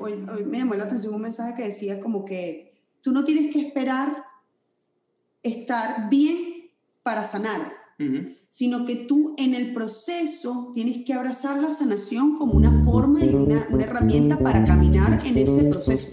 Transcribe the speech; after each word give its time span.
hoy, 0.00 0.12
hoy 0.32 0.44
me 0.44 0.58
llamó 0.58 0.74
la 0.74 0.84
atención 0.84 1.14
un 1.14 1.22
mensaje 1.22 1.54
que 1.56 1.64
decía 1.64 2.00
como 2.00 2.24
que 2.24 2.74
tú 3.00 3.12
no 3.12 3.24
tienes 3.24 3.52
que 3.52 3.60
esperar 3.60 4.24
estar 5.42 6.08
bien 6.08 6.70
para 7.02 7.22
sanar, 7.24 7.60
sino 8.48 8.86
que 8.86 8.96
tú 8.96 9.34
en 9.38 9.54
el 9.54 9.74
proceso 9.74 10.70
tienes 10.74 11.04
que 11.04 11.12
abrazar 11.12 11.60
la 11.60 11.70
sanación 11.70 12.38
como 12.38 12.54
una 12.54 12.84
forma 12.84 13.24
y 13.24 13.28
una, 13.28 13.66
una 13.70 13.84
herramienta 13.84 14.38
para 14.38 14.64
caminar 14.64 15.20
en 15.24 15.38
ese 15.38 15.64
proceso. 15.64 16.08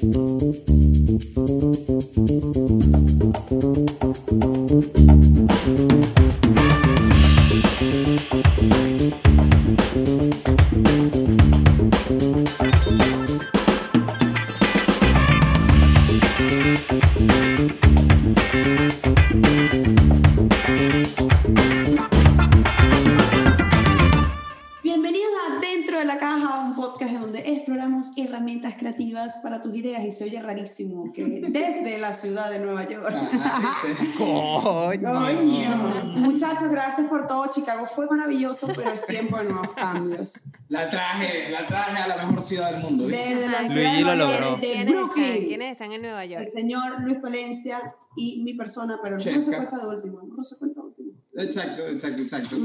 Coño. 34.18 35.10
Coño. 35.14 36.04
Muchachos, 36.16 36.70
gracias 36.70 37.08
por 37.08 37.28
todo. 37.28 37.48
Chicago 37.50 37.86
fue 37.94 38.06
maravilloso, 38.08 38.68
pero 38.76 38.92
es 38.92 39.06
tiempo 39.06 39.38
de 39.38 39.46
nuevos 39.46 39.70
cambios. 39.70 40.34
La 40.70 40.90
traje, 40.90 41.50
la 41.50 41.68
traje 41.68 41.98
a 42.02 42.08
la 42.08 42.18
mejor 42.26 42.42
ciudad 42.42 42.72
del 42.74 42.82
mundo. 42.84 43.08
¿viste? 43.08 43.36
Desde 43.36 43.50
la 43.50 43.58
ciudad 43.60 43.76
Luigi 43.76 43.98
de 43.98 44.04
lo 44.04 44.16
logró. 44.16 44.56
de 44.56 44.62
¿Quiénes 44.62 44.78
están? 44.80 44.94
Brooklyn. 44.96 45.48
¿Quiénes 45.48 45.72
están 45.72 45.92
en 45.92 46.02
Nueva 46.02 46.26
York? 46.26 46.44
El 46.46 46.52
señor 46.52 47.02
Luis 47.02 47.18
Palencia 47.22 47.80
y 48.16 48.42
mi 48.44 48.54
persona, 48.54 49.00
pero 49.02 49.16
no 49.16 49.22
se 49.22 49.32
Checa. 49.34 49.58
cuenta 49.58 49.78
de 49.78 49.96
último. 49.96 50.22
No 50.36 50.44
se 50.44 50.58
cuenta 50.58 50.82
de 50.82 50.88
último. 50.88 51.12
Exacto, 51.34 51.88
exacto, 51.88 52.22
exacto. 52.22 52.58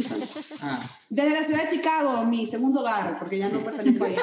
Ah, 0.62 0.78
Desde 1.08 1.30
la 1.30 1.42
ciudad 1.44 1.62
de 1.62 1.76
Chicago, 1.76 2.24
mi 2.24 2.44
segundo 2.46 2.80
hogar, 2.80 3.16
porque 3.18 3.38
ya 3.38 3.48
no 3.48 3.60
pertenezco 3.60 4.04
allá. 4.04 4.22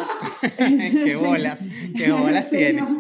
Qué 0.57 1.16
bolas, 1.16 1.66
qué 1.95 2.11
bolas 2.11 2.50
tienes. 2.50 3.00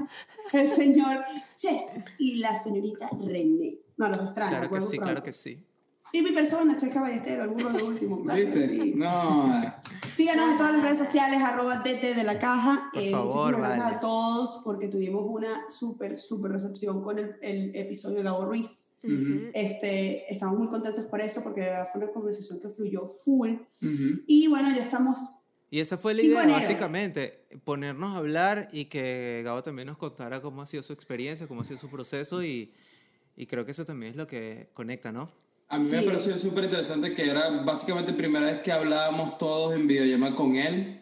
El 0.53 0.69
señor 0.69 1.23
Chess 1.55 2.05
y 2.19 2.35
la 2.35 2.55
señorita 2.57 3.09
René. 3.21 3.79
No, 3.97 4.07
los 4.09 4.19
extraño. 4.21 4.51
Claro 4.57 4.69
que 4.71 4.81
sí, 4.81 4.87
pronto. 4.97 5.03
claro 5.03 5.23
que 5.23 5.33
sí. 5.33 5.65
Y 6.11 6.21
mi 6.21 6.31
persona, 6.31 6.77
Chess 6.77 6.93
Caballestero, 6.93 7.43
el 7.43 7.49
burro 7.49 7.71
de 7.71 7.81
último. 7.81 8.21
claro 8.23 8.39
¿Viste? 8.39 8.67
sí. 8.67 8.93
No. 8.95 9.51
Síganos 10.15 10.51
en 10.51 10.57
todas 10.57 10.73
las 10.73 10.83
redes 10.83 10.97
sociales, 10.99 11.41
arroba 11.41 11.77
DT 11.77 12.13
de 12.13 12.23
la 12.23 12.37
caja. 12.37 12.89
Por 12.93 13.01
Eh, 13.01 13.09
favor, 13.09 13.25
muchísimas 13.33 13.59
gracias 13.59 13.83
vale. 13.85 13.95
a 13.95 13.99
todos 13.99 14.61
porque 14.63 14.87
tuvimos 14.89 15.23
una 15.27 15.65
súper, 15.69 16.19
súper 16.19 16.51
recepción 16.51 17.01
con 17.01 17.17
el, 17.17 17.35
el 17.41 17.75
episodio 17.75 18.17
de 18.17 18.23
Gabo 18.23 18.45
Ruiz. 18.45 18.91
Ujú, 19.03 19.49
Este, 19.55 20.31
estamos 20.31 20.59
muy 20.59 20.67
contentos 20.67 21.05
por 21.05 21.19
eso 21.19 21.41
porque 21.41 21.67
fue 21.91 22.03
una 22.03 22.11
conversación 22.11 22.59
que 22.59 22.69
fluyó 22.69 23.07
full. 23.07 23.49
ujú. 23.81 24.21
Y 24.27 24.47
bueno, 24.49 24.69
ya 24.75 24.83
estamos 24.83 25.17
Y 25.73 25.79
esa 25.79 25.97
fue 25.97 26.13
la 26.13 26.21
idea, 26.21 26.45
básicamente, 26.45 27.39
ponernos 27.63 28.13
a 28.13 28.17
hablar 28.17 28.67
y 28.71 28.85
que 28.85 29.41
Gabo 29.43 29.63
también 29.63 29.87
nos 29.87 29.97
contara 29.97 30.39
cómo 30.39 30.61
ha 30.61 30.67
sido 30.67 30.83
su 30.83 30.93
experiencia, 30.93 31.47
cómo 31.47 31.61
ha 31.61 31.65
sido 31.65 31.79
su 31.79 31.89
proceso 31.89 32.43
y, 32.43 32.71
y 33.35 33.47
creo 33.47 33.65
que 33.65 33.71
eso 33.71 33.83
también 33.83 34.11
es 34.11 34.15
lo 34.15 34.27
que 34.27 34.69
conecta, 34.75 35.11
¿no? 35.11 35.31
A 35.69 35.79
mí 35.79 35.85
me 35.89 35.99
Sí. 36.01 36.05
pareció 36.05 36.37
súper 36.37 36.65
interesante 36.65 37.15
que 37.15 37.27
era 37.27 37.49
básicamente 37.63 38.13
primera 38.13 38.45
vez 38.45 38.61
que 38.61 38.71
hablábamos 38.71 39.39
todos 39.39 39.73
en 39.73 39.87
videollamada 39.87 40.35
con 40.35 40.55
él. 40.57 41.01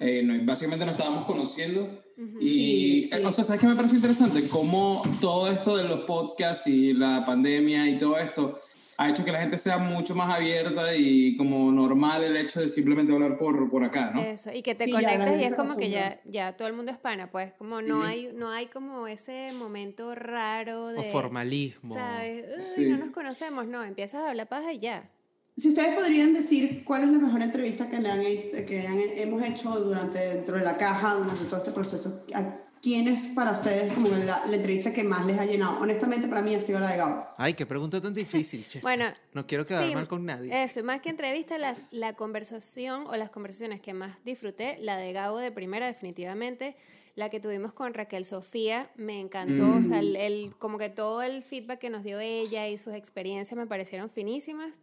Eh, 0.00 0.22
no- 0.24 0.42
básicamente 0.46 0.86
nos 0.86 0.94
estábamos 0.94 1.26
conociendo. 1.26 2.02
Y, 2.40 3.02
Sí, 3.02 3.02
sí. 3.02 3.16
eh, 3.16 3.26
o 3.26 3.30
sea, 3.32 3.44
¿sabes 3.44 3.60
qué 3.60 3.66
me 3.66 3.74
parece 3.76 3.96
interesante? 3.96 4.48
Cómo 4.48 5.02
todo 5.20 5.52
esto 5.52 5.76
de 5.76 5.84
los 5.84 6.00
podcasts 6.04 6.66
y 6.68 6.94
la 6.94 7.22
pandemia 7.26 7.86
y 7.90 7.98
todo 7.98 8.18
esto 8.18 8.58
ha 8.98 9.10
hecho 9.10 9.24
que 9.24 9.32
la 9.32 9.40
gente 9.40 9.58
sea 9.58 9.78
mucho 9.78 10.14
más 10.14 10.34
abierta 10.34 10.94
y 10.94 11.36
como 11.36 11.70
normal 11.70 12.24
el 12.24 12.36
hecho 12.36 12.60
de 12.60 12.68
simplemente 12.68 13.12
hablar 13.12 13.36
por, 13.36 13.70
por 13.70 13.84
acá, 13.84 14.10
¿no? 14.14 14.22
Eso, 14.22 14.50
y 14.52 14.62
que 14.62 14.74
te 14.74 14.84
Sí, 14.86 14.92
gente 14.92 15.36
y 15.38 15.44
es 15.44 15.54
como 15.54 15.76
que 15.76 15.90
ya, 15.90 16.20
ya 16.24 16.56
todo 16.56 16.68
el 16.68 16.74
mundo 16.74 16.92
es 16.92 16.98
pana, 16.98 17.30
pues 17.30 17.52
como 17.58 17.82
no 17.82 18.02
hay 18.02 18.30
no 18.34 18.50
hay 18.50 18.66
como 18.66 19.06
ese 19.06 19.52
momento 19.52 20.14
raro 20.14 20.88
de 20.88 20.98
O 21.00 21.02
formalismo. 21.04 21.94
¿sabes? 21.94 22.44
Uy, 22.56 22.84
Sí. 22.84 22.90
no 22.90 22.96
nos 22.98 23.10
conocemos, 23.10 23.66
no, 23.66 23.82
empiezas 23.84 24.22
a 24.22 24.30
hablar 24.30 24.48
paja 24.48 24.72
y 24.72 24.78
ya. 24.78 25.10
Si 25.58 25.68
ustedes 25.68 25.94
podrían 25.94 26.34
decir 26.34 26.84
cuál 26.84 27.04
es 27.04 27.10
la 27.10 27.18
mejor 27.18 27.40
entrevista 27.42 27.88
que, 27.88 27.98
le 27.98 28.10
han, 28.10 28.20
que 28.66 28.86
han- 28.86 28.98
hemos 29.18 29.42
hecho 29.42 29.70
durante 29.80 30.18
dentro 30.18 30.56
de 30.56 30.64
la 30.64 30.76
caja, 30.76 31.14
durante 31.14 31.44
todo 31.46 31.56
este 31.56 31.70
proceso, 31.72 32.24
¿a 32.34 32.42
quién 32.86 33.08
es 33.08 33.26
para 33.34 33.50
ustedes 33.50 33.92
como 33.94 34.06
la, 34.10 34.46
la 34.46 34.54
entrevista 34.56 34.92
que 34.92 35.02
más 35.02 35.26
les 35.26 35.36
ha 35.40 35.44
llenado? 35.44 35.80
Honestamente, 35.80 36.28
para 36.28 36.40
mí 36.40 36.54
ha 36.54 36.60
sido 36.60 36.78
la 36.78 36.92
de 36.92 36.96
Gabo. 36.98 37.26
Ay, 37.36 37.54
qué 37.54 37.66
pregunta 37.66 38.00
tan 38.00 38.14
difícil, 38.14 38.64
Chess. 38.68 38.82
Bueno, 38.82 39.06
no 39.32 39.44
quiero 39.44 39.66
quedar 39.66 39.88
sí, 39.88 39.92
mal 39.92 40.06
con 40.06 40.24
nadie. 40.24 40.62
Eso, 40.62 40.84
más 40.84 41.00
que 41.00 41.08
entrevista, 41.10 41.58
la, 41.58 41.74
la 41.90 42.12
conversación 42.14 43.04
o 43.08 43.16
las 43.16 43.30
conversaciones 43.30 43.80
que 43.80 43.92
más 43.92 44.16
disfruté, 44.24 44.76
la 44.80 44.96
de 44.98 45.12
Gabo 45.12 45.38
de 45.38 45.50
primera 45.50 45.88
definitivamente, 45.88 46.76
la 47.16 47.28
que 47.28 47.40
tuvimos 47.40 47.72
con 47.72 47.92
Raquel 47.92 48.24
Sofía, 48.24 48.88
me 48.94 49.18
encantó, 49.18 49.74
o 49.78 49.82
sea, 49.82 49.98
el, 49.98 50.14
el- 50.14 50.54
como 50.56 50.78
que 50.78 50.88
todo 50.88 51.22
el 51.22 51.42
feedback 51.42 51.80
que 51.80 51.90
nos 51.90 52.04
dio 52.04 52.20
ella 52.20 52.68
y 52.68 52.78
sus 52.78 52.94
experiencias 52.94 53.58
me 53.58 53.66
parecieron 53.66 54.10
finísimas, 54.10 54.74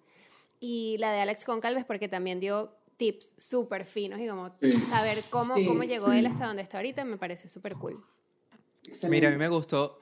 y 0.59 0.97
la 0.97 1.13
de 1.13 1.21
Alex 1.21 1.45
Concalves 1.45 1.85
porque 1.85 2.09
también 2.09 2.41
dio 2.41 2.75
tips 3.11 3.35
súper 3.37 3.85
finos 3.85 4.19
y 4.19 4.27
como 4.27 4.55
Sí. 4.61 4.71
saber 4.71 5.23
cómo, 5.29 5.55
Sí, 5.57 5.65
cómo 5.65 5.83
llegó 5.83 6.11
sí. 6.11 6.17
él 6.19 6.25
hasta 6.27 6.47
donde 6.47 6.61
está 6.61 6.77
ahorita 6.77 7.03
me 7.05 7.17
pareció 7.17 7.49
súper 7.49 7.75
cool. 7.75 7.97
Mira, 9.09 9.27
a 9.27 9.31
mí 9.31 9.37
me 9.37 9.49
gustó 9.49 9.99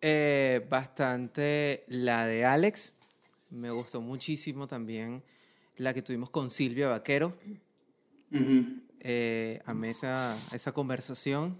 eh, 0.00 0.66
bastante 0.68 1.84
la 1.88 2.26
de 2.26 2.44
Alex. 2.44 2.94
Me 3.50 3.70
gustó 3.70 4.00
muchísimo 4.00 4.66
también 4.66 5.22
la 5.76 5.94
que 5.94 6.02
tuvimos 6.02 6.30
con 6.30 6.50
Silvia 6.50 6.88
Vaquero. 6.88 7.34
Ujú. 8.32 8.82
Eh, 9.00 9.60
amé 9.64 9.90
esa, 9.90 10.36
esa 10.52 10.72
conversación. 10.72 11.56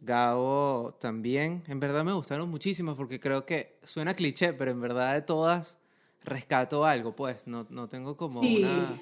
Gabo 0.00 0.96
también. 1.00 1.62
En 1.66 1.80
verdad 1.80 2.04
me 2.04 2.12
gustaron 2.12 2.48
muchísimas 2.50 2.94
porque 2.96 3.18
creo 3.18 3.44
que 3.46 3.78
suena 3.82 4.14
cliché, 4.14 4.52
pero 4.52 4.70
en 4.70 4.80
verdad 4.80 5.14
de 5.14 5.22
todas 5.22 5.78
rescato 6.22 6.84
algo, 6.84 7.16
pues. 7.16 7.46
No, 7.46 7.66
no 7.70 7.88
tengo 7.88 8.16
como 8.16 8.42
Sí. 8.42 8.58
una, 8.58 9.00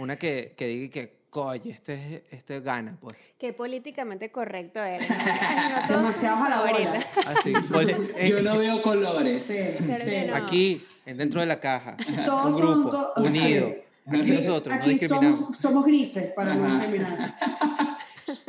una 0.00 0.16
que, 0.16 0.54
que 0.56 0.66
diga 0.66 0.90
que, 0.90 1.20
coño, 1.30 1.62
este, 1.66 2.24
este 2.30 2.60
gana, 2.60 2.96
pues. 3.00 3.16
Qué 3.38 3.52
políticamente 3.52 4.30
correcto 4.32 4.80
eres. 4.82 5.08
No 5.10 5.86
todos 5.88 6.00
Demasiado 6.02 6.36
son 6.38 6.46
a 6.46 6.48
la 6.50 6.60
bola. 6.60 7.06
Así, 7.26 7.52
eh, 8.16 8.28
Yo 8.30 8.42
no 8.42 8.58
veo 8.58 8.82
colores. 8.82 9.42
Sí, 9.42 9.84
Claro 9.84 10.04
sí. 10.04 10.10
no. 10.28 10.34
aquí, 10.36 10.82
en 11.06 11.16
dentro 11.18 11.40
de 11.40 11.46
la 11.46 11.60
caja, 11.60 11.96
Todos 12.24 12.54
un 12.54 12.60
son 12.60 12.82
grupo, 12.82 12.90
do- 12.90 13.24
unido. 13.24 13.68
sí. 13.68 13.76
Aquí 14.06 14.30
nosotros, 14.32 14.74
no 14.74 14.80
Aquí 14.80 14.90
discriminamos. 14.90 15.38
somos, 15.38 15.58
somos 15.58 15.84
grises 15.86 16.32
para 16.32 16.54
no 16.54 16.64
Ajá. 16.64 16.74
discriminar. 16.78 17.38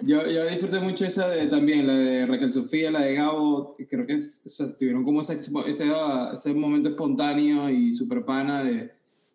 Yo, 0.03 0.27
yo 0.29 0.45
disfruté 0.47 0.79
mucho 0.79 1.05
esa 1.05 1.27
de, 1.27 1.47
también, 1.47 1.87
la 1.87 1.93
de 1.95 2.25
Raquel 2.27 2.53
Sofía, 2.53 2.91
la 2.91 3.01
de 3.01 3.15
Gabo, 3.15 3.75
creo 3.89 4.05
que 4.05 4.13
es, 4.13 4.41
o 4.45 4.49
sea, 4.49 4.67
tuvieron 4.77 5.03
como 5.03 5.21
ese, 5.21 5.39
ese, 5.65 5.91
ese 6.33 6.53
momento 6.53 6.89
espontáneo 6.89 7.67
y 7.67 7.91
super 7.93 8.23
pana 8.23 8.63
de 8.63 8.91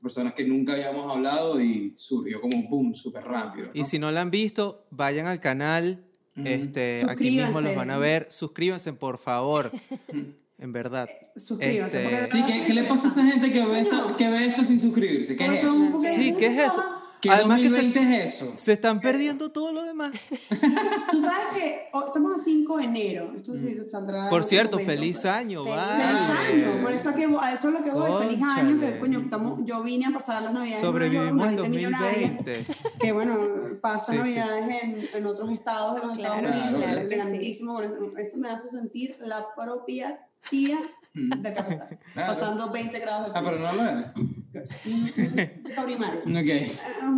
personas 0.07 0.35
que 0.35 0.45
nunca 0.45 0.73
habíamos 0.75 1.11
hablado 1.15 1.61
y 1.61 1.93
surgió 1.97 2.41
como 2.41 2.57
un 2.57 2.71
boom 2.71 2.95
súper 2.95 3.25
rápido. 3.25 3.67
¿no? 3.67 3.73
Y 3.75 3.85
si 3.85 3.99
no 3.99 4.11
la 4.13 4.21
han 4.21 4.31
visto, 4.31 4.87
vayan 4.91 5.27
al 5.27 5.41
canal. 5.41 6.03
Este, 6.45 7.05
aquí 7.09 7.31
mismo 7.31 7.61
los 7.61 7.75
van 7.75 7.91
a 7.91 7.99
ver. 7.99 8.29
Suscríbanse, 8.31 8.93
por 8.93 9.19
favor. 9.19 9.73
en 10.59 10.73
verdad. 10.73 11.09
Suscríbanse, 11.37 12.05
Este, 12.07 12.31
Sí, 12.31 12.45
¿qué, 12.47 12.63
qué 12.67 12.75
le 12.75 12.85
pasa 12.85 13.09
a 13.09 13.11
esa 13.11 13.25
gente 13.25 13.53
que 13.53 13.65
ve, 13.67 13.81
esto, 13.81 14.17
que 14.17 14.29
ve 14.31 14.47
esto 14.47 14.65
sin 14.65 14.81
suscribirse? 14.81 15.35
¿Qué 15.37 15.45
es 15.45 15.51
Porque- 15.51 15.67
eso? 15.67 15.89
porque- 15.93 16.07
Sí, 16.07 16.35
¿qué 16.39 16.47
es 16.47 16.59
eso? 16.73 16.85
¿Qué 17.29 17.35
Además 17.35 17.61
que 17.61 17.71
se, 17.71 17.77
2020 17.83 18.25
es 18.27 18.35
eso? 18.35 18.53
se 18.57 18.73
están 18.73 19.01
perdiendo 19.01 19.51
todo 19.51 19.73
lo 19.73 19.83
demás. 19.85 20.29
Tú 21.11 21.21
sabes 21.21 21.47
que 21.55 21.89
oh, 21.93 22.05
estamos 22.07 22.41
a 22.41 22.43
5 22.43 22.79
de 22.79 22.85
enero. 22.85 23.33
Esto 23.37 23.53
saldrá. 23.89 24.29
Por 24.31 24.43
en 24.43 24.49
cierto, 24.49 24.77
algún 24.77 24.87
momento, 24.87 25.01
feliz 25.03 25.17
pues. 25.23 25.33
año, 25.35 25.65
Feliz 25.65 25.77
Feliz 25.79 26.65
año. 26.67 26.83
Por 26.83 26.93
eso, 26.93 27.15
que, 27.15 27.25
a 27.41 27.53
eso 27.53 27.69
es 27.69 27.75
lo 27.75 27.83
que 27.83 27.91
voy. 27.91 28.27
Feliz 28.27 28.43
año. 28.43 28.81
Que 28.81 28.99
coño, 28.99 29.19
estamos, 29.21 29.61
yo 29.65 29.83
vine 29.83 30.07
a 30.07 30.11
pasar 30.11 30.43
las 30.43 30.53
navidades. 30.53 30.81
en 30.83 30.87
Sobrevivimos 30.87 31.51
millonaria, 31.69 32.29
2020. 32.31 32.67
Que 33.01 33.13
bueno, 33.13 33.37
pasa 33.81 34.13
Sí, 34.13 34.19
sí. 34.19 34.19
navidades 34.19 34.83
en, 34.83 35.09
en 35.15 35.27
otros 35.27 35.51
estados 35.53 35.95
de 35.97 36.07
los 36.07 36.17
Claro, 36.19 36.47
Estados 36.47 36.67
Unidos. 36.75 36.83
claro 36.87 37.01
es 37.01 37.59
sí. 37.59 37.65
por 37.67 37.85
eso- 37.85 38.17
Esto 38.19 38.39
me 38.39 38.49
hace 38.51 38.69
sentir 38.69 39.17
la 39.21 39.47
propia 39.55 40.21
tía 40.51 40.79
de 41.17 41.55
Café. 41.55 41.79
Claro. 42.13 42.33
Pasando 42.33 42.71
20 42.71 42.99
grados 43.01 43.33
de 43.33 43.39
Ah, 43.39 43.43
pero 43.45 43.59
no 43.59 43.73
lo 43.73 43.83
eres. 43.83 45.25
de 45.65 45.75
Cabrimario. 45.75 46.21
Ok. 46.21 46.79
Ah, 47.03 47.13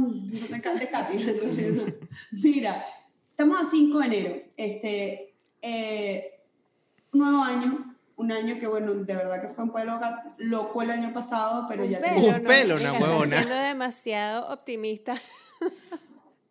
de 0.50 0.60
Ca- 0.60 0.74
de 0.74 0.88
Katy. 0.88 1.98
Mira, 2.32 2.84
estamos 3.30 3.60
a 3.60 3.64
5 3.64 3.98
de 3.98 4.06
enero. 4.06 4.42
Este, 4.56 5.34
eh, 5.62 6.40
nuevo 7.12 7.42
año, 7.42 7.96
un 8.16 8.32
año 8.32 8.58
que, 8.58 8.66
bueno, 8.66 8.94
de 8.94 9.14
verdad 9.16 9.40
que 9.40 9.48
fue 9.48 9.64
un 9.64 9.70
pueblo 9.70 9.98
ga- 10.00 10.34
loco 10.38 10.82
el 10.82 10.90
año 10.90 11.12
pasado, 11.12 11.66
pero 11.68 11.84
Un 11.84 11.90
ya 11.90 12.00
pelo, 12.00 12.20
Un 12.20 12.42
¿no? 12.42 12.48
pelo, 12.48 12.74
una 12.76 12.84
estás 12.92 13.00
huevona. 13.02 13.36
siendo 13.42 13.54
demasiado 13.62 14.52
optimista. 14.52 15.14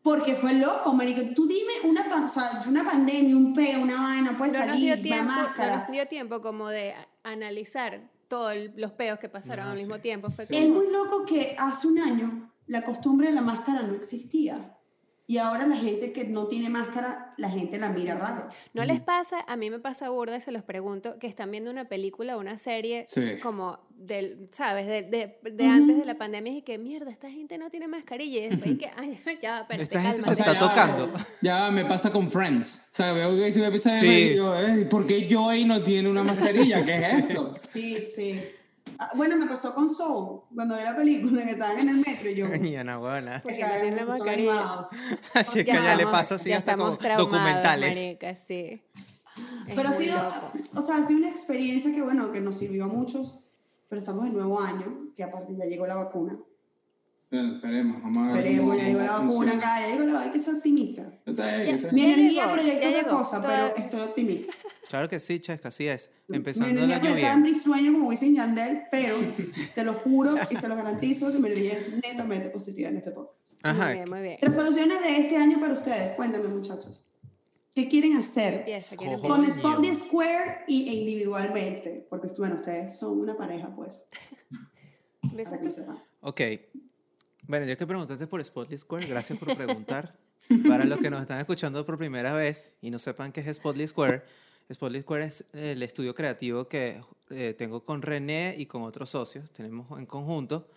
Porque 0.01 0.35
fue 0.35 0.53
loco, 0.53 0.93
marico. 0.93 1.21
Tú 1.35 1.45
dime 1.47 1.73
una, 1.83 2.01
o 2.23 2.27
sea, 2.29 2.63
una 2.67 2.85
pandemia, 2.85 3.35
un 3.35 3.53
peo, 3.53 3.81
una 3.81 4.01
vaina, 4.01 4.37
puede 4.37 4.53
No 4.53 4.59
nos 4.59 4.67
salir, 4.69 4.85
dio 4.95 5.01
tiempo, 5.03 5.25
no 5.33 5.41
máscara. 5.43 5.77
nos 5.79 5.91
dio 5.91 6.07
tiempo 6.07 6.39
como 6.41 6.69
de 6.69 6.95
analizar 7.31 8.09
todos 8.27 8.53
los 8.75 8.91
peos 8.91 9.19
que 9.19 9.29
pasaron 9.29 9.65
No, 9.65 9.71
al 9.71 9.77
mismo 9.77 9.95
sí. 9.95 10.01
tiempo. 10.01 10.29
Fue 10.29 10.43
Es 10.43 10.49
como- 10.51 10.69
muy 10.75 10.91
loco 10.91 11.25
que 11.25 11.55
hace 11.57 11.87
un 11.87 11.99
año 11.99 12.53
la 12.67 12.81
costumbre 12.83 13.27
de 13.27 13.33
la 13.33 13.41
máscara 13.41 13.83
no 13.83 13.93
existía. 13.95 14.73
Y 15.29 15.39
ahora 15.39 15.67
la 15.67 15.75
gente 15.75 16.13
que 16.13 16.25
no 16.25 16.47
tiene 16.47 16.69
máscara, 16.69 17.33
la 17.37 17.49
gente 17.49 17.77
la 17.79 17.89
mira 17.89 18.15
raro. 18.17 18.47
¿No 18.73 18.85
les 18.85 19.01
pasa? 19.01 19.41
A 19.47 19.57
mí 19.57 19.69
me 19.69 19.79
pasa 19.79 20.09
burda, 20.09 20.37
y 20.37 20.41
se 20.41 20.53
los 20.53 20.63
pregunto, 20.63 21.19
que 21.19 21.27
están 21.27 21.51
viendo 21.51 21.69
una 21.69 21.89
película 21.89 22.37
o 22.37 22.39
una 22.39 22.57
serie 22.57 23.03
Sí. 23.09 23.37
como 23.43 23.79
del, 23.97 24.47
¿sabes? 24.53 24.85
De, 24.87 25.01
de, 25.03 25.39
de 25.51 25.65
antes 25.65 25.97
de 25.97 26.05
la 26.05 26.15
pandemia 26.17 26.53
y 26.57 26.61
que, 26.61 26.77
mierda, 26.77 27.11
esta 27.11 27.29
gente 27.29 27.57
no 27.57 27.69
tiene 27.69 27.87
mascarilla. 27.87 28.45
Y 28.45 28.49
después 28.49 28.77
que, 28.77 28.89
ay, 28.95 29.19
ya, 29.41 29.65
pero 29.67 29.83
Esta 29.83 30.01
gente 30.01 30.21
cálmate. 30.21 30.35
se 30.35 30.41
está 30.43 30.53
ya- 30.53 30.59
tocando. 30.59 31.11
Ya 31.41 31.71
me 31.71 31.83
pasa 31.85 32.11
con 32.11 32.29
Friends. 32.31 32.89
O 32.93 32.95
sea, 32.95 33.13
veo 33.13 33.35
que 33.35 33.51
se 33.51 33.59
me 33.59 33.65
empieza 33.65 33.89
a 33.95 33.99
Sí. 33.99 34.07
y 34.31 34.35
yo, 34.35 34.55
eh, 34.59 34.85
¿por 34.85 35.05
qué 35.07 35.27
Joey 35.31 35.65
no 35.65 35.81
tiene 35.83 36.09
una 36.09 36.23
mascarilla? 36.23 36.85
¿Qué 36.85 36.95
es 36.97 37.13
esto? 37.13 37.53
Sí, 37.55 38.01
sí. 38.01 38.39
Ah, 38.99 39.09
bueno, 39.15 39.35
me 39.37 39.45
pasó 39.47 39.73
con 39.75 39.89
Soul, 39.93 40.41
cuando 40.55 40.75
vi 40.77 40.83
la 40.83 40.95
película 40.95 41.43
que 41.43 41.51
estaban 41.51 41.77
en 41.79 41.89
el 41.89 41.97
metro 41.97 42.29
y 42.29 42.35
yo... 42.35 42.47
Y 42.55 42.75
Ana 42.77 42.97
buena. 42.97 43.41
Porque 43.43 43.57
que 43.57 43.63
no 43.63 43.81
tiene 43.81 44.05
mascarilla. 44.05 44.33
animados. 44.53 44.89
Chica, 45.49 45.73
ya, 45.73 45.81
le 45.81 45.91
estamos- 46.03 46.11
pasa 46.11 46.35
así 46.35 46.49
ya 46.49 46.57
hasta 46.59 46.75
con 46.75 46.97
documentales. 47.17 47.95
marica, 47.97 48.35
sí. 48.35 48.81
Es 49.67 49.75
Pero 49.75 49.89
ha 49.89 49.93
sido, 49.93 50.15
loco. 50.17 50.51
o 50.75 50.81
sea, 50.81 50.97
ha 50.97 51.03
sido 51.03 51.19
una 51.19 51.29
experiencia 51.29 51.93
que, 51.93 52.01
bueno, 52.01 52.31
que 52.31 52.41
nos 52.41 52.57
sirvió 52.57 52.85
a 52.85 52.87
muchos, 52.87 53.43
pero 53.87 53.99
estamos 53.99 54.25
en 54.25 54.33
nuevo 54.33 54.59
año, 54.59 55.11
que 55.15 55.23
aparte 55.23 55.55
ya 55.55 55.65
llegó 55.65 55.87
la 55.87 55.95
vacuna. 55.95 56.37
Bueno, 57.29 57.55
esperemos, 57.55 58.01
vamos 58.01 58.17
a 58.17 58.27
ver. 58.27 58.37
Esperemos, 58.37 58.77
ya 58.77 58.83
llegó 58.83 58.99
la 58.99 59.19
vacuna 59.19 59.51
acá, 59.53 59.79
ya 59.81 59.95
llegó 59.95 60.05
la 60.05 60.21
hay 60.21 60.31
que 60.31 60.39
ser 60.39 60.55
optimista. 60.55 61.13
Está 61.25 61.57
bien, 61.57 61.75
está 61.75 61.91
Mi 61.91 62.01
energía 62.03 62.51
proyecta 62.51 62.89
otra 62.89 63.07
cosa, 63.07 63.41
pero 63.41 63.75
estoy 63.75 63.99
optimista. 64.01 64.53
Claro 64.89 65.09
que 65.09 65.19
sí, 65.19 65.39
Chesca, 65.39 65.67
así 65.67 65.87
es. 65.87 66.09
Mi 66.29 66.37
Empezando 66.37 66.69
el 66.69 66.77
energía 66.77 66.95
año 66.95 67.05
proyectada 67.05 67.37
en 67.37 67.43
risueño, 67.43 67.91
como 67.93 68.11
dicen 68.11 68.35
Yandel, 68.35 68.83
pero 68.89 69.17
se 69.69 69.83
lo 69.83 69.93
juro 69.93 70.35
y 70.49 70.55
se 70.55 70.69
lo 70.69 70.77
garantizo 70.77 71.31
que 71.33 71.39
mi 71.39 71.49
energía 71.49 71.73
es 71.73 71.91
netamente 71.91 72.49
positiva 72.49 72.89
en 72.89 72.97
este 72.97 73.11
podcast. 73.11 73.59
Ajá. 73.63 73.85
Muy 73.87 73.93
bien, 73.95 74.09
muy 74.09 74.21
bien. 74.21 74.37
Resoluciones 74.41 75.01
de 75.01 75.17
este 75.17 75.35
año 75.35 75.59
para 75.59 75.73
ustedes, 75.73 76.15
cuéntame 76.15 76.47
muchachos. 76.47 77.05
¿Qué 77.77 77.87
quieren 77.87 78.17
hacer? 78.17 78.55
Empieza. 78.55 78.95
Con. 78.95 79.51
Spotty 79.51 79.93
Square 79.93 80.63
y, 80.67 80.89
e 80.89 80.93
individualmente, 80.95 82.07
porque 82.09 82.27
bueno, 82.39 82.55
ustedes 82.55 82.97
son 82.97 83.19
una 83.19 83.37
pareja, 83.37 83.71
pues. 83.75 84.09
Ok. 86.21 86.41
Bueno, 87.43 87.67
ya 87.67 87.75
que 87.75 87.85
preguntaste 87.85 88.25
por 88.25 88.43
Spotlight 88.43 88.81
Square, 88.81 89.05
gracias 89.05 89.37
por 89.37 89.55
preguntar. 89.55 90.17
Para 90.67 90.85
los 90.85 90.97
que 90.97 91.11
nos 91.11 91.21
están 91.21 91.39
escuchando 91.39 91.85
por 91.85 91.99
primera 91.99 92.33
vez 92.33 92.77
y 92.81 92.89
no 92.89 92.97
sepan 92.97 93.31
qué 93.31 93.41
es 93.41 93.57
Spotlight 93.57 93.89
Square, 93.89 94.23
Spotlight 94.73 95.03
Square 95.03 95.25
es 95.25 95.45
el 95.53 95.83
estudio 95.83 96.15
creativo 96.15 96.67
que 96.67 96.99
eh, 97.29 97.53
tengo 97.55 97.83
con 97.83 98.01
René 98.01 98.55
y 98.57 98.65
con 98.65 98.81
otros 98.81 99.11
socios, 99.11 99.51
tenemos 99.51 99.99
en 99.99 100.07
conjunto. 100.07 100.67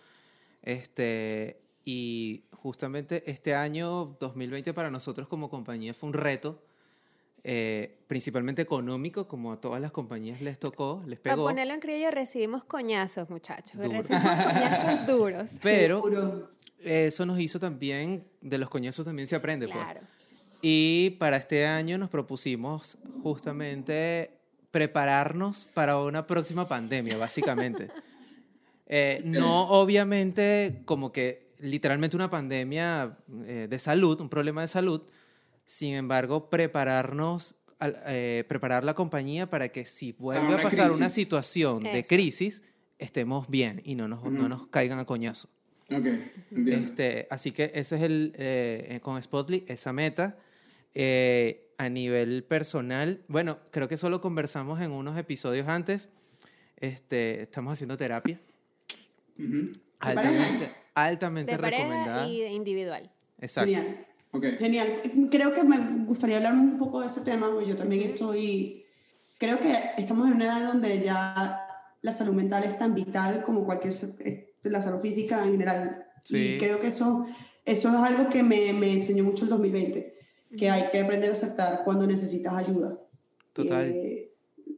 Este, 0.61 1.61
y 1.83 2.43
justamente 2.51 3.23
este 3.25 3.55
año 3.55 4.17
2020 4.19 4.73
para 4.75 4.91
nosotros 4.91 5.27
como 5.27 5.49
compañía 5.49 5.95
fue 5.95 6.09
un 6.09 6.13
reto, 6.13 6.61
eh, 7.43 7.97
principalmente 8.07 8.61
económico, 8.61 9.27
como 9.27 9.51
a 9.51 9.59
todas 9.61 9.81
las 9.81 9.91
compañías 9.91 10.41
les 10.41 10.59
tocó, 10.59 11.01
les 11.07 11.19
Para 11.19 11.35
pegó. 11.35 11.47
ponerlo 11.47 11.73
en 11.73 11.79
criollo, 11.79 12.11
recibimos 12.11 12.63
coñazos, 12.63 13.29
muchachos. 13.29 13.73
Duro. 13.81 13.91
Recibimos 14.01 14.23
coñazos 14.23 15.07
duros. 15.07 15.49
Pero 15.61 15.95
Seguro. 16.03 16.49
eso 16.83 17.25
nos 17.25 17.39
hizo 17.39 17.59
también, 17.59 18.23
de 18.41 18.57
los 18.57 18.69
coñazos 18.69 19.05
también 19.05 19.27
se 19.27 19.35
aprende. 19.35 19.67
pues. 19.67 19.77
Claro. 19.79 20.01
Y 20.61 21.11
para 21.19 21.37
este 21.37 21.65
año 21.65 21.97
nos 21.97 22.09
propusimos 22.09 22.97
justamente 23.23 24.31
prepararnos 24.69 25.67
para 25.73 25.97
una 25.99 26.27
próxima 26.27 26.67
pandemia, 26.67 27.17
básicamente. 27.17 27.89
Eh, 28.93 29.21
no 29.23 29.69
obviamente 29.69 30.81
como 30.83 31.13
que 31.13 31.47
literalmente 31.61 32.17
una 32.17 32.29
pandemia 32.29 33.17
eh, 33.45 33.67
de 33.69 33.79
salud, 33.79 34.19
un 34.19 34.27
problema 34.27 34.59
de 34.59 34.67
salud, 34.67 35.01
sin 35.65 35.93
embargo 35.95 36.49
prepararnos, 36.49 37.55
eh, 38.07 38.43
preparar 38.47 38.83
la 38.83 38.93
compañía 38.93 39.49
para 39.49 39.69
que 39.69 39.85
si 39.85 40.11
vuelve 40.13 40.45
a 40.45 40.49
una 40.55 40.61
pasar 40.63 40.87
una 40.91 40.97
crisis. 41.05 41.13
situación 41.13 41.83
de 41.83 41.99
Eso. 41.99 42.07
crisis, 42.09 42.63
estemos 42.99 43.47
bien 43.49 43.81
y 43.83 43.95
no 43.95 44.07
nos, 44.07 44.23
no 44.23 44.47
nos 44.49 44.67
caigan 44.67 44.99
a 44.99 45.05
coñazo. 45.05 45.49
Ok, 45.89 46.05
entiendo. 46.51 46.71
Este, 46.71 47.27
así 47.29 47.51
que 47.51 47.71
ese 47.73 47.95
es 47.97 48.01
el, 48.03 48.33
eh, 48.37 48.99
con 49.01 49.21
Spotlight, 49.21 49.69
esa 49.69 49.91
meta. 49.93 50.37
Eh, 50.93 51.63
a 51.77 51.89
nivel 51.89 52.43
personal, 52.43 53.23
bueno, 53.27 53.59
creo 53.71 53.87
que 53.87 53.97
solo 53.97 54.21
conversamos 54.21 54.81
en 54.81 54.91
unos 54.91 55.17
episodios 55.17 55.67
antes. 55.67 56.09
Este, 56.77 57.41
estamos 57.43 57.73
haciendo 57.73 57.97
terapia. 57.97 58.39
Ujú. 59.39 59.71
Altamente, 59.99 60.71
altamente 60.93 61.51
De 61.53 61.57
pareja 61.59 61.83
recomendada. 61.83 62.27
y 62.27 62.41
de 62.41 62.49
individual. 62.51 63.11
Exacto. 63.39 63.71
Genial. 63.73 64.05
Ok. 64.31 64.45
Genial. 64.59 64.87
Creo 65.29 65.53
que 65.53 65.63
me 65.63 65.77
gustaría 66.05 66.37
hablar 66.37 66.53
un 66.53 66.77
poco 66.77 67.01
de 67.01 67.07
ese 67.07 67.21
tema, 67.21 67.51
porque 67.51 67.67
yo 67.67 67.75
también 67.75 68.01
estoy, 68.01 68.85
creo 69.37 69.59
que 69.59 69.73
estamos 69.97 70.27
en 70.27 70.35
una 70.35 70.45
edad 70.45 70.71
donde 70.71 71.01
ya 71.03 71.67
la 72.01 72.11
salud 72.11 72.33
mental 72.33 72.63
es 72.63 72.77
tan 72.77 72.95
vital 72.95 73.43
como 73.43 73.65
cualquier, 73.65 73.93
la 74.63 74.81
salud 74.81 75.01
física 75.01 75.43
en 75.43 75.51
general. 75.51 76.05
Sí. 76.23 76.55
Y 76.55 76.57
creo 76.59 76.79
que 76.79 76.87
eso, 76.87 77.25
eso 77.65 77.89
es 77.89 77.95
algo 77.95 78.29
que 78.29 78.43
me, 78.43 78.73
me 78.73 78.91
enseñó 78.91 79.23
mucho 79.23 79.43
el 79.43 79.49
2020, 79.49 80.13
que 80.57 80.69
hay 80.69 80.89
que 80.91 81.01
aprender 81.01 81.29
a 81.29 81.33
aceptar 81.33 81.81
cuando 81.83 82.07
necesitas 82.07 82.53
ayuda. 82.53 82.99
Total. 83.53 83.89
Eh, 83.89 84.33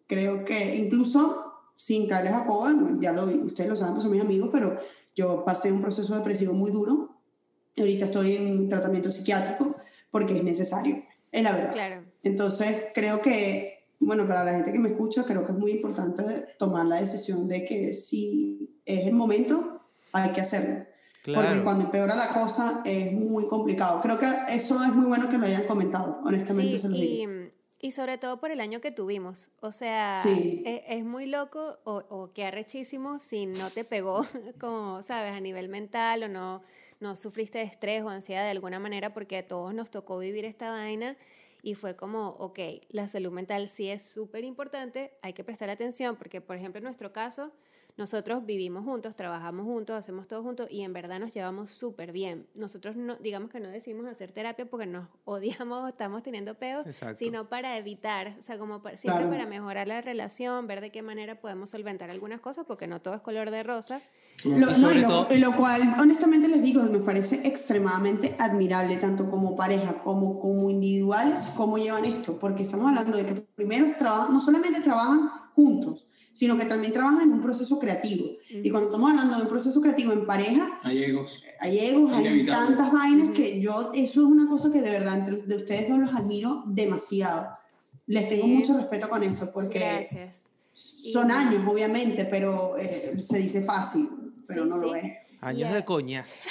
creo 0.07 0.43
que 0.45 0.75
incluso 0.75 1.53
sin 1.75 2.07
caerles 2.07 2.33
a 2.33 2.45
coba, 2.45 2.71
bueno, 2.73 2.99
ya 3.01 3.11
lo, 3.11 3.25
ustedes 3.25 3.69
lo 3.69 3.75
saben, 3.75 3.95
pues 3.95 4.03
son 4.03 4.11
mis 4.11 4.21
amigos, 4.21 4.49
pero 4.51 4.77
yo 5.15 5.43
pasé 5.43 5.71
un 5.71 5.81
proceso 5.81 6.15
depresivo 6.15 6.53
muy 6.53 6.71
duro. 6.71 7.12
Ahorita 7.77 8.05
estoy 8.05 8.35
en 8.35 8.69
tratamiento 8.69 9.09
psiquiátrico 9.11 9.75
porque 10.11 10.37
es 10.37 10.43
necesario, 10.43 11.01
es 11.31 11.43
la 11.43 11.51
verdad. 11.53 11.73
Claro. 11.73 12.03
Entonces, 12.23 12.85
creo 12.93 13.21
que, 13.21 13.85
bueno, 13.99 14.27
para 14.27 14.43
la 14.43 14.53
gente 14.53 14.71
que 14.71 14.79
me 14.79 14.89
escucha, 14.89 15.23
creo 15.25 15.43
que 15.45 15.51
es 15.53 15.57
muy 15.57 15.71
importante 15.71 16.23
tomar 16.59 16.85
la 16.85 16.99
decisión 17.01 17.47
de 17.47 17.65
que 17.65 17.93
si 17.93 18.79
es 18.85 19.07
el 19.07 19.13
momento, 19.13 19.81
hay 20.11 20.29
que 20.31 20.41
hacerlo. 20.41 20.85
Porque 21.25 21.39
Claro. 21.39 21.63
cuando 21.63 21.85
empeora 21.85 22.15
la 22.15 22.33
cosa 22.33 22.81
es 22.85 23.11
muy 23.13 23.47
complicado. 23.47 24.01
Creo 24.01 24.19
que 24.19 24.27
eso 24.49 24.83
es 24.83 24.93
muy 24.93 25.05
bueno 25.05 25.29
que 25.29 25.37
lo 25.37 25.45
hayan 25.45 25.63
comentado, 25.63 26.19
honestamente 26.25 26.73
Sí, 26.73 26.79
se 26.79 26.89
lo 26.89 26.95
digo. 26.95 27.31
y, 27.79 27.87
y 27.87 27.91
sobre 27.91 28.17
todo 28.17 28.39
por 28.41 28.51
el 28.51 28.59
año 28.59 28.81
que 28.81 28.91
tuvimos. 28.91 29.49
O 29.61 29.71
sea, 29.71 30.15
Sí. 30.17 30.61
es, 30.65 30.81
es 30.85 31.05
muy 31.05 31.25
loco 31.25 31.79
o, 31.85 32.03
o 32.09 32.33
que 32.33 32.43
arrechísimo 32.45 33.19
si 33.21 33.45
no 33.45 33.69
te 33.69 33.85
pegó, 33.85 34.23
como, 34.59 35.01
sabes, 35.01 35.31
a 35.31 35.39
nivel 35.39 35.69
mental 35.69 36.23
o 36.23 36.27
no, 36.27 36.61
no 37.03 37.15
sufriste 37.15 37.59
de 37.59 37.65
estrés 37.65 38.01
o 38.03 38.09
ansiedad 38.09 38.43
de 38.45 38.49
alguna 38.51 38.79
manera 38.79 39.13
porque 39.13 39.37
a 39.37 39.47
todos 39.47 39.73
nos 39.73 39.91
tocó 39.91 40.17
vivir 40.17 40.45
esta 40.45 40.71
vaina 40.71 41.17
y 41.61 41.75
fue 41.75 41.95
como, 41.95 42.29
ok, 42.39 42.59
la 42.89 43.07
salud 43.07 43.31
mental 43.31 43.69
sí 43.69 43.89
es 43.89 44.03
súper 44.03 44.43
importante, 44.43 45.11
hay 45.21 45.33
que 45.33 45.43
prestar 45.43 45.69
atención 45.69 46.15
porque, 46.15 46.41
por 46.41 46.55
ejemplo, 46.57 46.77
en 46.79 46.85
nuestro 46.85 47.11
caso, 47.13 47.51
nosotros 47.95 48.43
vivimos 48.45 48.83
juntos, 48.85 49.15
trabajamos 49.15 49.65
juntos, 49.65 49.95
hacemos 49.95 50.27
todo 50.27 50.41
juntos 50.41 50.67
y 50.71 50.81
en 50.81 50.93
verdad 50.93 51.19
nos 51.19 51.31
llevamos 51.33 51.69
súper 51.71 52.11
bien. 52.11 52.47
Nosotros 52.55 52.95
no, 52.95 53.15
digamos 53.17 53.51
que 53.51 53.59
no 53.59 53.69
decimos 53.69 54.07
hacer 54.07 54.31
terapia 54.31 54.65
porque 54.65 54.87
nos 54.87 55.07
odiamos, 55.25 55.87
estamos 55.89 56.23
teniendo 56.23 56.55
peos, 56.55 56.85
Exacto. 56.87 57.19
sino 57.19 57.49
para 57.49 57.77
evitar, 57.77 58.35
o 58.39 58.41
sea, 58.41 58.57
como 58.57 58.81
para- 58.81 58.97
siempre 58.97 59.23
Claro. 59.25 59.31
para 59.37 59.45
mejorar 59.47 59.87
la 59.87 60.01
relación, 60.01 60.65
ver 60.67 60.81
de 60.81 60.89
qué 60.89 61.01
manera 61.03 61.39
podemos 61.39 61.69
solventar 61.69 62.09
algunas 62.09 62.39
cosas 62.41 62.65
porque 62.65 62.87
no 62.87 62.99
todo 63.01 63.13
es 63.15 63.21
color 63.21 63.51
de 63.51 63.61
rosa. 63.61 64.01
Lo, 64.43 64.57
Y 64.57 64.59
no, 64.59 64.75
sobre 64.75 64.97
y 64.97 65.01
lo- 65.01 65.07
todo- 65.07 65.27
y 65.35 65.37
lo 65.39 65.55
cual, 65.55 65.81
honestamente 66.01 66.49
les 66.49 66.61
digo, 66.61 66.83
me 66.83 66.99
parece 66.99 67.47
extremadamente 67.47 68.35
admirable, 68.39 68.97
tanto 68.97 69.29
como 69.29 69.55
pareja 69.55 69.99
como 69.99 70.37
como 70.39 70.69
individuales, 70.69 71.47
cómo 71.55 71.77
llevan 71.77 72.03
esto, 72.05 72.37
porque 72.39 72.63
estamos 72.63 72.87
hablando 72.89 73.15
de 73.17 73.25
que 73.25 73.33
primero 73.55 73.85
trabajan, 73.97 74.33
no 74.33 74.39
solamente 74.41 74.81
trabajan 74.81 75.29
juntos, 75.55 76.07
sino 76.33 76.57
que 76.57 76.65
también 76.65 76.91
trabajan 76.91 77.21
en 77.21 77.31
un 77.33 77.41
proceso 77.41 77.79
creativo. 77.79 78.25
Y 78.49 78.69
cuando 78.69 78.89
estamos 78.89 79.11
hablando 79.11 79.37
de 79.37 79.43
un 79.43 79.47
proceso 79.49 79.79
creativo 79.79 80.11
en 80.11 80.25
pareja, 80.25 80.67
hay 80.83 81.03
egos, 81.03 81.41
hay 81.61 81.77
Inevitable. 81.79 82.51
tantas 82.51 82.91
vainas 82.91 83.31
que 83.33 83.61
yo, 83.61 83.91
eso 83.93 84.21
es 84.21 84.27
una 84.27 84.49
cosa 84.49 84.69
que 84.71 84.81
de 84.81 84.89
verdad, 84.89 85.19
entre 85.19 85.41
de 85.41 85.55
ustedes 85.55 85.87
dos 85.87 85.99
los 85.99 86.13
admiro 86.15 86.63
demasiado. 86.65 87.47
Les 88.07 88.27
tengo 88.27 88.43
Sí. 88.45 88.51
mucho 88.55 88.75
respeto 88.75 89.07
con 89.07 89.23
eso, 89.23 89.51
porque 89.53 89.79
Gracias. 89.79 90.39
son 91.13 91.31
años, 91.31 91.63
obviamente, 91.65 92.25
pero 92.25 92.77
eh, 92.77 93.13
se 93.19 93.37
dice 93.37 93.61
fácil, 93.63 94.09
pero 94.47 94.63
Sí, 94.63 94.69
no 94.69 94.77
lo 94.77 94.93
sí. 94.93 94.99
es. 94.99 95.17
Años 95.41 95.69
Ya. 95.69 95.75
de 95.75 95.85
coñas. 95.85 96.45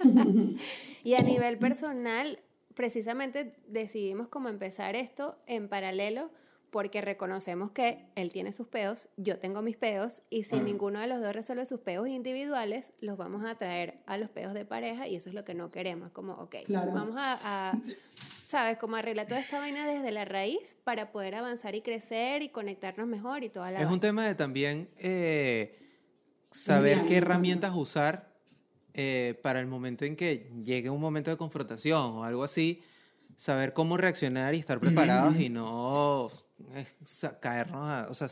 Y 1.04 1.14
a 1.14 1.20
nivel 1.22 1.56
personal, 1.58 2.40
precisamente 2.74 3.54
decidimos 3.68 4.26
como 4.26 4.48
empezar 4.48 4.96
esto 4.96 5.38
en 5.46 5.68
paralelo 5.68 6.30
porque 6.70 7.00
reconocemos 7.00 7.70
que 7.70 8.06
él 8.16 8.32
tiene 8.32 8.52
sus 8.52 8.66
peos, 8.66 9.08
yo 9.16 9.38
tengo 9.38 9.62
mis 9.62 9.76
peos, 9.76 10.22
y 10.30 10.42
si 10.42 10.56
ninguno 10.56 11.00
de 11.00 11.06
los 11.06 11.20
dos 11.22 11.32
resuelve 11.32 11.64
sus 11.64 11.78
peos 11.80 12.08
individuales, 12.08 12.92
los 13.00 13.16
vamos 13.16 13.44
a 13.48 13.54
traer 13.54 14.00
a 14.06 14.18
los 14.18 14.28
peos 14.30 14.52
de 14.52 14.64
pareja 14.64 15.06
y 15.06 15.14
eso 15.14 15.28
es 15.30 15.34
lo 15.36 15.44
que 15.44 15.54
no 15.54 15.70
queremos, 15.70 16.10
como, 16.10 16.34
ok, 16.34 16.56
vamos 16.68 17.14
a, 17.18 17.80
¿sabes? 18.46 18.76
Como 18.76 18.96
arreglar 18.96 19.28
toda 19.28 19.40
esta 19.40 19.60
vaina 19.60 19.86
desde 19.86 20.10
la 20.10 20.24
raíz 20.24 20.76
para 20.82 21.12
poder 21.12 21.36
avanzar 21.36 21.76
y 21.76 21.82
crecer 21.82 22.42
y 22.42 22.48
conectarnos 22.48 23.06
mejor 23.06 23.44
y 23.44 23.48
toda 23.48 23.70
la... 23.70 23.80
Es 23.80 23.88
un 23.88 24.00
tema 24.00 24.26
de 24.26 24.34
también 24.34 24.88
eh, 24.98 25.78
saber 26.56 27.04
qué 27.04 27.16
herramientas 27.16 27.72
usar 27.74 28.32
eh, 28.94 29.38
para 29.42 29.60
el 29.60 29.66
momento 29.66 30.04
en 30.04 30.16
que 30.16 30.50
llegue 30.64 30.90
un 30.90 31.00
momento 31.00 31.30
de 31.30 31.36
confrontación 31.36 32.16
o 32.16 32.24
algo 32.24 32.44
así, 32.44 32.82
saber 33.36 33.74
cómo 33.74 33.96
reaccionar 33.96 34.54
y 34.54 34.58
estar 34.58 34.80
preparados 34.80 35.38
y 35.38 35.50
no 35.50 36.30
caernos, 37.40 38.10
o 38.10 38.14
sea, 38.14 38.28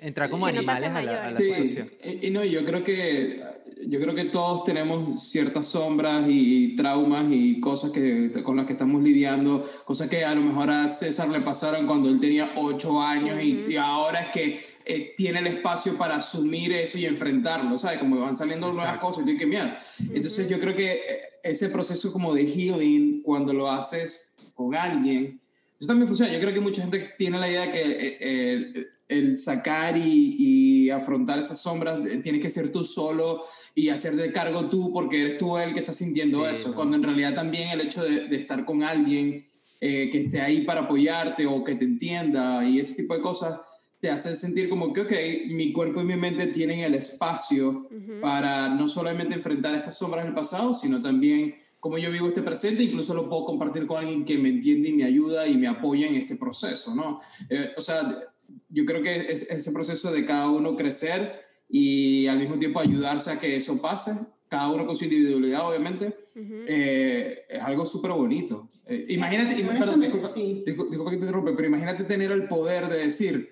entrar 0.00 0.28
como 0.30 0.46
animales 0.46 0.90
a 0.90 1.02
la, 1.02 1.32
situación. 1.32 1.90
Y, 2.22 2.30
no, 2.30 2.44
yo 2.44 2.64
creo 2.64 2.84
que 2.84 3.42
yo 3.86 4.00
creo 4.00 4.14
que 4.14 4.26
todos 4.26 4.64
tenemos 4.64 5.22
ciertas 5.22 5.66
sombras 5.66 6.24
y, 6.28 6.76
traumas 6.76 7.26
y 7.30 7.60
cosas 7.60 7.90
que, 7.90 8.30
con 8.44 8.56
las 8.56 8.66
que 8.66 8.72
estamos 8.72 9.02
lidiando, 9.02 9.68
cosas 9.84 10.08
que 10.08 10.24
a 10.24 10.34
lo 10.34 10.42
mejor 10.42 10.70
a 10.70 10.88
César 10.88 11.28
le 11.28 11.40
pasaron 11.40 11.86
cuando 11.86 12.08
él 12.08 12.20
tenía 12.20 12.52
ocho 12.56 13.00
años 13.00 13.42
y, 13.42 13.76
ahora 13.76 14.20
es 14.20 14.30
que 14.32 14.71
eh, 14.84 15.14
tiene 15.16 15.38
el 15.38 15.46
espacio 15.46 15.96
para 15.96 16.16
asumir 16.16 16.72
eso 16.72 16.98
y 16.98 17.06
enfrentarlo, 17.06 17.78
¿sabes? 17.78 17.98
Como 17.98 18.20
van 18.20 18.36
saliendo 18.36 18.72
nuevas 18.72 18.98
cosas 18.98 19.22
y 19.22 19.24
tiene 19.26 19.38
que 19.38 19.46
mirar. 19.46 19.80
Entonces 20.12 20.48
yo 20.48 20.58
creo 20.58 20.74
que 20.74 20.92
eh, 20.92 21.00
ese 21.44 21.68
proceso 21.68 22.12
como 22.12 22.34
de 22.34 22.46
healing, 22.46 23.22
cuando 23.22 23.52
lo 23.52 23.70
haces 23.70 24.34
con 24.54 24.74
alguien, 24.74 25.40
eso 25.82 25.88
también 25.88 26.06
funciona. 26.06 26.32
Yo 26.32 26.38
creo 26.38 26.54
que 26.54 26.60
mucha 26.60 26.82
gente 26.82 27.12
tiene 27.18 27.40
la 27.40 27.48
idea 27.48 27.72
que 27.72 28.16
eh, 28.20 28.86
el, 29.08 29.36
sacar 29.36 29.96
y, 29.96 30.90
afrontar 30.90 31.38
esas 31.38 31.58
sombras 31.58 32.00
tiene 32.22 32.38
que 32.38 32.50
ser 32.50 32.70
tú 32.70 32.84
solo 32.84 33.42
y 33.74 33.88
hacerte 33.88 34.30
cargo 34.30 34.66
tú 34.66 34.92
porque 34.92 35.22
eres 35.22 35.38
tú 35.38 35.56
el 35.56 35.72
que 35.72 35.80
está 35.80 35.92
sintiendo 35.92 36.46
eso. 36.46 36.74
Cuando 36.74 36.96
en 36.96 37.02
realidad 37.02 37.34
también 37.34 37.70
el 37.70 37.80
hecho 37.80 38.04
de, 38.04 38.36
estar 38.36 38.64
con 38.64 38.82
alguien 38.82 39.46
eh, 39.80 40.10
que 40.10 40.22
esté 40.22 40.40
ahí 40.40 40.60
para 40.60 40.82
apoyarte 40.82 41.46
o 41.46 41.64
que 41.64 41.76
te 41.76 41.84
entienda 41.84 42.62
y 42.68 42.78
ese 42.78 42.94
tipo 42.94 43.14
de 43.14 43.22
cosas 43.22 43.58
te 44.02 44.10
hace 44.10 44.34
sentir 44.34 44.68
como 44.68 44.92
que, 44.92 45.02
ok, 45.02 45.12
mi 45.50 45.72
cuerpo 45.72 46.00
y 46.00 46.04
mi 46.04 46.16
mente 46.16 46.48
tienen 46.48 46.80
el 46.80 46.96
espacio 46.96 47.88
para 48.20 48.68
no 48.68 48.88
solamente 48.88 49.36
enfrentar 49.36 49.76
estas 49.76 49.96
sombras 49.96 50.24
del 50.24 50.34
pasado, 50.34 50.74
sino 50.74 51.00
también 51.00 51.54
cómo 51.78 51.98
yo 51.98 52.10
vivo 52.10 52.26
este 52.26 52.42
presente, 52.42 52.82
incluso 52.82 53.14
lo 53.14 53.28
puedo 53.28 53.44
compartir 53.44 53.86
con 53.86 53.98
alguien 53.98 54.24
que 54.24 54.36
me 54.38 54.48
entiende 54.48 54.88
y 54.88 54.92
me 54.94 55.04
ayuda 55.04 55.46
y 55.46 55.56
me 55.56 55.68
apoya 55.68 56.08
en 56.08 56.16
este 56.16 56.34
proceso, 56.34 56.96
¿no? 56.96 57.20
Eh, 57.48 57.70
o 57.76 57.80
sea, 57.80 58.24
yo 58.70 58.84
creo 58.84 59.02
que 59.02 59.32
es 59.32 59.48
ese 59.48 59.70
proceso 59.70 60.10
de 60.10 60.24
cada 60.24 60.50
uno 60.50 60.74
crecer 60.74 61.40
y 61.68 62.26
al 62.26 62.40
mismo 62.40 62.58
tiempo 62.58 62.80
ayudarse 62.80 63.30
a 63.30 63.38
que 63.38 63.54
eso 63.54 63.80
pase, 63.80 64.18
cada 64.48 64.68
uno 64.68 64.84
con 64.84 64.96
su 64.96 65.04
individualidad, 65.04 65.68
obviamente, 65.68 66.12
eh, 66.34 67.38
es 67.48 67.60
algo 67.60 67.86
súper 67.86 68.10
bonito. 68.10 68.68
Eh, 68.84 69.04
imagínate, 69.10 69.62
perdón, 69.62 70.00
disculpa, 70.00 70.28
disculpa, 70.66 71.10
que 71.12 71.16
te 71.18 71.22
interrumpe, 71.22 71.52
pero 71.52 71.68
imagínate 71.68 72.02
tener 72.02 72.32
el 72.32 72.48
poder 72.48 72.88
de 72.88 72.98
decir, 72.98 73.51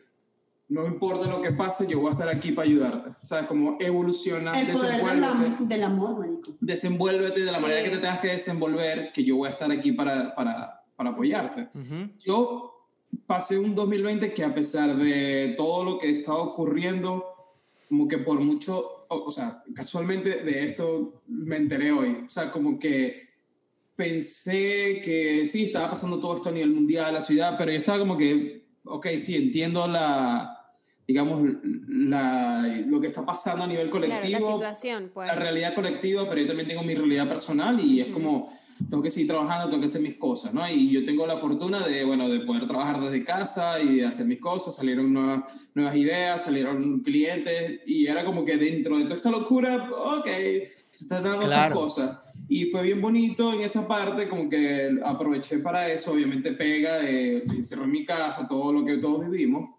no 0.71 0.87
importa 0.87 1.29
lo 1.29 1.43
que 1.43 1.51
pase, 1.51 1.85
yo 1.89 1.99
voy 1.99 2.11
a 2.11 2.13
estar 2.13 2.29
aquí 2.29 2.53
para 2.53 2.69
ayudarte. 2.69 3.11
¿Sabes? 3.21 3.47
Como 3.47 3.77
evoluciona, 3.81 4.53
El 4.59 4.69
poder 4.69 5.03
del, 5.59 5.83
amor, 5.83 6.17
marico. 6.17 6.53
Desenvuélvete 6.61 7.41
de 7.41 7.51
la 7.51 7.59
manera 7.59 7.83
que 7.83 7.91
te 7.91 7.99
tengas 7.99 8.21
que 8.21 8.29
desenvolver, 8.29 9.11
que 9.13 9.25
yo 9.25 9.37
voy 9.37 9.49
a 9.49 9.51
estar 9.51 9.71
aquí 9.73 9.91
para, 9.91 10.33
para, 10.33 10.85
para 10.95 11.11
apoyarte. 11.11 11.69
Yo 12.21 12.87
pasé 13.27 13.59
un 13.59 13.75
2020 13.75 14.33
que 14.33 14.45
a 14.45 14.55
pesar 14.55 14.97
de 14.97 15.55
todo 15.57 15.85
lo 15.85 15.99
que 15.99 16.09
estaba 16.11 16.39
ocurriendo, 16.39 17.27
como 17.89 18.07
que 18.07 18.19
por 18.19 18.39
mucho, 18.39 19.07
o, 19.09 19.25
o 19.25 19.31
sea, 19.33 19.65
casualmente 19.75 20.45
de 20.45 20.67
esto 20.67 21.21
me 21.27 21.57
enteré 21.57 21.91
hoy. 21.91 22.23
O 22.27 22.29
sea, 22.29 22.53
como 22.53 22.79
que 22.79 23.29
pensé 23.97 25.03
que 25.05 25.49
sí, 25.49 25.65
estaba 25.65 25.91
pasando 25.91 26.21
todo 26.21 26.37
esto 26.37 26.51
a 26.51 26.53
nivel 26.53 26.71
mundial, 26.71 27.13
la 27.13 27.23
ciudad, 27.23 27.57
pero 27.59 27.73
yo 27.73 27.79
estaba 27.79 27.99
como 27.99 28.17
que, 28.17 28.69
ok, 28.85 29.09
sí, 29.19 29.35
entiendo 29.35 29.89
la 29.89 30.59
digamos, 31.11 31.43
la, 31.89 32.63
lo 32.87 33.01
que 33.01 33.09
está 33.09 33.27
pasando 33.27 33.65
a 33.65 33.67
nivel 33.67 33.91
colectivo. 33.91 34.31
la 34.31 34.53
situación, 34.53 35.11
pues. 35.13 35.27
La 35.27 35.35
realidad 35.35 35.75
colectiva, 35.75 36.29
pero 36.29 36.43
yo 36.43 36.47
también 36.47 36.69
tengo 36.69 36.85
mi 36.85 36.95
realidad 36.95 37.29
personal 37.29 37.81
y 37.81 38.01
es 38.01 38.11
como, 38.11 38.49
tengo 38.89 39.03
que 39.03 39.11
seguir 39.11 39.27
trabajando, 39.27 39.69
tengo 39.69 39.81
que 39.81 39.89
hacer 39.89 40.03
mis 40.03 40.15
cosas, 40.15 40.55
¿no? 40.55 40.71
Y 40.71 40.89
yo 40.93 41.05
tengo 41.05 41.27
la 41.27 41.37
fortuna 41.37 41.85
de, 41.85 42.05
bueno, 42.05 42.29
de 42.29 42.39
poder 42.41 42.65
trabajar 42.69 43.01
desde 43.01 43.25
casa 43.25 43.83
y 43.83 43.97
de 43.97 44.07
hacer 44.07 44.25
mis 44.27 44.39
cosas, 44.39 44.77
salieron 44.77 45.13
nuevas, 45.13 45.43
nuevas 45.75 45.97
ideas, 45.97 46.45
salieron 46.45 47.01
clientes 47.01 47.81
y 47.87 48.07
era 48.07 48.25
como 48.25 48.45
que 48.45 48.57
dentro 48.57 48.97
de 48.97 49.03
toda 49.03 49.17
esta 49.17 49.33
locura, 49.33 49.91
ok, 49.91 50.27
se 50.27 50.71
están 50.93 51.25
dando 51.25 51.47
otras 51.47 51.73
cosas. 51.73 52.19
Y 52.49 52.67
fue 52.67 52.83
bien 52.83 53.01
bonito 53.01 53.53
en 53.53 53.63
esa 53.63 53.89
parte, 53.89 54.29
como 54.29 54.49
que 54.49 54.97
aproveché 55.05 55.59
para 55.59 55.93
eso, 55.93 56.13
obviamente 56.13 56.53
pega, 56.53 56.99
de, 56.99 57.39
estoy 57.39 57.83
en 57.83 57.91
mi 57.91 58.05
casa, 58.05 58.47
todo 58.47 58.73
lo 58.73 58.85
que 58.85 58.99
todos 58.99 59.29
vivimos 59.29 59.71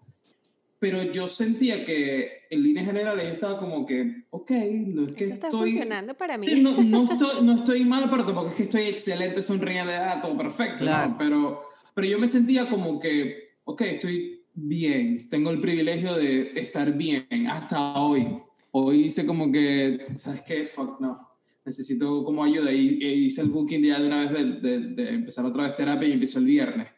pero 0.82 1.00
yo 1.12 1.28
sentía 1.28 1.84
que 1.84 2.40
en 2.50 2.60
líneas 2.60 2.86
generales 2.86 3.24
yo 3.24 3.32
estaba 3.32 3.56
como 3.56 3.86
que, 3.86 4.24
ok, 4.30 4.50
no 4.88 5.06
es 5.06 5.12
que 5.12 5.24
Esto 5.26 5.34
está 5.34 5.46
estoy... 5.46 5.70
funcionando 5.70 6.14
para 6.14 6.36
mí. 6.36 6.44
Sí, 6.44 6.60
no, 6.60 6.76
no, 6.82 7.04
estoy, 7.04 7.44
no 7.44 7.54
estoy 7.54 7.84
mal, 7.84 8.10
pero 8.10 8.24
tampoco 8.24 8.48
es 8.48 8.54
que 8.54 8.64
estoy 8.64 8.82
excelente, 8.86 9.44
sonriendo, 9.44 9.92
ah, 9.94 10.18
todo 10.20 10.36
perfecto, 10.36 10.84
¿no? 10.84 11.14
pero, 11.16 11.62
pero 11.94 12.08
yo 12.08 12.18
me 12.18 12.26
sentía 12.26 12.68
como 12.68 12.98
que, 12.98 13.58
ok, 13.62 13.80
estoy 13.82 14.42
bien, 14.54 15.28
tengo 15.28 15.50
el 15.50 15.60
privilegio 15.60 16.16
de 16.16 16.50
estar 16.56 16.92
bien 16.92 17.28
hasta 17.48 18.00
hoy. 18.00 18.26
Hoy 18.72 19.04
hice 19.04 19.24
como 19.24 19.52
que, 19.52 20.00
¿sabes 20.16 20.42
qué? 20.42 20.64
Fuck, 20.64 20.98
no. 20.98 21.28
Necesito 21.64 22.24
como 22.24 22.42
ayuda 22.42 22.72
y, 22.72 22.88
hice 23.04 23.42
el 23.42 23.50
booking 23.50 23.84
ya 23.84 24.00
de 24.00 24.08
una 24.08 24.28
vez 24.28 24.60
de, 24.60 24.80
de, 24.80 25.10
empezar 25.10 25.46
otra 25.46 25.62
vez 25.62 25.76
terapia 25.76 26.08
y 26.08 26.12
empezó 26.14 26.40
el 26.40 26.46
viernes. 26.46 26.88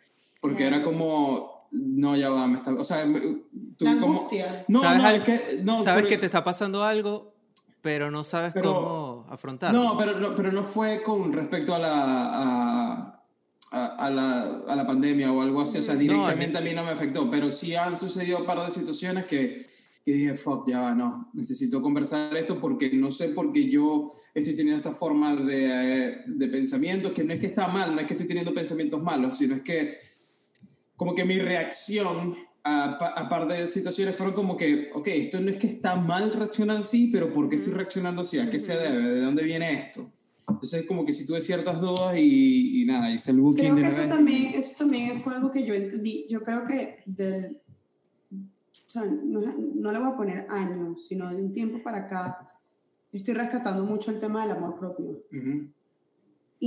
Porque 0.40 0.64
era 0.64 0.82
como, 0.82 1.68
no, 1.70 2.16
ya 2.16 2.30
va, 2.30 2.46
me 2.46 2.56
está, 2.56 2.72
o 2.72 2.84
sea, 2.84 3.04
la 3.78 3.90
angustia. 3.92 4.64
no, 4.68 4.80
¿Sabes, 4.80 5.22
que, 5.22 5.60
no, 5.62 5.76
sabes 5.76 6.06
que 6.06 6.18
te 6.18 6.26
está 6.26 6.44
pasando 6.44 6.84
algo, 6.84 7.34
pero 7.80 8.10
no 8.10 8.24
sabes 8.24 8.54
cómo 8.54 9.26
afrontarlo. 9.28 9.82
No, 9.82 9.98
pero 9.98 10.18
no, 10.18 10.34
pero 10.34 10.52
no 10.52 10.64
fue 10.64 11.02
con 11.02 11.32
respecto 11.32 11.74
a 11.74 11.78
la, 11.78 11.92
a, 11.94 13.24
a, 13.70 14.10
la, 14.10 14.42
a 14.66 14.76
la 14.76 14.86
pandemia 14.86 15.32
o 15.32 15.42
algo 15.42 15.60
así, 15.60 15.78
o 15.78 15.82
sea, 15.82 15.96
directamente 15.96 16.58
a 16.58 16.60
mí 16.60 16.72
no 16.74 16.84
me 16.84 16.90
afectó, 16.90 17.28
pero 17.30 17.50
sí 17.50 17.74
han 17.74 17.96
sucedido 17.96 18.38
un 18.38 18.46
par 18.46 18.64
de 18.64 18.72
situaciones 18.72 19.26
que, 19.26 19.66
que 20.04 20.12
dije, 20.12 20.34
fuck, 20.34 20.68
ya 20.68 20.80
va, 20.80 20.94
no, 20.94 21.30
necesito 21.34 21.82
conversar 21.82 22.36
esto 22.36 22.60
porque 22.60 22.90
no 22.92 23.10
sé 23.10 23.28
por 23.28 23.52
qué 23.52 23.68
yo 23.68 24.12
estoy 24.32 24.54
teniendo 24.54 24.78
esta 24.78 24.92
forma 24.92 25.34
de, 25.34 26.22
de 26.26 26.48
pensamiento, 26.48 27.12
que 27.12 27.24
no 27.24 27.32
es 27.32 27.40
que 27.40 27.46
está 27.46 27.68
mal, 27.68 27.94
no 27.94 28.00
es 28.00 28.06
que 28.06 28.14
estoy 28.14 28.28
teniendo 28.28 28.54
pensamientos 28.54 29.02
malos, 29.02 29.36
sino 29.36 29.56
es 29.56 29.62
que 29.62 29.96
como 30.96 31.14
que 31.14 31.24
mi 31.24 31.38
reacción 31.38 32.36
a, 32.64 32.94
a 32.94 33.28
par 33.28 33.46
de 33.46 33.68
situaciones 33.68 34.16
fueron 34.16 34.34
como 34.34 34.56
que, 34.56 34.90
ok, 34.94 35.06
esto 35.08 35.40
no 35.40 35.50
es 35.50 35.58
que 35.58 35.66
está 35.66 35.96
mal 35.96 36.32
reaccionar 36.32 36.78
así, 36.78 37.08
pero 37.12 37.30
¿por 37.32 37.48
qué 37.48 37.56
estoy 37.56 37.74
reaccionando 37.74 38.22
así? 38.22 38.38
¿A 38.38 38.50
qué 38.50 38.58
se 38.58 38.76
debe? 38.76 39.06
¿De 39.06 39.20
dónde 39.20 39.44
viene 39.44 39.72
esto? 39.72 40.10
Entonces, 40.48 40.86
como 40.86 41.04
que 41.04 41.12
si 41.12 41.26
tuve 41.26 41.40
ciertas 41.40 41.80
dudas 41.80 42.16
y, 42.16 42.82
y 42.82 42.86
nada, 42.86 43.12
hice 43.12 43.30
el 43.32 43.40
booking. 43.40 43.64
Creo 43.64 43.76
que 43.76 43.86
eso 43.86 44.08
también, 44.08 44.54
eso 44.54 44.76
también 44.78 45.20
fue 45.20 45.34
algo 45.34 45.50
que 45.50 45.64
yo 45.64 45.74
entendí. 45.74 46.26
Yo 46.28 46.42
creo 46.42 46.66
que 46.66 47.02
del, 47.06 47.60
o 48.32 48.90
sea, 48.90 49.04
no, 49.04 49.40
no, 49.40 49.92
le 49.92 49.98
voy 49.98 50.08
a 50.08 50.16
poner 50.16 50.46
años, 50.48 51.06
sino 51.06 51.28
de 51.30 51.42
un 51.42 51.52
tiempo 51.52 51.82
para 51.82 51.98
acá, 51.98 52.46
estoy 53.12 53.34
rescatando 53.34 53.84
mucho 53.84 54.10
el 54.10 54.20
tema 54.20 54.42
del 54.42 54.56
amor 54.56 54.78
propio. 54.78 55.22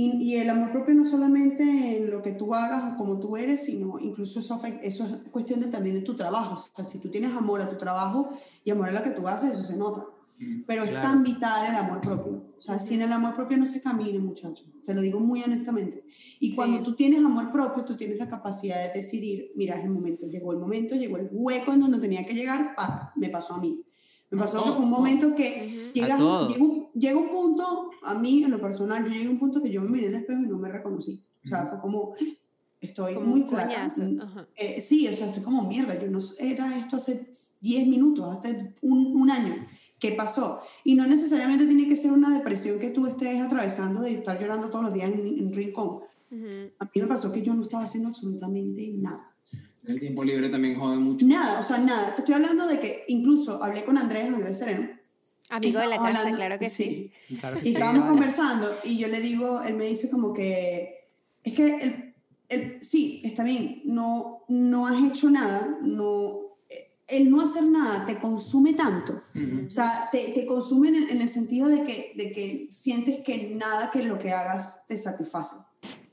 Y, 0.00 0.36
el 0.36 0.48
amor 0.48 0.70
propio 0.70 0.94
no 0.94 1.04
solamente 1.04 1.64
en 1.96 2.08
lo 2.08 2.22
que 2.22 2.30
tú 2.30 2.54
hagas 2.54 2.92
o 2.92 2.96
como 2.96 3.18
tú 3.18 3.36
eres, 3.36 3.64
sino 3.64 3.98
incluso 3.98 4.38
eso, 4.38 4.60
eso 4.80 5.04
es 5.04 5.12
cuestión 5.32 5.58
de, 5.58 5.66
también 5.66 5.96
de 5.96 6.02
tu 6.02 6.14
trabajo. 6.14 6.54
O 6.54 6.56
sea, 6.56 6.84
si 6.84 7.00
tú 7.00 7.10
tienes 7.10 7.36
amor 7.36 7.60
a 7.60 7.68
tu 7.68 7.76
trabajo 7.76 8.28
y 8.62 8.70
amor 8.70 8.90
a 8.90 8.92
lo 8.92 9.02
que 9.02 9.10
tú 9.10 9.26
haces, 9.26 9.50
eso 9.50 9.64
se 9.64 9.76
nota. 9.76 10.06
Mm, 10.38 10.62
Pero 10.68 10.84
es 10.84 10.92
tan 10.92 11.24
vital 11.24 11.68
el 11.68 11.74
amor 11.74 12.00
propio. 12.00 12.44
O 12.56 12.60
sea, 12.60 12.78
sin 12.78 13.02
el 13.02 13.10
amor 13.10 13.34
propio 13.34 13.58
no 13.58 13.66
se 13.66 13.82
camina, 13.82 14.20
muchachos. 14.20 14.68
Se 14.82 14.94
lo 14.94 15.00
digo 15.00 15.18
muy 15.18 15.42
honestamente. 15.42 16.04
Y 16.38 16.54
cuando 16.54 16.80
tú 16.84 16.94
tienes 16.94 17.18
amor 17.24 17.50
propio, 17.50 17.84
tú 17.84 17.96
tienes 17.96 18.18
la 18.18 18.28
capacidad 18.28 18.80
de 18.80 19.00
decidir, 19.00 19.50
mira, 19.56 19.78
es 19.78 19.84
el 19.84 19.90
momento, 19.90 20.26
llegó 20.26 20.52
el 20.52 20.60
momento, 20.60 20.94
llegó 20.94 21.16
el 21.16 21.28
hueco 21.32 21.72
en 21.72 21.80
donde 21.80 21.98
tenía 21.98 22.24
que 22.24 22.34
llegar, 22.34 22.76
pata, 22.76 23.12
me 23.16 23.30
pasó 23.30 23.54
a 23.54 23.60
mí. 23.60 23.84
Me 24.30 24.38
pasó 24.38 24.62
que 24.62 24.72
fue 24.72 24.84
un 24.84 24.90
momento 24.90 25.34
que 25.34 25.90
llega, 25.94 26.18
llega, 26.94 27.18
un 27.18 27.28
punto, 27.30 27.87
a 28.02 28.14
mí 28.14 28.44
en 28.44 28.50
lo 28.50 28.60
personal, 28.60 29.04
yo 29.04 29.10
llegué 29.10 29.26
a 29.26 29.30
un 29.30 29.38
punto 29.38 29.62
que 29.62 29.70
yo 29.70 29.82
me 29.82 29.90
miré 29.90 30.06
en 30.06 30.14
el 30.14 30.20
espejo 30.20 30.42
y 30.42 30.46
no 30.46 30.58
me 30.58 30.68
reconocí. 30.68 31.22
O 31.44 31.48
sea, 31.48 31.66
fue 31.66 31.80
como, 31.80 32.14
estoy 32.80 33.14
muy 33.16 33.44
clara. 33.44 33.88
Mm, 33.96 34.20
eh, 34.56 34.80
sí, 34.80 35.06
o 35.08 35.14
sea, 35.14 35.26
estoy 35.26 35.42
como 35.42 35.66
mierda. 35.66 35.98
Yo 36.00 36.08
no 36.10 36.18
era 36.38 36.78
esto 36.78 36.96
hace 36.96 37.30
10 37.60 37.88
minutos, 37.88 38.36
hace 38.36 38.74
un, 38.82 39.16
un, 39.16 39.30
año. 39.30 39.54
¿Qué 39.98 40.12
pasó? 40.12 40.60
Y 40.84 40.94
no 40.94 41.06
necesariamente 41.06 41.66
tiene 41.66 41.88
que 41.88 41.96
ser 41.96 42.12
una 42.12 42.36
depresión 42.36 42.78
que 42.78 42.90
tú 42.90 43.06
estés 43.06 43.40
atravesando 43.40 44.00
de 44.00 44.12
estar 44.12 44.40
llorando 44.40 44.68
todos 44.68 44.86
los 44.86 44.94
días 44.94 45.10
en 45.10 45.46
un 45.46 45.52
rincón. 45.52 46.00
A 46.78 46.84
mí 46.84 47.00
me 47.00 47.06
pasó 47.06 47.32
que 47.32 47.42
yo 47.42 47.54
no 47.54 47.62
estaba 47.62 47.84
haciendo 47.84 48.10
absolutamente 48.10 48.86
nada. 48.98 49.34
El 49.86 49.98
tiempo 49.98 50.22
libre 50.22 50.50
también 50.50 50.78
jode 50.78 50.98
mucho. 50.98 51.26
Nada, 51.26 51.60
o 51.60 51.62
sea, 51.62 51.78
nada. 51.78 52.14
Te 52.14 52.20
estoy 52.20 52.34
hablando 52.34 52.66
de 52.66 52.78
que 52.78 53.04
incluso 53.08 53.62
hablé 53.62 53.84
con 53.84 53.96
Andrés, 53.96 54.26
Andrés 54.26 54.58
Sereno. 54.58 54.97
Amigo 55.50 55.80
de 55.80 55.86
la 55.86 55.96
casa, 55.96 56.08
hablando- 56.20 56.36
claro 56.36 56.58
que 56.58 56.70
sí. 56.70 57.10
Claro 57.40 57.56
que 57.56 57.62
Y 57.62 57.72
sí, 57.72 57.74
estábamos 57.78 58.08
conversando 58.08 58.78
y 58.84 58.98
yo 58.98 59.08
le 59.08 59.20
digo, 59.20 59.62
él 59.62 59.74
me 59.74 59.86
dice 59.86 60.10
como 60.10 60.32
que, 60.34 61.08
es 61.42 61.54
que 61.54 61.66
el, 61.76 62.14
el- 62.48 62.82
sí, 62.82 63.22
está 63.24 63.44
bien, 63.44 63.82
no, 63.84 64.44
no 64.48 64.86
has 64.86 65.02
hecho 65.10 65.30
nada, 65.30 65.78
no, 65.82 66.56
el 67.08 67.30
no 67.30 67.40
hacer 67.40 67.64
nada 67.64 68.04
te 68.04 68.18
consume 68.18 68.74
tanto. 68.74 69.22
O 69.66 69.70
sea, 69.70 70.08
te, 70.12 70.32
te 70.32 70.44
consume 70.44 70.88
en 70.88 70.94
el, 70.96 71.10
en 71.10 71.22
el 71.22 71.28
sentido 71.30 71.68
de 71.68 71.82
que, 71.84 72.12
de 72.16 72.32
que 72.32 72.68
sientes 72.70 73.22
que 73.24 73.54
nada 73.54 73.90
que 73.90 74.02
lo 74.02 74.18
que 74.18 74.32
hagas 74.32 74.86
te 74.86 74.98
satisface. 74.98 75.56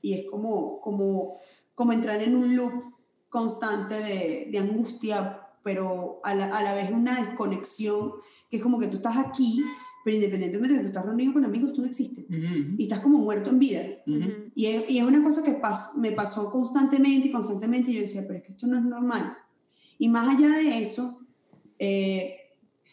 Y 0.02 0.14
es 0.14 0.26
como, 0.32 0.80
como, 0.80 1.36
como 1.74 1.92
entrar 1.92 2.22
en 2.22 2.36
un 2.38 2.56
loop 2.56 2.94
constante 3.28 3.96
de, 3.96 4.48
de 4.50 4.58
angustia, 4.60 5.42
pero 5.66 6.20
a 6.24 6.36
la, 6.36 6.46
a 6.56 6.62
la 6.62 6.76
vez 6.76 6.92
una 6.92 7.20
desconexión, 7.26 8.12
que 8.52 8.58
es 8.58 8.64
como 8.64 8.78
que 8.78 8.88
tú 8.88 8.98
estás 8.98 9.18
aquí, 9.18 9.64
pero 10.04 10.16
independientemente 10.16 10.74
de 10.76 10.80
que 10.80 10.84
tú 10.84 10.88
estás 10.90 11.06
reunido 11.08 11.34
con 11.34 11.44
amigos, 11.44 11.74
tú 11.74 11.82
no 11.82 11.88
existes. 11.88 12.24
Ujú, 12.30 12.76
Y 12.78 12.84
estás 12.84 13.00
como 13.00 13.18
muerto 13.18 13.50
en 13.50 13.58
vida. 13.58 13.82
ujú. 14.06 14.30
Y 14.54 14.68
es, 14.68 14.90
y 14.92 15.00
es 15.00 15.04
una 15.04 15.24
cosa 15.24 15.42
que 15.44 15.60
pas- 15.60 15.96
me 15.96 16.12
pasó 16.12 16.52
constantemente 16.52 17.30
y 17.30 17.32
constantemente. 17.32 17.90
Y 17.90 17.96
yo 17.96 18.02
decía, 18.02 18.22
pero 18.28 18.36
es 18.36 18.44
que 18.44 18.52
esto 18.52 18.68
no 18.68 18.78
es 18.78 18.84
normal. 18.84 19.36
Y 19.98 20.08
más 20.10 20.36
allá 20.38 20.50
de 20.50 20.84
eso, 20.84 21.22
eh, 21.80 22.36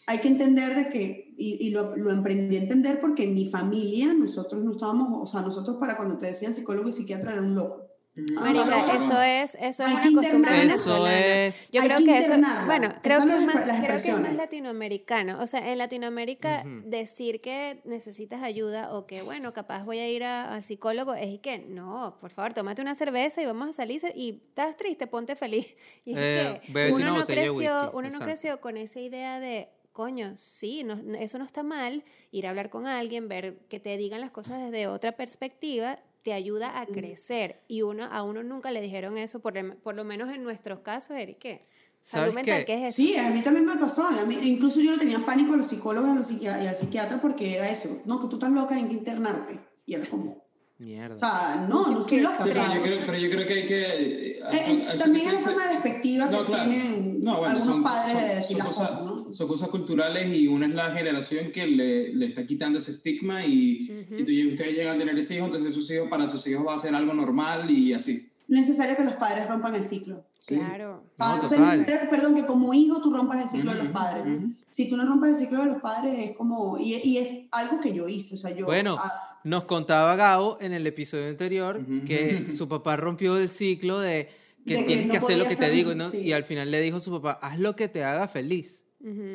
hay 0.06 0.18
que 0.20 0.28
entender 0.28 0.74
de 0.74 0.90
que, 0.90 1.34
y, 1.36 1.66
y 1.66 1.70
lo, 1.70 1.94
lo 1.94 2.10
emprendí 2.10 2.56
a 2.56 2.62
entender 2.62 3.00
porque 3.02 3.24
en 3.24 3.34
mi 3.34 3.50
familia, 3.50 4.14
nosotros 4.14 4.64
no 4.64 4.72
estábamos, 4.72 5.08
o 5.22 5.26
sea, 5.26 5.42
nosotros 5.42 5.76
para 5.78 5.98
cuando 5.98 6.16
te 6.16 6.26
decían 6.26 6.54
psicólogo 6.54 6.88
y 6.88 6.92
psiquiatra 6.92 7.32
era 7.32 7.42
un 7.42 7.54
loco. 7.54 7.82
Ah, 8.14 8.42
Marica, 8.42 8.95
eso 8.95 9.23
es, 9.23 9.57
eso 9.59 9.83
es 9.85 9.88
una 9.90 10.12
costumbre. 10.21 10.62
Eso 10.64 11.07
es. 11.09 11.71
Yo 11.71 11.81
creo 11.83 11.99
que 11.99 12.04
que 12.04 12.19
eso, 12.19 12.35
bueno, 12.66 12.95
creo 13.02 13.25
que, 13.25 13.35
es 13.35 13.40
más, 13.40 13.54
creo 13.64 13.87
que 14.02 14.11
es 14.11 14.21
más 14.21 14.35
latinoamericano. 14.35 15.40
O 15.42 15.47
sea, 15.47 15.73
en 15.73 15.78
Latinoamérica 15.78 16.62
decir 16.85 17.40
que 17.40 17.81
necesitas 17.85 18.42
ayuda 18.42 18.92
o 18.92 19.07
que, 19.07 19.23
bueno, 19.23 19.54
capaz 19.54 19.85
voy 19.85 19.99
a 19.99 20.09
ir 20.11 20.25
a, 20.25 20.54
a 20.54 20.61
psicólogo, 20.61 21.14
es 21.14 21.38
que 21.40 21.59
no, 21.61 22.19
por 22.21 22.31
favor, 22.31 22.52
tómate 22.52 22.83
una 22.83 22.95
cerveza 22.95 23.40
y 23.40 23.47
vamos 23.47 23.71
a 23.71 23.73
salir 23.73 24.00
y 24.14 24.42
estás 24.49 24.76
triste, 24.76 25.07
ponte 25.07 25.35
feliz. 25.35 25.75
Y 26.04 26.12
es 26.12 26.19
Eh, 26.21 26.61
que 26.66 26.92
uno 26.92 27.16
no, 27.19 27.26
creció, 27.26 27.90
uno 27.95 28.11
no 28.11 28.19
creció 28.19 28.61
con 28.61 28.76
esa 28.76 29.00
idea 29.00 29.40
de, 29.40 29.71
coño, 29.92 30.37
sí, 30.37 30.85
no- 30.85 31.00
eso 31.19 31.38
no 31.38 31.45
está 31.47 31.62
mal, 31.62 32.04
ir 32.31 32.47
a 32.47 32.50
hablar 32.50 32.69
con 32.69 32.87
alguien, 32.87 33.28
ver 33.28 33.57
que 33.71 33.81
te 33.81 33.97
digan 33.97 34.21
las 34.21 34.31
cosas 34.33 34.61
desde 34.62 34.87
otra 34.87 35.12
perspectiva 35.12 35.99
te 36.22 36.32
ayuda 36.32 36.80
a 36.80 36.86
crecer 36.86 37.60
y 37.68 37.82
uno 37.82 38.04
a 38.04 38.22
uno 38.22 38.42
nunca 38.42 38.70
le 38.70 38.80
dijeron 38.80 39.18
eso 39.18 39.40
por, 39.40 39.56
em- 39.58 39.76
por 39.82 39.94
lo 39.96 40.04
menos 40.04 40.30
en 40.30 40.42
nuestros 40.44 40.80
casos 40.80 41.16
Eric 41.16 41.38
¿qué? 41.38 41.60
salud 42.00 42.32
¿Sabes 42.32 42.34
mental 42.34 42.58
qué? 42.60 42.64
¿qué 42.64 42.74
es 42.86 42.94
eso? 42.94 42.96
Sí, 43.08 43.16
a 43.16 43.30
mí 43.30 43.40
también 43.42 43.64
me 43.66 43.76
pasó. 43.76 44.06
A 44.06 44.24
mí- 44.26 44.38
incluso 44.42 44.80
yo 44.80 44.92
le 44.92 44.98
tenía 44.98 45.24
pánico 45.24 45.54
a 45.54 45.56
los 45.56 45.66
psicólogos 45.68 46.08
y 46.08 46.12
a 46.12 46.14
los 46.16 46.30
psiqui- 46.30 46.62
y 46.64 46.66
al 46.66 46.74
psiquiatra 46.76 47.20
porque 47.20 47.54
era 47.54 47.68
eso. 47.70 48.02
No, 48.06 48.20
que 48.20 48.26
tú 48.28 48.36
estás 48.36 48.50
loca, 48.50 48.74
hay 48.74 48.86
que 48.88 48.94
internarte. 48.94 49.58
Y 49.86 49.94
era 49.94 50.06
como, 50.08 50.42
Mierda. 50.78 51.14
o 51.14 51.18
sea, 51.18 51.66
no, 51.68 51.86
no 51.88 52.00
estoy 52.00 52.20
loca. 52.20 52.38
Pero 52.44 52.60
yo 52.74 52.82
creo, 52.82 53.00
pero 53.06 53.18
yo 53.18 53.30
creo 53.30 53.46
que 53.46 53.52
hay 53.54 53.66
que... 53.66 53.80
eh, 53.82 54.40
Eh, 54.52 54.86
también 54.98 55.28
es 55.30 55.46
una 55.46 55.52
dices- 55.66 55.70
despectiva 55.70 56.28
que 56.28 56.36
tienen 56.52 57.24
algunos 57.28 57.82
padres 57.82 58.20
de 58.28 58.34
decir 58.36 58.56
las 58.58 58.66
cosas, 58.66 58.88
cosas, 58.90 59.04
¿no? 59.04 59.12
Son 59.32 59.48
cosas 59.48 59.68
culturales 59.70 60.34
y 60.34 60.46
una 60.46 60.66
es 60.66 60.74
la 60.74 60.90
generación 60.92 61.50
que 61.52 61.66
le, 61.66 62.12
le 62.14 62.26
está 62.26 62.46
quitando 62.46 62.78
ese 62.78 62.90
estigma 62.92 63.44
y, 63.44 64.06
y 64.18 64.24
tú- 64.24 64.32
y 64.32 64.48
ustedes 64.52 64.74
llegan 64.74 64.96
a 64.96 64.98
tener 64.98 65.18
ese 65.18 65.36
hijo, 65.36 65.46
entonces 65.46 65.74
sus 65.74 65.90
hijos, 65.90 66.08
para 66.08 66.28
sus 66.28 66.46
hijos 66.46 66.66
va 66.66 66.74
a 66.74 66.78
ser 66.78 66.94
algo 66.94 67.14
normal 67.14 67.70
y 67.70 67.92
así. 67.92 68.28
necesario 68.48 68.96
que 68.96 69.04
los 69.04 69.14
padres 69.14 69.48
rompan 69.48 69.74
el 69.74 69.84
ciclo. 69.84 70.24
claro 70.46 71.04
Pa- 71.16 71.36
No, 71.36 71.46
o 71.46 71.48
sea, 71.48 71.58
total. 71.58 71.80
necesario- 71.80 72.10
perdón, 72.10 72.34
que 72.34 72.44
como 72.46 72.74
hijo 72.74 73.00
tú 73.00 73.12
rompas 73.12 73.42
el 73.42 73.48
ciclo 73.48 73.72
de 73.74 73.82
los 73.84 73.92
padres. 73.92 74.24
ujú. 74.26 74.52
Si 74.70 74.88
tú 74.88 74.96
no 74.96 75.04
rompes 75.06 75.30
el 75.30 75.36
ciclo 75.36 75.60
de 75.60 75.66
los 75.66 75.80
padres 75.82 76.14
es 76.30 76.36
como, 76.36 76.78
y, 76.78 76.94
y 77.04 77.18
es 77.18 77.28
algo 77.52 77.80
que 77.80 77.92
yo 77.92 78.08
hice, 78.08 78.34
o 78.34 78.38
sea, 78.38 78.50
yo... 78.54 78.64
Bueno, 78.66 78.96
ah, 78.98 79.38
nos 79.44 79.64
contaba 79.64 80.16
Gabo 80.16 80.56
en 80.60 80.72
el 80.72 80.86
episodio 80.86 81.28
anterior 81.28 81.84
que 82.06 82.46
su 82.52 82.68
papá 82.68 82.96
rompió 82.96 83.36
el 83.36 83.50
ciclo 83.50 83.98
de 84.00 84.28
que 84.64 84.74
De 84.74 84.80
que 84.80 84.86
tienes 84.86 85.06
que 85.10 85.18
no 85.18 85.24
hacer 85.24 85.38
lo 85.38 85.44
que 85.46 85.56
te 85.56 85.70
digo, 85.70 85.94
¿no? 85.96 86.08
sí. 86.08 86.18
Y 86.18 86.32
al 86.32 86.44
final 86.44 86.70
le 86.70 86.80
dijo 86.80 86.98
a 86.98 87.00
su 87.00 87.10
papá, 87.10 87.32
haz 87.42 87.58
lo 87.58 87.74
que 87.76 87.88
te 87.88 88.04
haga 88.04 88.28
feliz. 88.28 88.85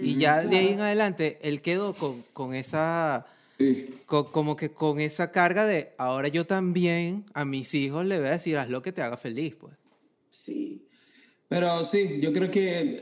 Y 0.01 0.17
ya 0.17 0.43
de 0.43 0.57
ahí 0.57 0.67
en 0.69 0.79
adelante 0.79 1.39
él 1.41 1.61
quedó 1.61 1.93
con, 1.93 2.23
con 2.33 2.53
esa, 2.53 3.25
Sí. 3.57 3.87
co- 4.05 4.31
como 4.31 4.55
que 4.55 4.69
con 4.69 4.99
esa 4.99 5.31
carga 5.31 5.65
de, 5.65 5.89
ahora 5.97 6.27
yo 6.27 6.45
también 6.45 7.25
a 7.33 7.43
mis 7.43 7.73
hijos 7.73 8.05
le 8.05 8.17
voy 8.19 8.27
a 8.27 8.31
decir, 8.31 8.57
haz 8.57 8.69
lo 8.69 8.81
que 8.81 8.91
te 8.91 9.01
haga 9.01 9.17
feliz, 9.17 9.55
pues. 9.55 9.73
sí. 10.29 10.83
Pero 11.49 11.85
sí, 11.85 12.19
yo 12.21 12.33
creo 12.33 12.51
que 12.51 13.01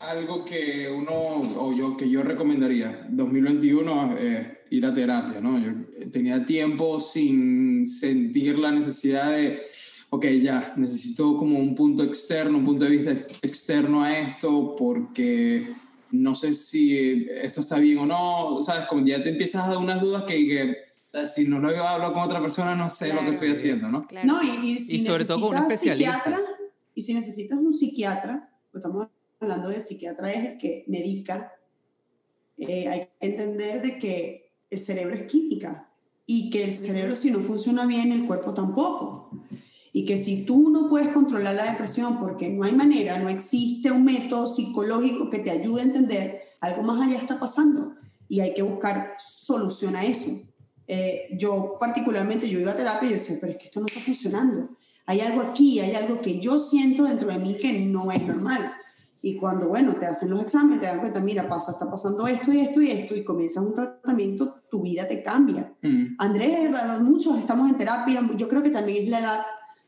algo 0.00 0.44
que 0.44 0.88
uno, 0.94 1.12
o 1.12 1.74
yo, 1.74 1.96
que 1.96 2.08
yo 2.10 2.22
recomendaría, 2.22 3.06
2021, 3.10 4.18
es 4.18 4.46
ir 4.70 4.84
a 4.84 4.92
terapia, 4.92 5.40
¿no? 5.40 5.58
Yo 5.58 5.72
tenía 6.12 6.44
tiempo 6.44 7.00
sin 7.00 7.86
sentir 7.88 8.58
la 8.58 8.70
necesidad 8.70 9.32
de, 9.32 9.62
ok, 10.10 10.26
ya, 10.42 10.74
necesito 10.76 11.38
como 11.38 11.58
un 11.58 11.74
punto 11.74 12.02
externo, 12.02 12.58
un 12.58 12.64
punto 12.66 12.84
de 12.84 12.90
vista 12.90 13.12
externo 13.40 14.04
a 14.04 14.18
esto, 14.18 14.76
porque 14.76 15.66
no 16.10 16.34
sé 16.34 16.54
si 16.54 17.26
esto 17.30 17.60
está 17.60 17.78
bien 17.78 17.98
o 17.98 18.06
no, 18.06 18.62
¿sabes? 18.62 18.86
Como 18.86 19.04
ya 19.04 19.22
te 19.22 19.30
empiezas 19.30 19.64
a 19.64 19.68
dar 19.68 19.78
unas 19.78 20.00
dudas 20.00 20.22
que, 20.24 20.34
que 20.46 20.76
eh, 21.12 21.26
si 21.26 21.46
no 21.48 21.58
lo 21.58 21.68
hablo 21.86 22.12
con 22.12 22.22
otra 22.22 22.40
persona, 22.40 22.74
no 22.74 22.88
sé 22.88 23.08
lo 23.08 23.14
que 23.14 23.18
Claro. 23.20 23.32
estoy 23.32 23.48
haciendo, 23.50 23.88
¿no? 23.88 24.06
claro 24.06 24.26
No, 24.26 24.42
y, 24.42 24.66
y 24.72 24.78
si 24.78 24.96
Y 24.96 25.00
sobre 25.00 25.24
todo 25.24 25.40
con 25.40 25.56
un 25.56 25.62
especialista. 25.62 26.12
psiquiatra, 26.12 26.40
y 26.94 27.02
si 27.02 27.14
necesitas 27.14 27.58
un 27.58 27.74
psiquiatra, 27.74 28.50
pues 28.72 28.84
estamos 28.84 29.08
hablando 29.40 29.68
de 29.68 29.80
psiquiatra 29.80 30.32
es 30.32 30.44
el 30.52 30.58
que 30.58 30.84
medica, 30.88 31.52
eh, 32.58 32.88
hay 32.88 33.00
que 33.00 33.10
entender 33.20 33.82
de 33.82 33.98
que 33.98 34.52
el 34.70 34.78
cerebro 34.78 35.14
es 35.14 35.22
química 35.30 35.90
y 36.26 36.50
que 36.50 36.64
el 36.64 36.72
cerebro 36.72 37.14
si 37.16 37.30
no 37.30 37.40
funciona 37.40 37.86
bien, 37.86 38.12
el 38.12 38.24
cuerpo 38.26 38.54
tampoco. 38.54 39.30
Y 39.96 40.04
que 40.04 40.18
si 40.18 40.44
tú 40.44 40.68
no 40.68 40.90
puedes 40.90 41.08
controlar 41.08 41.54
la 41.54 41.70
depresión 41.70 42.20
porque 42.20 42.50
no 42.50 42.64
hay 42.66 42.72
manera, 42.72 43.18
no 43.18 43.30
existe 43.30 43.90
un 43.90 44.04
método 44.04 44.46
psicológico 44.46 45.30
que 45.30 45.38
te 45.38 45.50
ayude 45.50 45.80
a 45.80 45.84
entender, 45.84 46.42
algo 46.60 46.82
más 46.82 47.00
allá 47.00 47.16
está 47.16 47.40
pasando 47.40 47.94
y 48.28 48.40
hay 48.40 48.52
que 48.52 48.60
buscar 48.60 49.14
solución 49.16 49.96
a 49.96 50.04
eso. 50.04 50.32
Eh, 50.86 51.34
yo 51.38 51.78
particularmente, 51.80 52.46
yo 52.46 52.60
iba 52.60 52.72
a 52.72 52.76
terapia 52.76 53.06
y 53.06 53.12
yo 53.12 53.14
decía, 53.14 53.38
pero 53.40 53.52
es 53.52 53.58
que 53.58 53.64
esto 53.64 53.80
no 53.80 53.86
está 53.86 54.00
funcionando. 54.00 54.68
Hay 55.06 55.20
algo 55.20 55.40
aquí, 55.40 55.80
hay 55.80 55.94
algo 55.94 56.20
que 56.20 56.40
yo 56.40 56.58
siento 56.58 57.04
dentro 57.04 57.28
de 57.28 57.38
mí 57.38 57.56
que 57.56 57.80
no 57.86 58.12
es 58.12 58.20
normal. 58.20 58.70
Y 59.22 59.38
cuando, 59.38 59.66
bueno, 59.68 59.94
te 59.94 60.04
hacen 60.04 60.28
los 60.28 60.42
exámenes, 60.42 60.80
te 60.80 60.88
dan 60.88 61.00
cuenta, 61.00 61.20
mira, 61.20 61.48
pasa, 61.48 61.72
está 61.72 61.90
pasando 61.90 62.26
esto 62.26 62.52
y 62.52 62.60
esto 62.60 62.82
y 62.82 62.90
esto, 62.90 63.16
y 63.16 63.24
comienzas 63.24 63.64
un 63.64 63.72
tratamiento, 63.72 64.56
tu 64.70 64.82
vida 64.82 65.08
te 65.08 65.22
cambia. 65.22 65.74
Mm. 65.80 66.16
Andrés, 66.18 66.70
muchos 67.00 67.38
estamos 67.38 67.70
en 67.70 67.78
terapia, 67.78 68.20
yo 68.36 68.46
creo 68.46 68.62
que 68.62 68.68
también 68.68 69.04
es 69.04 69.08
la 69.08 69.20
edad, 69.20 69.40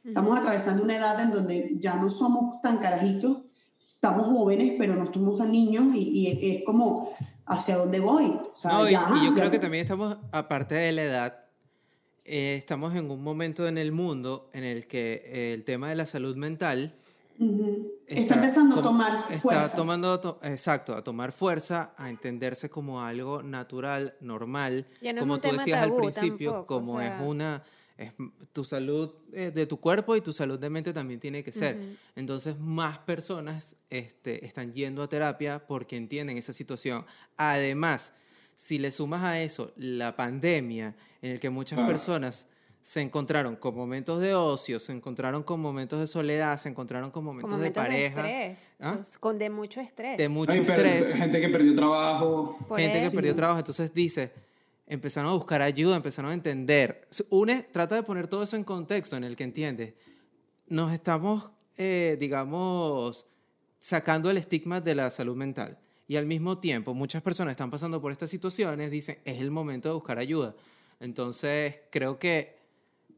estamos 0.08 0.38
atravesando 0.38 0.82
una 0.82 0.96
edad 0.96 1.20
en 1.20 1.30
donde 1.30 1.76
ya 1.78 1.94
no 1.96 2.10
somos 2.10 2.60
tan 2.60 2.78
carajitos, 2.78 3.38
estamos 3.94 4.24
jóvenes, 4.26 4.74
pero 4.78 4.96
no 4.96 5.06
somos 5.12 5.38
tan 5.38 5.50
niños 5.52 5.94
y, 5.94 5.98
y 6.40 6.56
es 6.56 6.64
como, 6.64 7.10
¿hacia 7.46 7.76
dónde 7.76 8.00
voy? 8.00 8.24
O 8.26 8.50
sea, 8.54 8.72
No, 8.72 8.88
y, 8.88 8.92
ya, 8.92 9.06
y 9.20 9.26
yo 9.26 9.32
creo 9.34 9.46
ya- 9.46 9.50
que 9.50 9.58
también 9.58 9.82
estamos, 9.82 10.16
aparte 10.32 10.74
de 10.74 10.92
la 10.92 11.02
edad, 11.02 11.44
eh, 12.24 12.54
estamos 12.58 12.94
en 12.94 13.10
un 13.10 13.22
momento 13.22 13.66
en 13.68 13.78
el 13.78 13.90
mundo 13.92 14.50
en 14.52 14.64
el 14.64 14.86
que 14.86 15.22
eh, 15.24 15.54
el 15.54 15.64
tema 15.64 15.88
de 15.88 15.96
la 15.96 16.06
salud 16.06 16.36
mental 16.36 16.94
Ujú. 17.40 17.92
Está, 18.08 18.34
empezando 18.34 18.80
a 18.80 18.82
tomar 18.82 19.12
está 19.30 19.38
fuerza. 19.38 19.76
tomando, 19.76 20.18
to- 20.18 20.38
exacto, 20.42 20.96
a 20.96 21.04
tomar 21.04 21.30
fuerza, 21.30 21.92
a 21.96 22.10
entenderse 22.10 22.68
como 22.68 23.00
algo 23.02 23.42
natural, 23.44 24.14
normal, 24.20 24.86
no 25.14 25.20
como 25.20 25.38
tú 25.40 25.52
decías 25.52 25.82
tabú 25.82 25.94
al 25.98 26.00
principio, 26.02 26.50
tampoco, 26.52 26.74
o 26.74 26.80
como 26.80 26.98
sea. 26.98 27.16
es 27.20 27.22
una, 27.26 27.62
es 27.98 28.12
tu 28.52 28.64
salud 28.64 29.10
eh, 29.32 29.50
de 29.50 29.66
tu 29.66 29.80
cuerpo 29.80 30.14
y 30.14 30.20
tu 30.20 30.32
salud 30.32 30.58
de 30.58 30.70
mente 30.70 30.92
también 30.92 31.18
tiene 31.18 31.42
que 31.42 31.52
ser. 31.52 31.76
Entonces 32.14 32.58
más 32.58 32.98
personas 32.98 33.76
este, 33.90 34.46
están 34.46 34.72
yendo 34.72 35.02
a 35.02 35.08
terapia 35.08 35.66
porque 35.66 35.96
entienden 35.96 36.38
esa 36.38 36.52
situación. 36.52 37.04
Además, 37.36 38.14
si 38.54 38.78
le 38.78 38.92
sumas 38.92 39.24
a 39.24 39.42
eso 39.42 39.72
la 39.76 40.14
pandemia 40.14 40.96
en 41.22 41.32
el 41.32 41.40
que 41.40 41.50
muchas 41.50 41.84
personas 41.88 42.46
se 42.80 43.02
encontraron 43.02 43.56
con 43.56 43.74
momentos 43.74 44.20
de 44.20 44.32
ocio, 44.32 44.78
se 44.78 44.92
encontraron 44.92 45.42
con 45.42 45.60
momentos 45.60 45.98
de 45.98 46.06
soledad, 46.06 46.56
se 46.56 46.68
encontraron 46.68 47.10
con 47.10 47.24
con 47.24 47.34
momentos, 47.34 47.58
de 47.58 47.64
de, 47.66 47.70
pareja, 47.72 48.28
estrés 48.28 48.74
¿Ah? 48.78 48.94
pues, 48.94 49.18
con 49.18 49.38
de 49.38 49.50
mucho 49.50 49.80
estrés 49.80 50.16
de 50.16 50.28
mucho 50.28 50.52
Ay, 50.52 50.60
estrés, 50.60 51.14
gente 51.14 51.40
que 51.40 51.48
perdió 51.48 51.74
trabajo. 51.74 52.56
Por 52.68 52.78
gente 52.78 53.00
que 53.00 53.10
perdió 53.10 53.34
trabajo. 53.34 53.58
Entonces 53.58 53.92
dice, 53.92 54.32
empezaron 54.88 55.30
a 55.30 55.34
buscar 55.34 55.62
ayuda, 55.62 55.96
empezaron 55.96 56.30
a 56.30 56.34
entender. 56.34 57.06
Une, 57.30 57.62
trata 57.62 57.94
de 57.94 58.02
poner 58.02 58.26
todo 58.26 58.42
eso 58.42 58.56
en 58.56 58.64
contexto 58.64 59.16
en 59.16 59.24
el 59.24 59.36
que 59.36 59.44
entiendes. 59.44 59.94
Nos 60.66 60.92
estamos, 60.92 61.52
eh, 61.76 62.16
digamos, 62.18 63.26
sacando 63.78 64.30
el 64.30 64.38
estigma 64.38 64.80
de 64.80 64.94
la 64.94 65.10
salud 65.10 65.36
mental. 65.36 65.78
Y 66.06 66.16
al 66.16 66.26
mismo 66.26 66.58
tiempo, 66.58 66.94
muchas 66.94 67.22
personas 67.22 67.52
están 67.52 67.70
pasando 67.70 68.00
por 68.00 68.12
estas 68.12 68.30
situaciones, 68.30 68.90
dicen, 68.90 69.18
es 69.24 69.40
el 69.40 69.50
momento 69.50 69.88
de 69.88 69.94
buscar 69.94 70.18
ayuda. 70.18 70.54
Entonces, 71.00 71.80
creo 71.90 72.18
que 72.18 72.56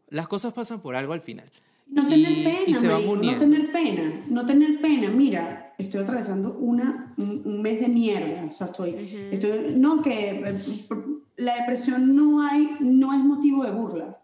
las 0.08 0.26
cosas 0.26 0.52
pasan 0.52 0.80
por 0.80 0.96
algo 0.96 1.12
al 1.12 1.20
final. 1.20 1.50
No 1.86 2.06
tener 2.08 2.44
pena, 2.44 2.98
no 3.00 3.38
tener 3.38 3.72
pena, 3.72 4.22
no 4.28 4.46
tener 4.46 4.80
pena. 4.80 5.10
Mira, 5.10 5.74
estoy 5.78 6.02
atravesando 6.02 6.56
una, 6.58 7.14
un, 7.16 7.62
mes 7.62 7.80
de 7.80 7.88
mierda, 7.88 8.44
o 8.44 8.52
sea, 8.52 8.68
estoy, 8.68 9.28
estoy, 9.32 9.74
no 9.76 10.00
que 10.00 10.54
la 11.40 11.56
depresión 11.56 12.14
no 12.14 12.46
hay, 12.46 12.76
no 12.80 13.12
es 13.12 13.20
motivo 13.20 13.64
de 13.64 13.72
burla. 13.72 14.22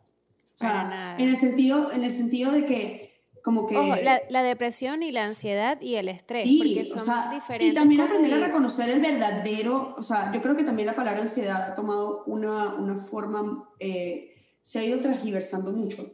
O 0.55 0.59
sea, 0.59 1.17
en 1.19 1.29
el 1.29 1.37
sentido, 1.37 1.93
en 1.93 2.05
el 2.05 2.13
sentido 2.13 2.53
de 2.53 2.65
que 2.67 3.07
como 3.43 3.67
que... 3.67 3.77
Ojo, 3.77 3.95
la, 4.03 4.23
la, 4.29 4.43
depresión 4.43 5.05
y 5.05 5.13
la 5.13 5.25
ansiedad 5.25 5.81
y 5.81 5.95
el 5.95 6.09
estrés, 6.09 6.49
sí, 6.49 6.59
porque 6.59 6.85
son 6.85 6.99
o 6.99 7.05
sea, 7.05 7.31
diferentes. 7.33 7.71
Y 7.71 7.75
también 7.75 8.01
aprender 8.01 8.35
a 8.35 8.47
reconocer 8.47 8.91
el 8.91 9.01
verdadero, 9.01 9.95
o 9.97 10.03
sea, 10.03 10.33
yo 10.33 10.43
creo 10.43 10.57
que 10.57 10.65
también 10.65 10.87
la 10.87 10.97
palabra 10.97 11.23
ansiedad 11.23 11.71
ha 11.71 11.75
tomado 11.77 12.25
una, 12.25 12.75
una 12.75 12.99
forma, 12.99 13.71
eh, 13.79 14.35
se 14.63 14.81
ha 14.81 14.85
ido 14.85 14.99
transgiversando 14.99 15.73
mucho. 15.73 16.13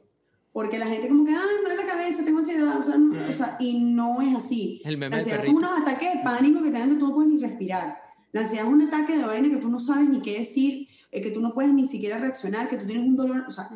Porque 0.53 0.79
la 0.79 0.87
gente 0.87 1.09
como 1.09 1.25
que, 1.25 1.31
ay, 1.31 1.39
me 1.63 1.71
duele 1.71 1.87
la 1.87 1.91
cabeza, 1.91 2.23
tengo 2.23 2.41
ansiedad, 2.41 2.79
o 2.79 2.83
sea, 2.83 2.97
o 2.97 3.33
sea, 3.33 3.57
y 3.59 3.83
no 3.83 4.21
es 4.21 4.37
así. 4.37 4.83
El 4.85 5.01
la 5.01 5.07
ansiedad 5.07 5.43
son 5.43 5.57
unos 5.57 5.81
ataques 5.81 6.13
de 6.13 6.21
pánico 6.23 6.63
que 6.63 6.71
te 6.71 6.79
dan 6.79 6.91
que 6.91 6.97
tú 6.97 7.09
no 7.09 7.15
puedes 7.15 7.31
ni 7.33 7.39
respirar. 7.39 7.97
La 8.33 8.43
ansiedad 8.43 8.67
es 8.67 8.73
un 8.73 8.83
ataque 8.83 9.17
de 9.17 9.25
vaina 9.25 9.49
que 9.49 9.57
tú 9.57 9.71
no 9.71 9.79
sabes 9.79 10.09
ni 10.11 10.21
qué 10.21 10.41
decir, 10.41 10.89
eh, 11.13 11.23
que 11.23 11.31
tú 11.31 11.41
no 11.41 11.55
puedes 11.55 11.73
ni 11.73 11.87
siquiera 11.87 12.19
reaccionar, 12.19 12.69
que 12.69 12.77
tú 12.77 12.87
tienes 12.87 13.07
un 13.07 13.17
dolor, 13.17 13.45
o 13.47 13.51
sea, 13.51 13.71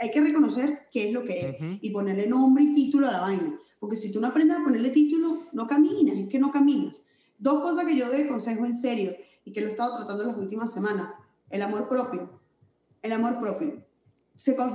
hay, 0.00 0.10
que 0.10 0.20
reconocer 0.20 0.88
qué 0.92 1.08
es 1.08 1.14
lo 1.14 1.24
que 1.24 1.48
es 1.48 1.56
y 1.80 1.90
ponerle 1.90 2.26
nombre 2.26 2.64
y 2.64 2.74
título 2.74 3.08
a 3.08 3.12
la 3.12 3.20
vaina. 3.20 3.58
Porque 3.78 3.96
si 3.96 4.12
tú 4.12 4.20
no 4.20 4.26
aprendes 4.26 4.58
a 4.58 4.62
ponerle 4.62 4.90
título, 4.90 5.46
no 5.52 5.66
caminas, 5.66 6.18
es 6.18 6.28
que 6.28 6.38
no 6.38 6.50
caminas. 6.50 7.00
Dos 7.38 7.62
cosas 7.62 7.86
que 7.86 7.96
yo 7.96 8.06
doy 8.10 8.26
consejo 8.26 8.66
en 8.66 8.74
serio 8.74 9.14
y 9.46 9.52
que 9.52 9.62
lo 9.62 9.68
he 9.68 9.70
estado 9.70 9.96
tratando 9.96 10.24
en 10.24 10.28
las 10.28 10.38
últimas 10.38 10.70
semanas. 10.70 11.14
El 11.48 11.62
amor 11.62 11.88
propio. 11.88 12.38
El 13.02 13.12
amor 13.12 13.40
propio 13.40 13.82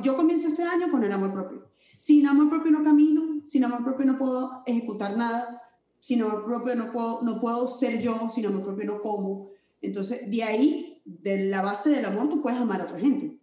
yo 0.03 0.15
comienzo 0.15 0.49
este 0.49 0.63
año 0.63 0.91
con 0.91 1.03
el 1.03 1.11
amor 1.11 1.33
propio. 1.33 1.67
Sin 1.97 2.27
amor 2.27 2.49
propio 2.49 2.71
no 2.71 2.83
camino, 2.83 3.41
sin 3.45 3.63
amor 3.63 3.83
propio 3.83 4.05
no 4.05 4.17
puedo 4.17 4.63
ejecutar 4.65 5.17
nada, 5.17 5.61
sin 5.99 6.21
amor 6.21 6.45
propio 6.45 6.75
no 6.75 6.91
puedo, 6.91 7.21
no 7.23 7.39
puedo 7.39 7.67
ser 7.67 8.01
yo, 8.01 8.29
sin 8.29 8.45
amor 8.45 8.63
propio 8.63 8.85
no 8.85 9.01
como. 9.01 9.49
Entonces, 9.81 10.29
de 10.29 10.43
ahí, 10.43 10.94
de 11.05 11.45
la 11.45 11.61
base 11.61 11.91
del 11.91 12.05
amor, 12.05 12.29
tú 12.29 12.41
puedes 12.41 12.59
amar 12.59 12.81
a 12.81 12.85
otra 12.85 12.99
gente. 12.99 13.37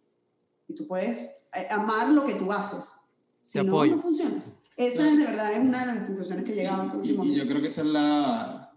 Y 0.69 0.75
tú 0.75 0.87
puedes 0.87 1.31
eh, 1.55 1.67
amar 1.71 2.11
lo 2.11 2.27
que 2.27 2.35
tú 2.35 2.53
haces. 2.53 2.97
Si 3.43 3.63
no, 3.63 3.87
no 3.87 3.99
funcionas. 3.99 4.53
Esa 4.77 5.09
es 5.09 5.17
de 5.17 5.25
verdad 5.25 5.53
es 5.53 5.61
una 5.61 5.81
de 5.81 5.87
las 5.87 6.07
conclusiones 6.07 6.45
que 6.45 6.53
he 6.53 6.57
llegado 6.57 6.85
este 6.85 6.97
último 6.97 7.25
y, 7.25 7.33
y 7.33 7.35
yo 7.35 7.47
creo 7.47 7.61
que 7.61 7.69
esa 7.69 7.83
es 7.83 7.89
la, 7.89 8.73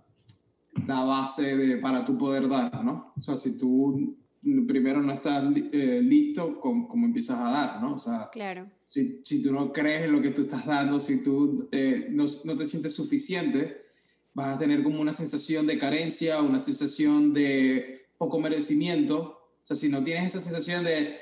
la 0.87 1.03
base 1.03 1.55
de, 1.55 1.77
para 1.77 2.03
tu 2.03 2.17
poder 2.17 2.47
dar, 2.49 2.83
¿no? 2.83 3.13
O 3.17 3.21
sea, 3.21 3.37
si 3.37 3.57
tú 3.57 4.17
primero 4.67 5.01
no 5.01 5.11
estás 5.11 5.43
eh, 5.55 6.01
listo 6.03 6.59
con 6.59 6.87
cómo 6.87 7.07
empiezas 7.07 7.39
a 7.39 7.49
dar, 7.49 7.81
¿no? 7.81 7.95
O 7.95 7.99
sea, 7.99 8.29
claro. 8.31 8.69
si, 8.83 9.21
si 9.23 9.41
tú 9.41 9.51
no 9.51 9.71
crees 9.73 10.03
en 10.03 10.11
lo 10.11 10.21
que 10.21 10.31
tú 10.31 10.43
estás 10.43 10.65
dando, 10.65 10.99
si 10.99 11.23
tú 11.23 11.67
eh, 11.71 12.09
no, 12.11 12.25
no, 12.43 12.55
te 12.55 12.67
sientes 12.67 12.93
suficiente, 12.93 13.85
vas 14.33 14.55
a 14.55 14.59
tener 14.59 14.83
como 14.83 15.01
una 15.01 15.13
sensación 15.13 15.65
de 15.65 15.79
carencia, 15.79 16.41
una 16.41 16.59
sensación 16.59 17.33
de 17.33 18.04
poco 18.17 18.39
merecimiento. 18.39 19.39
O 19.63 19.67
sea, 19.67 19.75
si 19.75 19.89
no 19.89 20.03
tienes 20.03 20.27
esa 20.27 20.39
sensación 20.39 20.83
de 20.83 21.15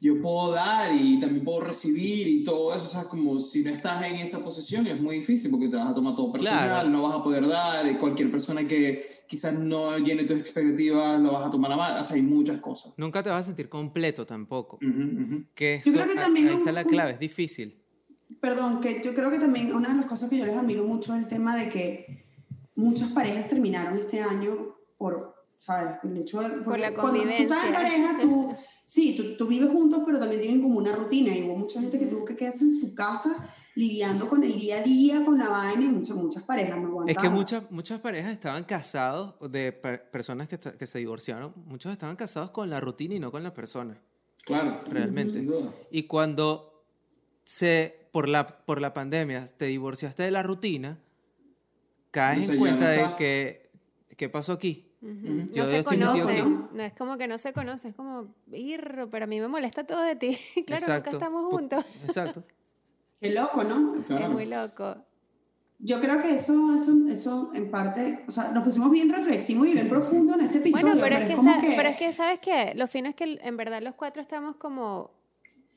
yo 0.00 0.20
puedo 0.20 0.52
dar 0.52 0.92
y 0.94 1.18
también 1.18 1.44
puedo 1.44 1.60
recibir 1.60 2.28
y 2.28 2.44
todo 2.44 2.74
eso, 2.74 2.84
o 2.84 2.88
sea, 2.88 3.04
como 3.04 3.40
si 3.40 3.62
no 3.62 3.70
estás 3.70 4.04
en 4.04 4.16
esa 4.16 4.44
posición 4.44 4.86
es 4.86 5.00
muy 5.00 5.16
difícil 5.16 5.50
porque 5.50 5.68
te 5.68 5.76
vas 5.76 5.88
a 5.88 5.94
tomar 5.94 6.14
todo 6.14 6.32
personal, 6.32 6.92
no 6.92 7.02
vas 7.02 7.16
a 7.16 7.24
poder 7.24 7.48
dar, 7.48 7.90
y 7.90 7.94
cualquier 7.94 8.30
persona 8.30 8.66
que 8.66 9.06
quizás 9.26 9.54
no 9.54 9.96
llene 9.98 10.24
tus 10.24 10.38
expectativas 10.38 11.18
lo 11.20 11.32
vas 11.32 11.46
a 11.46 11.50
tomar 11.50 11.72
a 11.72 11.76
mal, 11.76 12.00
o 12.00 12.04
sea, 12.04 12.16
hay 12.16 12.22
muchas 12.22 12.60
cosas. 12.60 12.92
Nunca 12.98 13.22
te 13.22 13.30
vas 13.30 13.40
a 13.40 13.42
sentir 13.44 13.68
completo 13.68 14.26
tampoco. 14.26 14.78
Que 15.54 15.80
yo 15.84 15.92
creo 15.92 16.06
que 16.06 16.14
también 16.14 16.48
ahí 16.48 16.56
está 16.56 16.72
la 16.72 16.84
clave, 16.84 17.12
es 17.12 17.18
difícil. 17.18 17.82
Perdón, 18.40 18.80
que 18.80 19.02
yo 19.02 19.14
creo 19.14 19.30
que 19.30 19.38
también 19.38 19.74
una 19.74 19.88
de 19.88 19.94
las 19.94 20.06
cosas 20.06 20.28
que 20.28 20.36
yo 20.36 20.44
les 20.44 20.56
admiro 20.56 20.84
mucho 20.84 21.14
es 21.14 21.22
el 21.22 21.28
tema 21.28 21.56
de 21.56 21.70
que 21.70 22.26
muchas 22.74 23.12
parejas 23.12 23.48
terminaron 23.48 23.98
este 23.98 24.20
año 24.20 24.76
por, 24.98 25.35
¿sabes? 25.58 25.98
El 26.02 26.16
hecho 26.18 26.40
de... 26.40 26.62
Por 26.62 26.78
la 26.78 26.94
convivencia. 26.94 27.46
Cuando 27.46 27.54
tú 27.54 27.54
estás 27.54 27.64
en 27.64 27.72
pareja, 27.72 28.18
tú 28.20 28.54
sí, 28.86 29.16
tú, 29.16 29.36
tú, 29.36 29.46
vives 29.46 29.70
juntos, 29.70 30.02
pero 30.06 30.18
también 30.18 30.40
tienen 30.40 30.62
como 30.62 30.76
una 30.76 30.94
rutina. 30.94 31.34
Y 31.34 31.42
hubo 31.42 31.56
mucha 31.56 31.80
gente 31.80 31.98
que 31.98 32.06
tuvo 32.06 32.24
que 32.24 32.36
quedarse 32.36 32.64
en 32.64 32.80
su 32.80 32.94
casa 32.94 33.36
lidiando 33.74 34.28
con 34.28 34.42
el 34.42 34.56
día 34.58 34.78
a 34.78 34.82
día, 34.82 35.24
con 35.24 35.38
la 35.38 35.50
vaina, 35.50 35.84
y 35.84 35.88
muchas, 35.88 36.16
muchas 36.16 36.42
parejas 36.44 36.80
no 36.80 37.06
Es 37.06 37.18
que 37.18 37.28
muchas, 37.28 37.70
muchas 37.70 38.00
parejas 38.00 38.32
estaban 38.32 38.64
casados, 38.64 39.34
de 39.50 39.72
personas 39.72 40.48
que, 40.48 40.58
que, 40.58 40.86
se 40.86 40.98
divorciaron, 40.98 41.52
muchos 41.66 41.92
estaban 41.92 42.16
casados 42.16 42.50
con 42.50 42.70
la 42.70 42.80
rutina 42.80 43.14
y 43.14 43.20
no 43.20 43.30
con 43.30 43.42
la 43.42 43.52
persona. 43.52 44.00
Claro. 44.44 44.80
Realmente. 44.90 45.46
Y 45.90 46.04
cuando 46.04 46.84
se, 47.44 48.08
por 48.12 48.28
la, 48.28 48.46
por 48.46 48.80
la 48.80 48.94
pandemia 48.94 49.46
te 49.58 49.66
divorciaste 49.66 50.22
de 50.22 50.30
la 50.30 50.42
rutina, 50.42 50.98
caes 52.10 52.48
en 52.48 52.58
cuenta 52.58 52.88
de 52.88 53.14
que, 53.18 53.70
¿qué 54.16 54.30
pasó 54.30 54.52
aquí? 54.52 54.85
No 55.00 55.66
se 55.66 55.84
conoce, 55.84 56.42
no 56.42 56.82
es 56.82 56.92
como 56.94 57.18
que 57.18 57.28
no 57.28 57.38
se 57.38 57.52
conoce, 57.52 57.88
es 57.88 57.94
como, 57.94 58.34
irro, 58.52 59.08
pero 59.10 59.24
a 59.24 59.26
mí 59.26 59.38
me 59.40 59.48
molesta 59.48 59.84
todo 59.84 60.02
de 60.02 60.16
ti. 60.16 60.38
claro, 60.66 60.86
nunca 60.94 61.10
estamos 61.10 61.44
juntos. 61.50 61.84
Exacto. 62.04 62.44
Qué 63.20 63.30
loco, 63.30 63.64
¿no? 63.64 63.96
Es 64.08 64.28
muy 64.28 64.46
loco. 64.46 64.96
Yo 65.78 66.00
creo 66.00 66.20
que 66.22 66.34
eso, 66.34 66.74
eso, 66.74 66.92
eso 67.08 67.50
en 67.54 67.70
parte, 67.70 68.24
o 68.26 68.30
sea, 68.30 68.50
nos 68.52 68.64
pusimos 68.64 68.90
bien 68.90 69.10
reflexivos 69.10 69.68
y 69.68 69.74
bien 69.74 69.88
profundo 69.88 70.34
en 70.34 70.40
este 70.46 70.58
episodio. 70.58 70.96
Bueno, 70.96 71.02
pero, 71.02 71.16
es, 71.16 71.28
que, 71.60 71.74
pero 71.76 71.88
es 71.88 71.96
que, 71.98 72.12
¿sabes 72.12 72.40
qué? 72.40 72.72
Lo 72.74 72.86
fino 72.86 73.08
es 73.10 73.14
que 73.14 73.38
en 73.42 73.56
verdad 73.58 73.82
los 73.82 73.94
cuatro 73.94 74.22
estamos 74.22 74.56
como, 74.56 75.10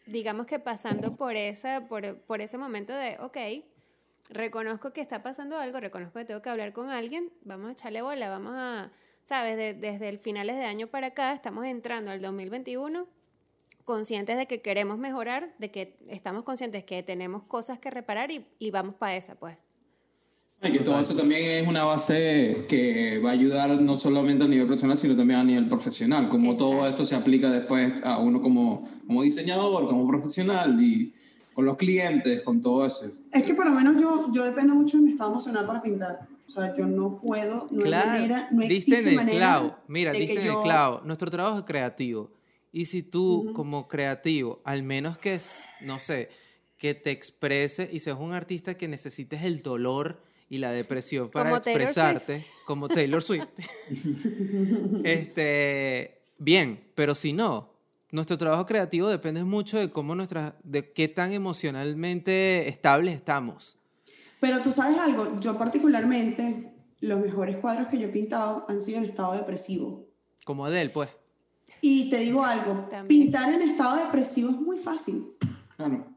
digamos 0.05 0.45
que 0.45 0.59
pasando 0.59 1.11
por, 1.11 1.35
esa, 1.35 1.87
por, 1.87 2.17
por 2.21 2.39
ese 2.39 2.57
momento 2.57 2.93
de, 2.93 3.17
ok, 3.19 3.37
reconozco 4.29 4.93
que 4.93 5.01
está 5.01 5.21
pasando 5.21 5.57
algo, 5.57 5.79
reconozco 5.81 6.19
que 6.19 6.25
tengo 6.25 6.41
que 6.41 6.49
hablar 6.49 6.71
con 6.71 6.89
alguien, 6.89 7.31
vamos 7.43 7.69
a 7.69 7.71
echarle 7.73 8.01
bola, 8.01 8.29
vamos 8.29 8.53
a 8.55 8.91
¿sabes? 9.29 9.79
desde 9.79 10.09
el 10.09 10.17
finales 10.17 10.57
de 10.57 10.65
año 10.65 10.87
para 10.87 11.07
acá 11.07 11.33
estamos 11.33 11.63
entrando 11.65 12.09
al 12.09 12.19
2021 12.19 13.05
conscientes 13.85 14.37
de 14.37 14.47
que 14.47 14.61
queremos 14.61 14.97
mejorar, 14.97 15.53
de 15.59 15.69
que 15.69 15.95
estamos 16.07 16.41
conscientes 16.43 16.83
que 16.83 17.03
tenemos 17.03 17.43
cosas 17.43 17.77
que 17.77 17.91
reparar 17.91 18.31
y, 18.31 18.43
y 18.57 18.71
vamos 18.71 18.95
para 18.95 19.15
esa, 19.15 19.35
pues. 19.35 19.57
Y 20.63 20.71
que 20.71 20.79
todo 20.79 20.99
eso 20.99 21.15
también 21.15 21.63
es 21.63 21.67
una 21.67 21.83
base 21.83 22.65
que 22.67 23.19
va 23.23 23.29
a 23.29 23.33
ayudar 23.33 23.79
no 23.81 23.97
solamente 23.97 24.45
a 24.45 24.47
nivel 24.47 24.67
personal, 24.67 24.97
sino 24.97 25.15
también 25.15 25.39
a 25.39 25.43
nivel 25.43 25.69
profesional, 25.69 26.27
como 26.27 26.57
todo 26.57 26.87
esto 26.87 27.05
se 27.05 27.15
aplica 27.15 27.51
después 27.51 27.93
a 28.03 28.17
uno 28.17 28.41
como, 28.41 28.89
como 29.05 29.21
diseñador, 29.21 29.87
como 29.87 30.07
profesional 30.07 30.81
y 30.81 31.13
con 31.53 31.65
los 31.65 31.77
clientes, 31.77 32.41
con 32.41 32.61
todo 32.61 32.83
eso. 32.85 33.05
Es 33.31 33.43
que 33.43 33.53
por 33.53 33.65
lo 33.65 33.71
menos 33.73 34.01
yo, 34.01 34.31
yo 34.33 34.43
dependo 34.43 34.73
mucho 34.73 34.97
de 34.97 35.03
mi 35.03 35.11
estado 35.11 35.31
emocional 35.31 35.67
para 35.67 35.81
pintar. 35.83 36.28
O 36.49 36.51
sea, 36.51 36.75
yo 36.75 36.87
no 36.87 37.21
puedo, 37.21 37.67
no 37.69 37.83
claro. 37.83 38.09
hay 38.09 38.21
manera, 38.21 38.47
no 38.49 38.63
existe 38.63 38.97
en 38.97 39.07
el 39.07 39.15
manera 39.17 39.37
clavo. 39.37 39.77
Mira, 39.87 40.11
diste 40.13 40.41
en 40.41 40.47
el 40.47 40.61
clavo. 40.63 41.01
Nuestro 41.05 41.29
trabajo 41.29 41.59
es 41.59 41.63
creativo. 41.63 42.31
Y 42.71 42.87
si 42.87 43.03
tú, 43.03 43.51
como 43.53 43.87
creativo, 43.87 44.59
al 44.63 44.81
menos 44.81 45.19
que, 45.19 45.39
no 45.81 45.99
sé, 45.99 46.29
que 46.77 46.95
te 46.95 47.11
exprese 47.11 47.87
y 47.91 47.99
seas 47.99 48.17
un 48.19 48.33
artista 48.33 48.75
que 48.75 48.87
necesites 48.87 49.43
el 49.43 49.61
dolor 49.61 50.23
y 50.49 50.57
la 50.57 50.71
depresión 50.71 51.29
para 51.29 51.55
expresarte, 51.55 52.43
como 52.65 52.89
Taylor 52.89 53.21
Swift, 53.21 53.47
este, 55.03 56.19
bien, 56.39 56.83
pero 56.95 57.13
si 57.13 57.31
no, 57.31 57.73
nuestro 58.09 58.39
trabajo 58.39 58.65
creativo 58.65 59.07
depende 59.07 59.43
mucho 59.43 59.77
de 59.77 59.91
cómo 59.91 60.15
nuestra, 60.15 60.57
de 60.63 60.91
qué 60.93 61.07
tan 61.07 61.31
emocionalmente 61.31 62.67
estables 62.69 63.13
estamos. 63.13 63.78
Pero 64.39 64.61
tú 64.61 64.71
sabes 64.71 64.97
algo, 64.97 65.39
yo 65.39 65.57
particularmente, 65.57 66.73
los 67.01 67.19
mejores 67.19 67.57
cuadros 67.57 67.87
que 67.87 67.97
yo 67.97 68.07
he 68.07 68.11
pintado 68.11 68.65
han 68.69 68.81
sido 68.81 68.99
en 68.99 69.05
estado 69.05 69.33
depresivo. 69.33 70.07
Como 70.45 70.65
Adele, 70.65 70.89
pues. 70.89 71.09
Y 71.81 72.09
te 72.09 72.19
digo 72.19 72.43
algo, 72.43 72.89
pintar 73.07 73.53
en 73.53 73.61
estado 73.61 73.97
depresivo 73.97 74.49
es 74.49 74.57
muy 74.57 74.77
fácil. 74.77 75.23
Claro. 75.75 76.07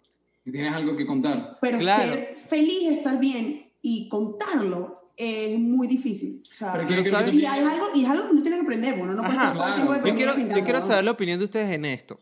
Y 0.44 0.50
tienes 0.50 0.72
algo 0.72 0.96
que 0.96 1.06
contar. 1.06 1.58
Pero 1.60 1.80
ser 1.80 2.36
feliz, 2.36 2.90
estar 2.90 3.18
bien 3.20 3.70
y 3.80 4.08
contarlo 4.08 5.10
es 5.16 5.58
muy 5.58 5.86
difícil. 5.86 6.42
O 6.50 6.54
sea, 6.54 6.86
y, 6.88 6.94
es 6.94 7.12
algo, 7.12 7.86
y 7.94 8.04
es 8.04 8.10
algo 8.10 8.24
que 8.26 8.32
uno 8.32 8.42
tiene 8.42 8.56
que 8.56 8.62
aprender. 8.62 8.98
Bueno, 8.98 9.14
no 9.14 9.22
puede 9.22 9.74
tiempo 9.74 9.92
de 9.92 10.08
yo 10.08 10.16
quiero, 10.16 10.38
yo 10.38 10.64
quiero 10.64 10.80
saber 10.80 11.04
la 11.04 11.10
opinión 11.12 11.38
de 11.38 11.44
ustedes 11.44 11.70
en 11.70 11.84
esto. 11.84 12.18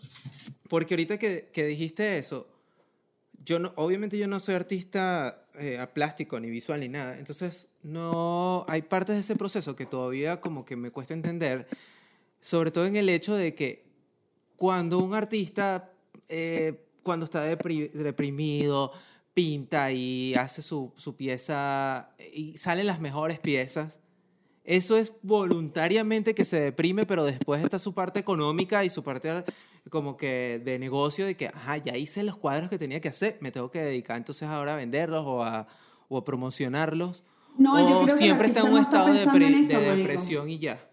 Porque 0.69 0.95
ahorita 0.95 1.19
que, 1.19 1.51
que 1.53 1.65
dijiste 1.65 2.19
eso, 2.19 2.47
yo 3.45 3.59
no, 3.59 3.73
obviamente 3.77 4.19
yo 4.19 4.29
no 4.29 4.39
soy 4.39 4.55
artista 4.55 5.40
eh, 5.61 5.87
plástico 5.95 6.41
ni 6.41 6.51
visual 6.51 6.81
ni 6.81 6.89
nada, 6.89 7.19
entonces 7.19 7.69
no 7.83 8.65
hay 8.69 8.83
partes 8.83 9.15
de 9.17 9.21
ese 9.21 9.37
proceso 9.37 9.77
que 9.77 9.87
todavía 9.87 10.41
como 10.41 10.65
que 10.65 10.77
me 10.77 10.91
cuesta 10.91 11.15
entender, 11.15 11.67
sobre 12.41 12.71
todo 12.71 12.87
en 12.87 12.97
el 12.97 13.09
hecho 13.09 13.35
de 13.35 13.55
que 13.55 13.85
cuando 14.57 14.99
un 14.99 15.15
artista, 15.15 15.93
eh, 16.29 16.87
cuando 17.03 17.25
está 17.25 17.43
deprimido, 17.45 18.93
pinta 19.35 19.93
y 19.93 20.35
hace 20.35 20.63
su, 20.63 20.93
su 20.97 21.17
pieza 21.17 22.11
y 22.33 22.57
salen 22.57 22.87
las 22.87 23.01
mejores 23.01 23.39
piezas, 23.39 24.01
eso 24.65 24.97
es 24.97 25.15
voluntariamente 25.23 26.35
que 26.35 26.45
se 26.45 26.61
deprime, 26.61 27.07
pero 27.07 27.25
después 27.25 27.63
está 27.63 27.79
su 27.79 27.95
parte 27.95 28.21
económica 28.21 28.85
y 28.85 28.91
su 28.91 29.03
parte 29.03 29.45
como 29.89 30.17
que 30.17 30.61
de 30.65 30.79
negocio, 30.79 31.27
de 31.27 31.37
que, 31.37 31.49
ajá, 31.49 31.79
ya 31.79 31.97
hice 31.97 32.23
los 32.23 32.37
cuadros 32.37 32.69
que 32.69 32.79
tenía 32.79 33.01
que 33.01 33.09
hacer, 33.09 33.39
me 33.41 33.51
tengo 33.51 33.71
que 33.71 33.81
dedicar 33.81 34.17
entonces 34.17 34.49
ahora 34.49 34.75
a 34.75 34.77
venderlos 34.77 35.25
o 35.27 35.43
a, 35.43 35.67
o 36.09 36.19
a 36.19 36.25
promocionarlos. 36.25 37.25
No, 37.57 37.75
o 37.75 37.79
yo 37.79 38.05
creo 38.05 38.17
siempre 38.17 38.49
está 38.49 38.61
en 38.61 38.73
un 38.73 38.81
estado 38.81 39.13
de, 39.13 39.51
de 39.65 39.97
depresión 39.97 40.49
y 40.49 40.59
ya. 40.59 40.87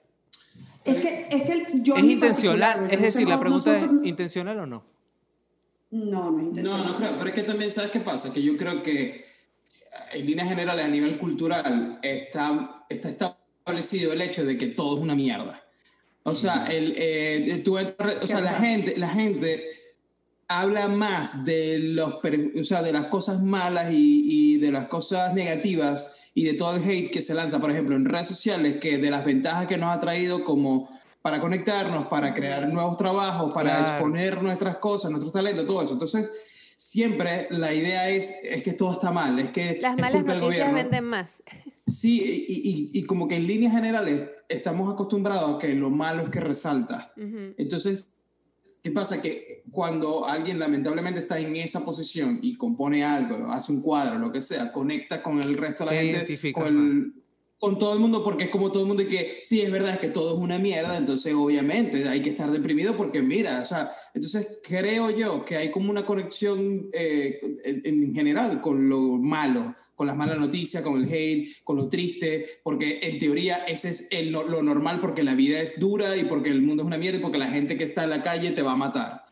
Es 0.85 0.95
que, 0.95 1.27
es 1.29 1.41
que 1.43 1.67
yo... 1.81 1.95
Es 1.97 2.03
intencional, 2.03 2.87
es 2.89 3.01
decir, 3.01 3.27
la 3.27 3.37
pregunta 3.37 3.77
es, 3.77 3.89
¿intencional 4.03 4.59
o 4.59 4.65
no? 4.65 4.85
No, 5.91 6.31
no 6.31 6.39
es 6.39 6.45
intencional. 6.45 6.85
No, 6.85 6.91
no 6.93 6.97
creo, 6.97 7.11
pero 7.17 7.29
es 7.29 7.35
que 7.35 7.43
también, 7.43 7.71
¿sabes 7.73 7.91
qué 7.91 7.99
pasa? 7.99 8.33
Que 8.33 8.41
yo 8.41 8.55
creo 8.55 8.81
que 8.81 9.25
en 10.13 10.25
líneas 10.25 10.47
generales 10.47 10.85
a 10.85 10.87
nivel 10.87 11.17
cultural 11.19 11.99
está, 12.01 12.85
está 12.89 13.37
establecido 13.67 14.13
el 14.13 14.21
hecho 14.21 14.45
de 14.45 14.57
que 14.57 14.67
todo 14.67 14.97
es 14.97 15.03
una 15.03 15.15
mierda. 15.15 15.61
O 16.23 16.35
sea, 16.35 16.65
el, 16.67 16.93
eh, 16.97 17.63
o 17.65 18.27
sea 18.27 18.41
la, 18.41 18.53
gente, 18.53 18.95
la 18.97 19.09
gente 19.09 19.63
habla 20.47 20.87
más 20.87 21.45
de, 21.45 21.79
los, 21.79 22.15
o 22.59 22.63
sea, 22.63 22.81
de 22.81 22.91
las 22.91 23.05
cosas 23.07 23.41
malas 23.41 23.91
y, 23.91 24.55
y 24.55 24.57
de 24.57 24.71
las 24.71 24.87
cosas 24.87 25.33
negativas 25.33 26.15
y 26.33 26.43
de 26.45 26.53
todo 26.53 26.75
el 26.75 26.83
hate 26.83 27.11
que 27.11 27.21
se 27.21 27.33
lanza, 27.33 27.59
por 27.59 27.71
ejemplo, 27.71 27.95
en 27.95 28.05
redes 28.05 28.27
sociales, 28.27 28.77
que 28.79 28.97
de 28.97 29.09
las 29.09 29.25
ventajas 29.25 29.67
que 29.67 29.77
nos 29.77 29.95
ha 29.95 29.99
traído 29.99 30.43
como 30.43 30.89
para 31.21 31.41
conectarnos, 31.41 32.07
para 32.07 32.33
crear 32.33 32.69
nuevos 32.69 32.95
trabajos, 32.95 33.53
para 33.53 33.81
exponer 33.81 34.41
nuestras 34.41 34.77
cosas, 34.77 35.11
nuestros 35.11 35.33
talentos, 35.33 35.65
todo 35.65 35.81
eso. 35.81 35.93
Entonces, 35.93 36.31
siempre 36.77 37.47
la 37.49 37.73
idea 37.73 38.09
es, 38.09 38.35
es 38.43 38.63
que 38.63 38.71
todo 38.71 38.93
está 38.93 39.11
mal, 39.11 39.37
es 39.39 39.51
que... 39.51 39.79
Las 39.81 39.97
malas 39.97 40.23
noticias 40.23 40.73
venden 40.73 41.03
más. 41.03 41.43
Sí, 41.87 42.45
y, 42.47 42.91
y, 42.93 43.03
como 43.03 43.27
que 43.27 43.35
en 43.35 43.47
líneas 43.47 43.73
generales 43.73 44.29
estamos 44.47 44.93
acostumbrados 44.93 45.55
a 45.55 45.57
que 45.57 45.73
lo 45.73 45.89
malo 45.89 46.23
es 46.23 46.29
que 46.29 46.39
resalta. 46.39 47.13
Entonces, 47.57 48.11
¿Qué 48.83 48.91
pasa? 48.91 49.21
Que 49.21 49.63
cuando 49.71 50.25
alguien 50.25 50.59
lamentablemente 50.59 51.19
está 51.19 51.37
en 51.39 51.55
esa 51.57 51.83
posición 51.83 52.39
y 52.41 52.55
compone 52.55 53.03
algo, 53.03 53.51
hace 53.51 53.73
un 53.73 53.81
cuadro, 53.81 54.17
lo 54.17 54.31
que 54.31 54.41
sea, 54.41 54.71
conecta 54.71 55.21
con 55.21 55.41
el 55.41 55.57
resto 55.57 55.85
de 55.85 55.91
la 55.93 56.01
gente, 56.01 56.53
con, 56.53 57.13
con, 57.59 57.79
todo 57.79 57.93
el 57.93 57.99
mundo, 57.99 58.23
porque 58.23 58.45
es 58.45 58.49
como 58.49 58.71
todo 58.71 58.83
el 58.83 58.87
mundo 58.87 59.07
que 59.07 59.39
sí, 59.41 59.61
es 59.61 59.71
verdad, 59.71 59.93
es 59.93 59.99
que 59.99 60.09
todo 60.09 60.35
es 60.35 60.39
una 60.39 60.59
mierda, 60.59 60.97
entonces 60.97 61.33
obviamente 61.33 62.07
hay 62.07 62.21
que 62.21 62.29
estar 62.29 62.51
deprimido 62.51 62.95
porque 62.95 63.21
mira, 63.21 63.61
o 63.61 63.65
sea, 63.65 63.91
entonces 64.13 64.59
creo 64.67 65.09
yo 65.09 65.43
que 65.45 65.57
hay 65.57 65.71
como 65.71 65.89
una 65.89 66.05
conexión 66.05 66.89
eh, 66.93 67.39
en 67.63 68.13
general 68.13 68.61
con 68.61 68.89
lo 68.89 68.99
malo 69.17 69.75
con 69.97 70.05
las 70.05 70.15
malas 70.15 70.37
noticias, 70.37 70.83
con 70.83 71.03
el 71.03 71.11
hate, 71.11 71.63
con 71.63 71.75
lo 71.75 71.89
triste, 71.89 72.59
porque 72.61 72.99
en 73.01 73.17
teoría 73.17 73.65
ese 73.65 73.89
es 73.89 74.07
el, 74.11 74.31
lo 74.31 74.61
normal 74.61 75.01
porque 75.01 75.23
la 75.23 75.33
vida 75.33 75.59
es 75.59 75.79
dura 75.79 76.15
y 76.15 76.25
porque 76.25 76.51
el 76.51 76.61
mundo 76.61 76.83
es 76.83 76.87
una 76.87 76.99
mierda 76.99 77.17
y 77.17 77.21
porque 77.21 77.39
la 77.39 77.49
gente 77.49 77.79
que 77.79 77.83
está 77.83 78.03
en 78.03 78.11
la 78.11 78.21
calle 78.21 78.51
te 78.51 78.61
va 78.61 78.73
a 78.73 78.75
matar. 78.75 79.25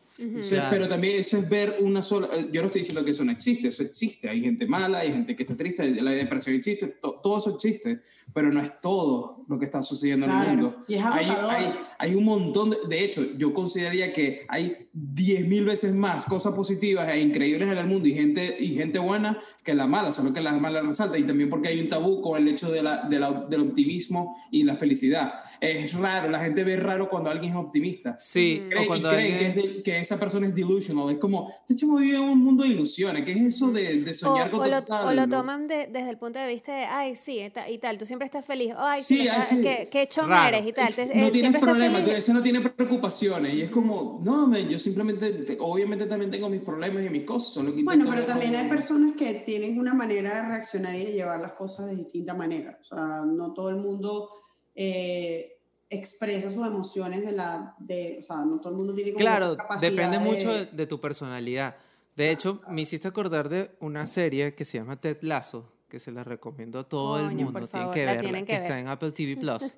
Pero 0.70 0.88
también 0.88 1.20
eso 1.20 1.36
es 1.36 1.48
ver 1.48 1.76
una 1.80 2.02
sola, 2.02 2.28
yo 2.50 2.62
no 2.62 2.66
estoy 2.66 2.80
diciendo 2.80 3.04
que 3.04 3.12
eso 3.12 3.24
no 3.24 3.30
existe, 3.30 3.68
eso 3.68 3.84
existe, 3.84 4.28
hay 4.28 4.40
gente 4.40 4.66
mala, 4.66 5.00
hay 5.00 5.12
gente 5.12 5.36
que 5.36 5.42
está 5.42 5.56
triste, 5.56 6.02
la 6.02 6.10
depresión 6.10 6.56
existe, 6.56 6.88
todo 6.88 7.15
eso 7.38 7.50
existe, 7.50 8.00
pero 8.34 8.52
no 8.52 8.60
es 8.60 8.80
todo 8.80 9.44
lo 9.48 9.58
que 9.58 9.64
está 9.64 9.82
sucediendo 9.82 10.26
en 10.26 10.32
el 10.32 10.48
mundo. 10.48 10.84
hay, 10.88 11.26
hay, 11.26 11.74
hay, 11.98 12.14
un 12.14 12.24
montón, 12.24 12.70
de, 12.70 12.76
de, 12.88 13.04
hecho, 13.04 13.22
yo 13.36 13.54
consideraría 13.54 14.12
que 14.12 14.44
hay 14.48 14.88
10.000 14.94 15.64
veces 15.64 15.94
más 15.94 16.24
cosas 16.24 16.54
positivas 16.54 17.08
e 17.08 17.20
increíbles 17.20 17.70
en 17.70 17.78
el 17.78 17.86
mundo 17.86 18.08
y 18.08 18.14
gente, 18.14 18.56
y 18.58 18.74
gente 18.74 18.98
buena 18.98 19.40
que 19.66 19.74
la 19.74 19.86
mala, 19.86 20.12
solo 20.12 20.32
que 20.32 20.40
la 20.40 20.52
mala 20.52 20.80
resalta 20.80 21.18
y 21.18 21.24
también 21.24 21.50
porque 21.50 21.68
hay 21.68 21.80
un 21.80 21.88
tabú 21.88 22.22
con 22.22 22.40
el 22.40 22.48
hecho 22.48 22.70
de 22.70 22.82
la, 22.82 23.02
de 23.02 23.18
la, 23.18 23.32
del 23.32 23.62
optimismo 23.62 24.36
y 24.50 24.62
la 24.62 24.76
felicidad. 24.76 25.34
Es 25.60 25.92
raro, 25.92 26.30
la 26.30 26.38
gente 26.38 26.62
ve 26.62 26.76
raro 26.76 27.08
cuando 27.08 27.30
alguien 27.30 27.52
es 27.52 27.58
optimista. 27.58 28.16
Sí, 28.20 28.62
creen, 28.70 28.86
cuando 28.86 29.10
y 29.10 29.14
creen 29.14 29.38
que, 29.38 29.46
es 29.46 29.82
que, 29.82 29.98
esa 29.98 30.20
persona 30.20 30.46
es 30.46 30.54
delusional. 30.54 31.10
Es 31.10 31.18
como, 31.18 31.52
este 31.60 31.74
chamo 31.74 31.96
vive 31.96 32.16
en 32.16 32.22
un 32.22 32.38
mundo 32.38 32.62
de 32.62 32.70
ilusiones. 32.70 33.24
¿Qué 33.24 33.32
es 33.32 33.42
eso 33.42 33.72
de, 33.72 34.02
de 34.02 34.14
soñar 34.14 34.50
con 34.50 34.60
o 34.60 34.66
lo, 34.66 34.78
o 34.78 35.12
lo 35.12 35.28
toman 35.28 35.64
de, 35.64 35.88
desde 35.88 36.10
el 36.10 36.18
punto 36.18 36.38
de 36.38 36.46
vista 36.46 36.72
de, 36.72 36.84
ay, 36.84 37.15
sí, 37.16 37.40
y 37.68 37.78
tal, 37.78 37.98
tú 37.98 38.06
siempre 38.06 38.26
estás 38.26 38.44
feliz. 38.44 38.72
Ay, 38.76 39.02
sí, 39.02 39.26
sí, 39.48 39.62
qué, 39.62 39.88
qué 39.90 40.08
eres 40.48 40.66
y 40.66 40.72
tal. 40.72 40.94
no 41.14 41.30
tienes 41.30 41.60
problemas, 41.60 42.06
ese 42.08 42.32
no 42.32 42.42
tiene 42.42 42.60
preocupaciones. 42.60 43.54
Y 43.54 43.62
es 43.62 43.70
como, 43.70 44.20
no, 44.24 44.46
man, 44.46 44.68
yo 44.68 44.78
simplemente, 44.78 45.56
obviamente 45.60 46.06
también 46.06 46.30
tengo 46.30 46.48
mis 46.48 46.60
problemas 46.60 47.04
y 47.04 47.10
mis 47.10 47.24
cosas. 47.24 47.52
Solo 47.52 47.72
bueno, 47.82 48.06
pero 48.08 48.24
también 48.24 48.54
hay 48.54 48.68
personas 48.68 49.14
que 49.16 49.34
tienen 49.34 49.78
una 49.78 49.94
manera 49.94 50.42
de 50.42 50.48
reaccionar 50.48 50.94
y 50.94 51.04
de 51.04 51.12
llevar 51.12 51.40
las 51.40 51.54
cosas 51.54 51.86
de 51.86 51.96
distinta 51.96 52.34
manera. 52.34 52.78
O 52.80 52.84
sea, 52.84 53.24
no 53.26 53.52
todo 53.52 53.70
el 53.70 53.76
mundo 53.76 54.30
eh, 54.74 55.58
expresa 55.88 56.50
sus 56.50 56.66
emociones 56.66 57.24
de 57.24 57.32
la... 57.32 57.74
De, 57.78 58.16
o 58.18 58.22
sea, 58.22 58.44
no 58.44 58.60
todo 58.60 58.72
el 58.72 58.78
mundo 58.78 58.94
tiene 58.94 59.12
como 59.12 59.20
Claro, 59.20 59.56
depende 59.80 60.18
mucho 60.18 60.52
de, 60.66 60.86
tu 60.86 61.00
personalidad. 61.00 61.76
De 62.16 62.30
hecho, 62.30 62.58
me 62.68 62.82
hiciste 62.82 63.08
acordar 63.08 63.48
de 63.48 63.70
una 63.80 64.06
serie 64.06 64.54
que 64.54 64.64
se 64.64 64.78
llama 64.78 65.00
Ted 65.00 65.18
Lasso, 65.20 65.75
que 65.88 66.00
se 66.00 66.10
la 66.10 66.24
recomiendo 66.24 66.78
a 66.78 66.88
todo 66.88 67.18
el 67.18 67.34
mundo. 67.34 67.66
Tienen 67.66 67.90
que 67.90 68.04
verla, 68.04 68.42
que, 68.44 68.54
está 68.54 68.80
en 68.80 68.88
Apple 68.88 69.12
TV 69.12 69.36
Plus. 69.40 69.74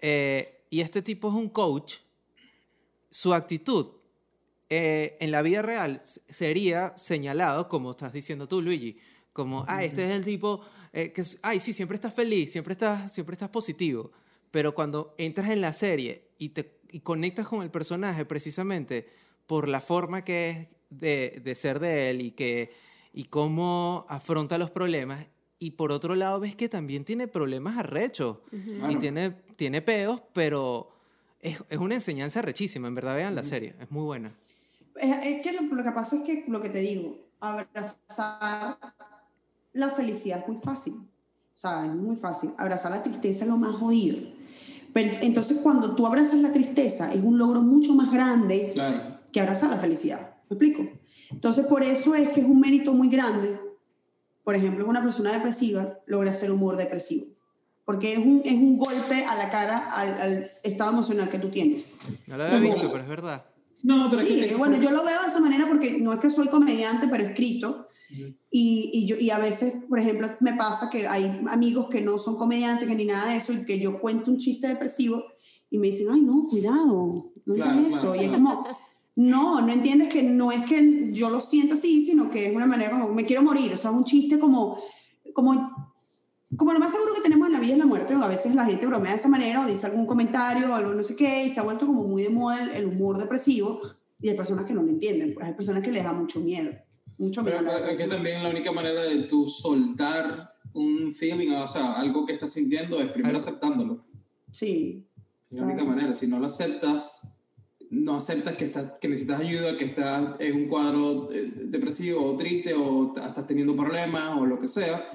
Eh, 0.00 0.64
y 0.70 0.80
este 0.80 1.02
tipo 1.02 1.28
es 1.28 1.34
un 1.34 1.48
coach. 1.48 1.96
Su 3.10 3.32
actitud 3.32 3.86
eh, 4.68 5.16
en 5.20 5.30
la 5.30 5.42
vida 5.42 5.62
real 5.62 6.02
sería 6.04 6.96
señalado, 6.98 7.68
como 7.68 7.92
estás 7.92 8.12
diciendo 8.12 8.48
tú, 8.48 8.60
Luigi, 8.60 8.98
como, 9.32 9.64
ah, 9.68 9.84
este 9.84 10.04
es 10.04 10.16
el 10.16 10.24
tipo 10.24 10.62
eh, 10.92 11.12
que, 11.12 11.22
ay, 11.42 11.60
sí, 11.60 11.72
siempre 11.72 11.94
estás 11.94 12.14
feliz, 12.14 12.52
siempre 12.52 12.72
estás, 12.72 13.12
siempre 13.12 13.34
estás 13.34 13.48
positivo. 13.48 14.10
Pero 14.50 14.74
cuando 14.74 15.14
entras 15.18 15.50
en 15.50 15.60
la 15.60 15.72
serie 15.72 16.28
y 16.38 16.50
te 16.50 16.76
y 16.90 17.00
conectas 17.00 17.46
con 17.46 17.62
el 17.62 17.70
personaje 17.70 18.24
precisamente 18.24 19.06
por 19.46 19.68
la 19.68 19.80
forma 19.80 20.24
que 20.24 20.48
es 20.48 20.68
de, 20.90 21.40
de 21.44 21.54
ser 21.54 21.80
de 21.80 22.10
él 22.10 22.22
y, 22.22 22.30
que, 22.30 22.72
y 23.16 23.24
cómo 23.24 24.04
afronta 24.10 24.58
los 24.58 24.70
problemas, 24.70 25.26
y 25.58 25.70
por 25.70 25.90
otro 25.90 26.14
lado 26.14 26.38
ves 26.38 26.54
que 26.54 26.68
también 26.68 27.02
tiene 27.06 27.26
problemas 27.26 27.78
arrechos 27.78 28.36
y 28.90 28.96
tiene, 28.96 29.30
tiene 29.56 29.80
peos, 29.80 30.22
pero 30.34 30.90
es, 31.40 31.64
es, 31.70 31.78
una 31.78 31.94
enseñanza 31.94 32.42
rechísima, 32.42 32.88
en 32.88 32.94
verdad 32.94 33.16
vean 33.16 33.34
la 33.34 33.42
serie, 33.42 33.74
es 33.80 33.90
muy 33.90 34.04
buena. 34.04 34.34
Es, 34.96 35.42
que 35.42 35.52
lo, 35.52 35.62
lo, 35.62 35.82
que 35.82 35.92
pasa 35.92 36.16
es 36.16 36.22
que 36.24 36.44
lo 36.46 36.60
que 36.60 36.68
te 36.68 36.80
digo, 36.80 37.16
abrazar 37.40 38.78
la 39.72 39.88
felicidad 39.88 40.40
es 40.40 40.48
muy 40.48 40.58
fácil. 40.62 40.92
O 40.92 41.58
sea, 41.58 41.86
es 41.86 41.94
muy 41.94 42.16
fácil. 42.16 42.50
Abrazar 42.58 42.90
la 42.90 43.02
tristeza 43.02 43.44
es 43.44 43.50
lo 43.50 43.56
más 43.56 43.76
jodido. 43.76 44.18
Pero, 44.92 45.16
entonces, 45.22 45.60
cuando 45.62 45.94
tú 45.94 46.06
abrazas 46.06 46.40
la 46.40 46.52
tristeza, 46.52 47.14
es 47.14 47.24
un 47.24 47.38
logro 47.38 47.62
mucho 47.62 47.94
más 47.94 48.12
grande 48.12 48.74
que 49.32 49.40
abrazar 49.40 49.70
la 49.70 49.78
felicidad. 49.78 50.36
¿Me 50.50 50.56
explico? 50.56 50.86
Entonces, 51.30 51.66
por 51.66 51.82
eso 51.82 52.14
es 52.14 52.28
que 52.30 52.40
es 52.40 52.46
un 52.46 52.60
mérito 52.60 52.92
muy 52.92 53.08
grande. 53.08 53.58
Por 54.44 54.54
ejemplo, 54.54 54.86
una 54.86 55.02
persona 55.02 55.32
depresiva 55.32 55.98
logra 56.06 56.30
hacer 56.30 56.50
humor 56.50 56.76
depresivo. 56.76 57.26
Porque 57.84 58.12
es 58.12 58.18
un, 58.18 58.42
es 58.44 58.52
un 58.52 58.76
golpe 58.78 59.24
a 59.24 59.34
la 59.36 59.50
cara 59.50 59.78
al, 59.90 60.44
estado 60.64 60.92
emocional 60.92 61.28
que 61.28 61.38
tú 61.38 61.48
tienes. 61.48 61.92
No 62.26 62.36
lo 62.36 62.44
había 62.44 62.58
visto, 62.58 62.90
pero 62.90 63.02
es 63.02 63.08
verdad. 63.08 63.44
No, 63.82 64.08
pero 64.10 64.22
sí, 64.22 64.52
bueno, 64.58 64.76
yo 64.78 64.90
lo 64.90 65.04
veo 65.04 65.20
de 65.20 65.28
esa 65.28 65.40
manera 65.40 65.66
porque 65.68 65.98
no 66.00 66.12
es 66.12 66.18
que 66.18 66.30
soy 66.30 66.48
comediante, 66.48 67.06
pero 67.08 67.24
escrito. 67.24 67.86
Y, 68.50 68.90
y, 68.92 69.06
yo, 69.06 69.16
y 69.18 69.30
a 69.30 69.38
veces, 69.38 69.74
por 69.88 69.98
ejemplo, 69.98 70.28
me 70.40 70.54
pasa 70.54 70.90
que 70.90 71.06
hay 71.06 71.40
amigos 71.48 71.88
que 71.88 72.00
no 72.00 72.18
son 72.18 72.36
comediantes, 72.36 72.88
que 72.88 72.94
ni 72.94 73.04
nada 73.04 73.30
de 73.30 73.36
eso, 73.36 73.52
y 73.52 73.64
que 73.64 73.78
yo 73.78 74.00
cuento 74.00 74.30
un 74.30 74.38
chiste 74.38 74.68
depresivo 74.68 75.24
y 75.70 75.78
me 75.78 75.88
dicen, 75.88 76.08
ay, 76.10 76.20
no, 76.20 76.46
cuidado, 76.48 77.32
no 77.44 77.54
claro, 77.54 77.80
eso. 77.80 78.14
y 78.14 78.24
es 78.24 78.30
como, 78.30 78.64
no, 79.16 79.62
no 79.62 79.72
entiendes 79.72 80.10
que 80.10 80.22
no 80.22 80.52
es 80.52 80.64
que 80.66 81.10
yo 81.12 81.30
lo 81.30 81.40
sienta 81.40 81.74
así, 81.74 82.02
sino 82.02 82.30
que 82.30 82.46
es 82.46 82.54
una 82.54 82.66
manera 82.66 82.90
como, 82.90 83.14
me 83.14 83.24
quiero 83.24 83.42
morir. 83.42 83.72
O 83.72 83.78
sea, 83.78 83.90
un 83.90 84.04
chiste 84.04 84.38
como, 84.38 84.78
como, 85.32 85.94
como 86.54 86.72
lo 86.74 86.78
más 86.78 86.92
seguro 86.92 87.14
que 87.14 87.22
tenemos 87.22 87.46
en 87.46 87.54
la 87.54 87.60
vida 87.60 87.72
es 87.72 87.78
la 87.78 87.86
muerte. 87.86 88.14
O 88.14 88.22
a 88.22 88.28
veces 88.28 88.54
la 88.54 88.66
gente 88.66 88.86
bromea 88.86 89.12
de 89.12 89.18
esa 89.18 89.28
manera 89.28 89.62
o 89.62 89.66
dice 89.66 89.86
algún 89.86 90.06
comentario 90.06 90.70
o 90.70 90.74
algo 90.74 90.92
no 90.92 91.02
sé 91.02 91.16
qué, 91.16 91.46
y 91.46 91.50
se 91.50 91.60
ha 91.60 91.62
vuelto 91.62 91.86
como 91.86 92.04
muy 92.04 92.24
de 92.24 92.28
moda 92.28 92.62
el, 92.62 92.70
el 92.70 92.86
humor 92.86 93.16
depresivo. 93.18 93.80
Y 94.20 94.28
hay 94.28 94.36
personas 94.36 94.66
que 94.66 94.74
no 94.74 94.82
lo 94.82 94.90
entienden, 94.90 95.32
pues 95.32 95.46
hay 95.46 95.54
personas 95.54 95.82
que 95.82 95.92
les 95.92 96.04
da 96.04 96.12
mucho 96.12 96.40
miedo. 96.40 96.72
Mucho 97.16 97.42
Pero 97.42 97.66
es 97.88 97.96
que 97.96 98.06
también 98.08 98.42
la 98.42 98.50
única 98.50 98.72
manera 98.72 99.02
de 99.02 99.22
tú 99.22 99.48
soltar 99.48 100.54
un 100.74 101.14
feeling, 101.14 101.52
o 101.52 101.66
sea, 101.66 101.94
algo 101.94 102.26
que 102.26 102.34
estás 102.34 102.52
sintiendo 102.52 103.00
es 103.00 103.10
primero 103.10 103.38
aceptándolo. 103.38 104.04
Sí. 104.52 105.06
Es 105.50 105.58
la 105.58 105.66
única 105.66 105.84
manera. 105.84 106.12
Si 106.12 106.26
no 106.26 106.38
lo 106.38 106.46
aceptas, 106.46 107.35
no 108.02 108.16
aceptas 108.16 108.54
que, 108.56 108.66
estás, 108.66 108.92
que 109.00 109.08
necesitas 109.08 109.40
ayuda, 109.40 109.76
que 109.76 109.86
estás 109.86 110.38
en 110.40 110.56
un 110.56 110.68
cuadro 110.68 111.30
eh, 111.32 111.50
depresivo 111.66 112.24
o 112.24 112.36
triste 112.36 112.74
o 112.74 113.14
estás 113.16 113.46
teniendo 113.46 113.76
problemas 113.76 114.38
o 114.38 114.46
lo 114.46 114.60
que 114.60 114.68
sea, 114.68 115.08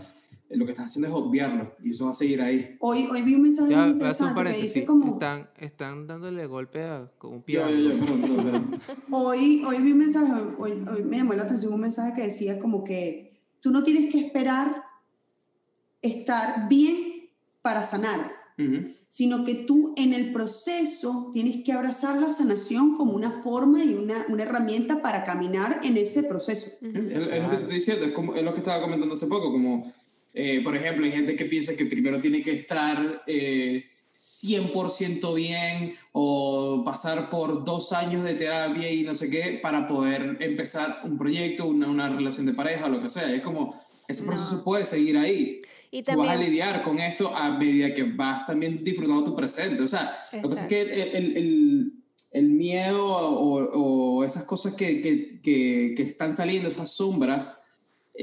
eh, 0.49 0.57
lo 0.57 0.65
que 0.65 0.71
estás 0.71 0.87
haciendo 0.87 1.07
es 1.07 1.13
obviarlo 1.13 1.75
y 1.83 1.91
eso 1.91 2.05
va 2.05 2.11
a 2.11 2.15
seguir 2.15 2.41
ahí. 2.41 2.77
Hoy, 2.79 3.07
hoy 3.11 3.21
vi 3.21 3.35
un 3.35 3.43
mensaje 3.43 3.75
muy 3.75 3.91
interesante 3.91 4.51
que 4.51 4.61
dice 4.61 4.85
como... 4.85 5.13
Están, 5.13 5.49
están 5.59 6.07
dándole 6.07 6.45
golpe 6.47 6.83
a, 6.83 7.11
con 7.17 7.33
un 7.33 7.43
piano. 7.43 7.69
hoy, 9.11 9.63
hoy 9.65 9.81
vi 9.81 9.91
un 9.91 9.97
mensaje, 9.97 10.31
hoy, 10.57 10.71
hoy 10.91 11.03
me 11.03 11.17
llamó 11.17 11.33
la 11.33 11.43
atención 11.43 11.73
un 11.73 11.81
mensaje 11.81 12.13
que 12.15 12.23
decía 12.23 12.59
como 12.59 12.83
que 12.83 13.39
tú 13.59 13.71
no 13.71 13.83
tienes 13.83 14.11
que 14.11 14.19
esperar 14.19 14.83
estar 16.01 16.67
bien 16.67 17.29
para 17.61 17.83
sanar. 17.83 18.19
Sino 19.11 19.43
que 19.43 19.55
tú 19.55 19.93
en 19.97 20.13
el 20.13 20.31
proceso 20.31 21.31
tienes 21.33 21.65
que 21.65 21.73
abrazar 21.73 22.17
la 22.17 22.31
sanación 22.31 22.95
como 22.95 23.11
una 23.11 23.29
forma 23.29 23.83
y 23.83 23.93
una, 23.93 24.25
una 24.29 24.43
herramienta 24.43 25.01
para 25.01 25.25
caminar 25.25 25.81
en 25.83 25.97
ese 25.97 26.23
proceso. 26.23 26.71
es, 26.81 27.41
lo 27.41 27.49
que 27.49 27.57
te 27.57 27.61
estoy 27.63 27.75
diciendo, 27.75 28.05
es, 28.05 28.13
como, 28.13 28.33
es 28.35 28.41
lo 28.41 28.53
que 28.53 28.59
estaba 28.59 28.81
comentando 28.81 29.15
hace 29.15 29.27
poco, 29.27 29.51
como, 29.51 29.91
eh, 30.33 30.61
por 30.63 30.77
ejemplo, 30.77 31.03
hay 31.05 31.11
gente 31.11 31.35
que 31.35 31.43
piensa 31.43 31.75
que 31.75 31.85
primero 31.85 32.21
tiene 32.21 32.41
que 32.41 32.53
estar... 32.53 33.23
Eh, 33.27 33.85
100% 34.21 35.33
bien 35.33 35.95
o 36.11 36.83
pasar 36.85 37.31
por 37.31 37.65
dos 37.65 37.91
años 37.91 38.23
de 38.23 38.35
terapia 38.35 38.91
y 38.91 39.01
no 39.01 39.15
sé 39.15 39.31
qué 39.31 39.59
para 39.63 39.87
poder 39.87 40.37
empezar 40.41 41.01
un 41.05 41.17
proyecto, 41.17 41.65
una, 41.65 41.87
una 41.87 42.07
relación 42.07 42.45
de 42.45 42.53
pareja, 42.53 42.87
lo 42.87 43.01
que 43.01 43.09
sea. 43.09 43.33
Es 43.33 43.41
como, 43.41 43.73
ese 44.07 44.23
proceso 44.23 44.63
puede 44.63 44.85
seguir 44.85 45.17
ahí. 45.17 45.61
Y 45.91 46.03
también, 46.03 46.29
vas 46.29 46.37
a 46.37 46.41
lidiar 46.41 46.83
con 46.83 46.99
esto 46.99 47.35
a 47.35 47.51
medida 47.51 47.93
que 47.93 48.03
vas 48.03 48.45
también 48.45 48.81
disfrutando 48.81 49.25
tu 49.25 49.35
presente. 49.35 49.83
O 49.83 49.87
sea, 49.87 50.17
lo 50.31 50.41
que 50.41 50.49
pasa 50.49 50.61
es 50.61 50.67
que 50.69 50.81
el, 50.81 51.37
el, 51.37 51.93
el 52.31 52.49
miedo 52.49 53.05
o, 53.05 54.17
o, 54.17 54.23
esas 54.23 54.45
cosas 54.45 54.73
que, 54.75 55.01
que, 55.01 55.41
que, 55.41 55.93
que 55.95 56.03
están 56.03 56.33
saliendo, 56.33 56.69
esas 56.69 56.91
sombras, 56.91 57.60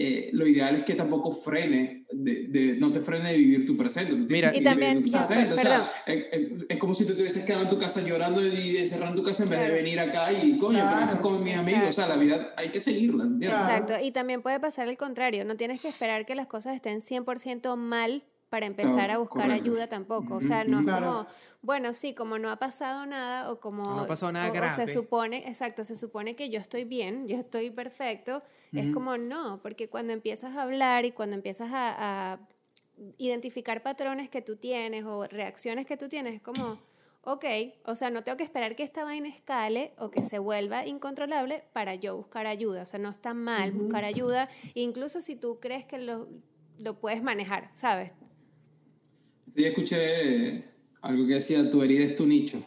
eh, 0.01 0.31
lo 0.33 0.47
ideal 0.47 0.77
es 0.77 0.85
que 0.85 0.95
tampoco 0.95 1.33
frene, 1.33 2.05
de, 2.13 2.77
no 2.79 2.93
te 2.93 3.01
frene 3.01 3.33
de 3.33 3.39
vivir 3.39 3.67
tu 3.67 3.77
presente. 3.77 4.15
Mira, 4.15 4.55
y 4.55 4.63
también, 4.63 5.05
tu 5.05 5.11
presente. 5.11 5.55
O 5.55 5.59
sea, 5.59 5.91
es, 6.07 6.79
como 6.79 6.95
si 6.95 7.05
tú 7.05 7.15
te 7.15 7.23
hubieses 7.23 7.45
quedado 7.45 7.65
en 7.65 7.71
tu 7.71 7.79
casa 7.79 8.01
llorando 8.03 8.47
y 8.47 8.77
encerrando 8.77 9.21
tu 9.21 9.29
casa 9.29 9.43
en 9.43 9.51
vez 9.51 9.61
de 9.61 9.71
venir 9.73 9.99
acá 9.99 10.33
y, 10.33 10.57
coño, 10.59 10.79
claro. 10.79 11.05
esto 11.07 11.21
con 11.21 11.43
mis 11.43 11.57
amigos. 11.57 11.89
O 11.89 11.93
sea, 11.93 12.07
la 12.07 12.17
vida 12.17 12.55
hay 12.57 12.69
que 12.69 12.81
seguirla. 12.81 13.25
Exacto. 13.41 13.95
Y 14.01 14.13
también 14.13 14.41
puede 14.41 14.61
pasar 14.61 14.89
el 14.89 14.97
contrario. 14.97 15.45
No 15.45 15.57
tienes 15.57 15.81
que 15.81 15.89
esperar 15.89 16.25
que 16.27 16.35
las 16.35 16.47
cosas 16.47 16.77
estén 16.77 17.01
100% 17.01 17.77
mal 17.77 18.23
para 18.49 18.67
empezar 18.67 19.11
a 19.11 19.19
buscar 19.19 19.51
ayuda 19.51 19.89
tampoco. 19.89 20.37
O 20.37 20.41
sea, 20.41 20.65
no 20.65 20.81
es 20.81 20.87
como, 20.87 21.27
bueno, 21.63 21.93
sí, 21.93 22.15
como 22.15 22.39
no 22.39 22.51
ha 22.51 22.57
pasado 22.57 23.05
nada 23.05 23.51
o 23.51 23.61
como... 23.61 23.83
No 23.83 24.01
ha 24.01 24.07
pasado 24.07 24.33
nada 24.33 24.51
grave. 24.51 24.87
se 24.87 24.93
supone, 24.93 25.45
exacto, 25.47 25.85
se 25.85 25.97
supone 25.97 26.35
que 26.35 26.49
yo 26.49 26.59
estoy 26.59 26.85
bien, 26.85 27.27
yo 27.29 27.37
estoy 27.37 27.71
perfecto. 27.71 28.43
Es 28.73 28.93
como 28.93 29.17
no, 29.17 29.61
porque 29.63 29.89
cuando 29.89 30.13
empiezas 30.13 30.57
a 30.57 30.63
hablar 30.63 31.05
y 31.05 31.13
cuando 31.13 31.37
empiezas 31.37 31.71
a, 31.73 32.33
a, 32.33 32.49
identificar 33.17 33.83
patrones 33.83 34.29
que 34.29 34.43
tú 34.43 34.57
tienes 34.57 35.05
o 35.05 35.27
reacciones 35.27 35.87
que 35.87 35.97
tú 35.97 36.09
tienes, 36.09 36.35
es 36.35 36.43
como, 36.43 36.81
ok, 37.23 37.45
o 37.85 37.95
sea, 37.95 38.11
no 38.11 38.25
tengo 38.25 38.37
que 38.37 38.45
esperar 38.45 38.77
que 38.77 38.83
esta 38.83 39.05
vaina 39.05 39.29
escale 39.29 39.93
o 39.99 40.11
que 40.11 40.23
se 40.23 40.39
vuelva 40.39 40.87
incontrolable 40.87 41.65
para 41.73 41.95
yo 41.95 42.17
buscar 42.17 42.47
ayuda. 42.47 42.83
O 42.83 42.87
sea, 42.87 42.99
no 42.99 43.11
está 43.11 43.35
mal 43.35 43.73
buscar 43.73 44.05
ayuda, 44.05 44.49
incluso 44.75 45.21
si 45.21 45.37
tú 45.37 45.59
crees 45.61 45.85
que 45.85 45.99
lo, 45.99 46.29
lo 46.81 46.99
puedes 46.99 47.23
manejar, 47.23 47.71
¿sabes? 47.75 48.13
Yo 49.55 49.67
escuché 49.67 50.65
algo 51.03 51.27
que 51.27 51.35
decía, 51.35 51.71
tu 51.71 51.83
herida 51.83 52.05
es 52.05 52.17
tu 52.17 52.27
nicho, 52.27 52.63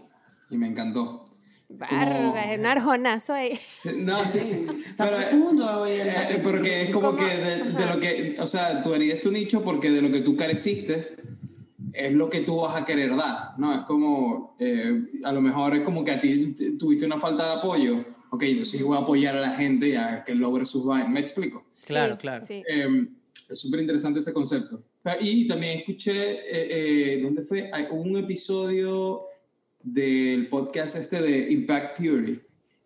y 0.50 0.58
me 0.58 0.68
encantó. 0.68 1.31
Barra, 1.78 2.52
es 2.54 2.60
un 2.60 2.66
arjonazo 2.66 3.34
ahí. 3.34 3.52
No, 3.98 4.26
sí, 4.26 4.40
sí. 4.40 4.68
Pero, 4.98 5.18
profundo 5.18 5.86
eh, 5.86 6.02
eh, 6.08 6.40
porque 6.44 6.84
es 6.84 6.90
como 6.92 7.16
que 7.16 7.26
de, 7.26 7.64
de, 7.64 7.86
lo 7.86 8.00
que, 8.00 8.36
o 8.40 8.48
sea, 8.48 8.82
tu 8.82 8.94
herida 8.94 9.16
es 9.16 9.22
tu 9.22 9.32
nicho 9.32 9.64
porque 9.64 9.90
de 9.90 10.02
lo 10.02 10.12
que 10.12 10.22
tú 10.22 10.36
careciste 10.36 11.16
es 11.94 12.14
lo 12.14 12.30
que 12.30 12.42
tú 12.42 12.58
vas 12.58 12.82
a 12.82 12.86
querer 12.86 13.16
dar, 13.16 13.58
¿no? 13.58 13.74
Es 13.74 13.82
como, 13.82 14.56
eh, 14.60 15.04
a 15.24 15.32
lo 15.32 15.42
mejor 15.42 15.76
es 15.76 15.82
como 15.82 16.04
que 16.04 16.12
a 16.12 16.22
ti 16.22 16.56
tuviste 16.78 17.06
una 17.06 17.20
falta 17.20 17.46
de 17.46 17.60
apoyo, 17.60 18.06
ok, 18.30 18.44
entonces 18.44 18.80
yo 18.80 18.88
voy 18.88 18.98
a 18.98 19.02
apoyar 19.02 19.36
a 19.36 19.42
la 19.42 19.52
gente 19.52 19.98
a 19.98 20.24
que 20.24 20.34
logre 20.34 20.66
sus 20.66 20.86
vainas, 20.86 21.10
¿me 21.10 21.20
explico? 21.20 21.66
Claro, 21.86 22.18
claro. 22.18 22.46
Sí. 22.46 22.64
Eh, 22.68 23.08
es 23.50 23.60
súper 23.60 23.82
interesante 23.82 24.20
ese 24.20 24.34
concepto. 24.34 24.82
Ah, 25.04 25.18
y 25.20 25.48
también 25.48 25.80
escuché, 25.80 26.12
eh, 26.12 26.46
eh, 27.16 27.20
¿dónde 27.22 27.42
fue? 27.44 27.70
Hay 27.74 27.88
un 27.92 28.18
episodio 28.18 29.24
del 29.84 30.48
podcast 30.48 30.96
este 30.96 31.22
de 31.22 31.52
Impact 31.52 31.98
Theory, 31.98 32.42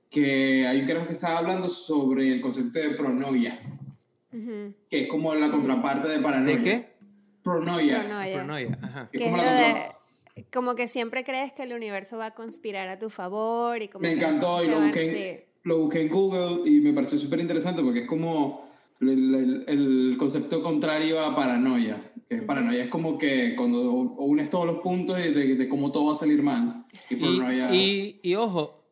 que 0.10 0.66
hay 0.68 0.82
un 0.82 0.86
creo 0.86 1.06
que 1.06 1.14
estaba 1.14 1.40
hablando 1.40 1.70
sobre 1.70 2.32
el 2.32 2.42
concepto 2.42 2.80
de 2.80 2.92
pronoia, 2.92 3.60
que 4.32 4.76
es 4.90 5.08
como 5.08 5.34
la 5.36 5.52
contraparte 5.52 6.08
de 6.08 6.20
paranoia. 6.20 6.58
¿De 6.58 6.64
qué? 6.64 6.96
Pronoia. 7.44 8.00
Pronoia. 8.00 8.34
Pronoia, 8.34 8.80
ajá. 8.82 9.10
Que 9.12 9.26
es 9.26 9.32
como, 9.32 9.44
de, 9.44 9.96
como 10.52 10.76
que 10.76 10.88
siempre 10.88 11.24
crees 11.24 11.54
que 11.54 11.64
el 11.64 11.74
universo 11.74 12.18
va 12.18 12.28
a 12.28 12.34
conspirar 12.34 12.90
a 12.90 13.00
tu 13.00 13.10
favor 13.10 13.82
y 13.82 13.88
como 13.88 14.02
Me 14.02 14.14
encantó 14.14 14.64
y 14.64 14.68
lo 14.68 14.82
busqué, 14.82 15.48
lo 15.64 15.80
busqué 15.80 16.02
en 16.02 16.10
Google 16.10 16.70
y 16.70 16.82
me 16.82 16.94
pareció 16.94 17.20
súper 17.20 17.40
interesante 17.40 17.82
porque 17.82 18.02
es 18.02 18.08
como 18.08 18.70
el, 19.00 19.64
el, 19.68 20.16
concepto 20.18 20.64
contrario 20.64 21.20
a 21.20 21.36
paranoia. 21.36 22.02
Que 22.30 22.38
paranoia 22.38 22.84
es 22.84 22.90
como 22.90 23.18
que 23.18 23.56
cuando 23.56 23.92
unes 23.92 24.50
todos 24.50 24.66
los 24.66 24.80
puntos 24.80 25.18
de, 25.18 25.32
de, 25.32 25.70
cómo 25.70 25.92
todo 25.92 26.08
va 26.08 26.14
a 26.14 26.16
salir 26.16 26.42
mal. 26.42 26.84
Y, 27.10 27.16
y, 27.72 28.20
y, 28.24 28.36
ojo, 28.36 28.84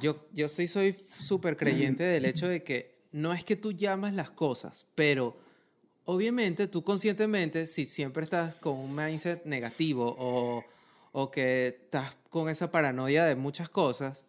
yo, 0.00 0.16
yo 0.32 0.48
sí 0.48 0.66
soy 0.66 0.94
súper 1.20 1.56
creyente 1.56 2.02
del 2.04 2.24
hecho 2.24 2.48
de 2.48 2.62
que 2.62 2.92
no 3.12 3.32
es 3.32 3.44
que 3.44 3.54
tú 3.54 3.72
llamas 3.72 4.12
las 4.14 4.30
cosas, 4.30 4.86
pero 4.96 5.36
obviamente 6.04 6.66
tú 6.66 6.82
conscientemente, 6.82 7.66
si 7.66 7.84
siempre 7.84 8.24
estás 8.24 8.56
con 8.56 8.76
un 8.76 8.94
mindset 8.94 9.44
negativo 9.44 10.16
o, 10.18 10.64
o 11.12 11.30
que 11.30 11.68
estás 11.68 12.16
con 12.30 12.48
esa 12.48 12.72
paranoia 12.72 13.24
de 13.24 13.36
muchas 13.36 13.68
cosas, 13.68 14.26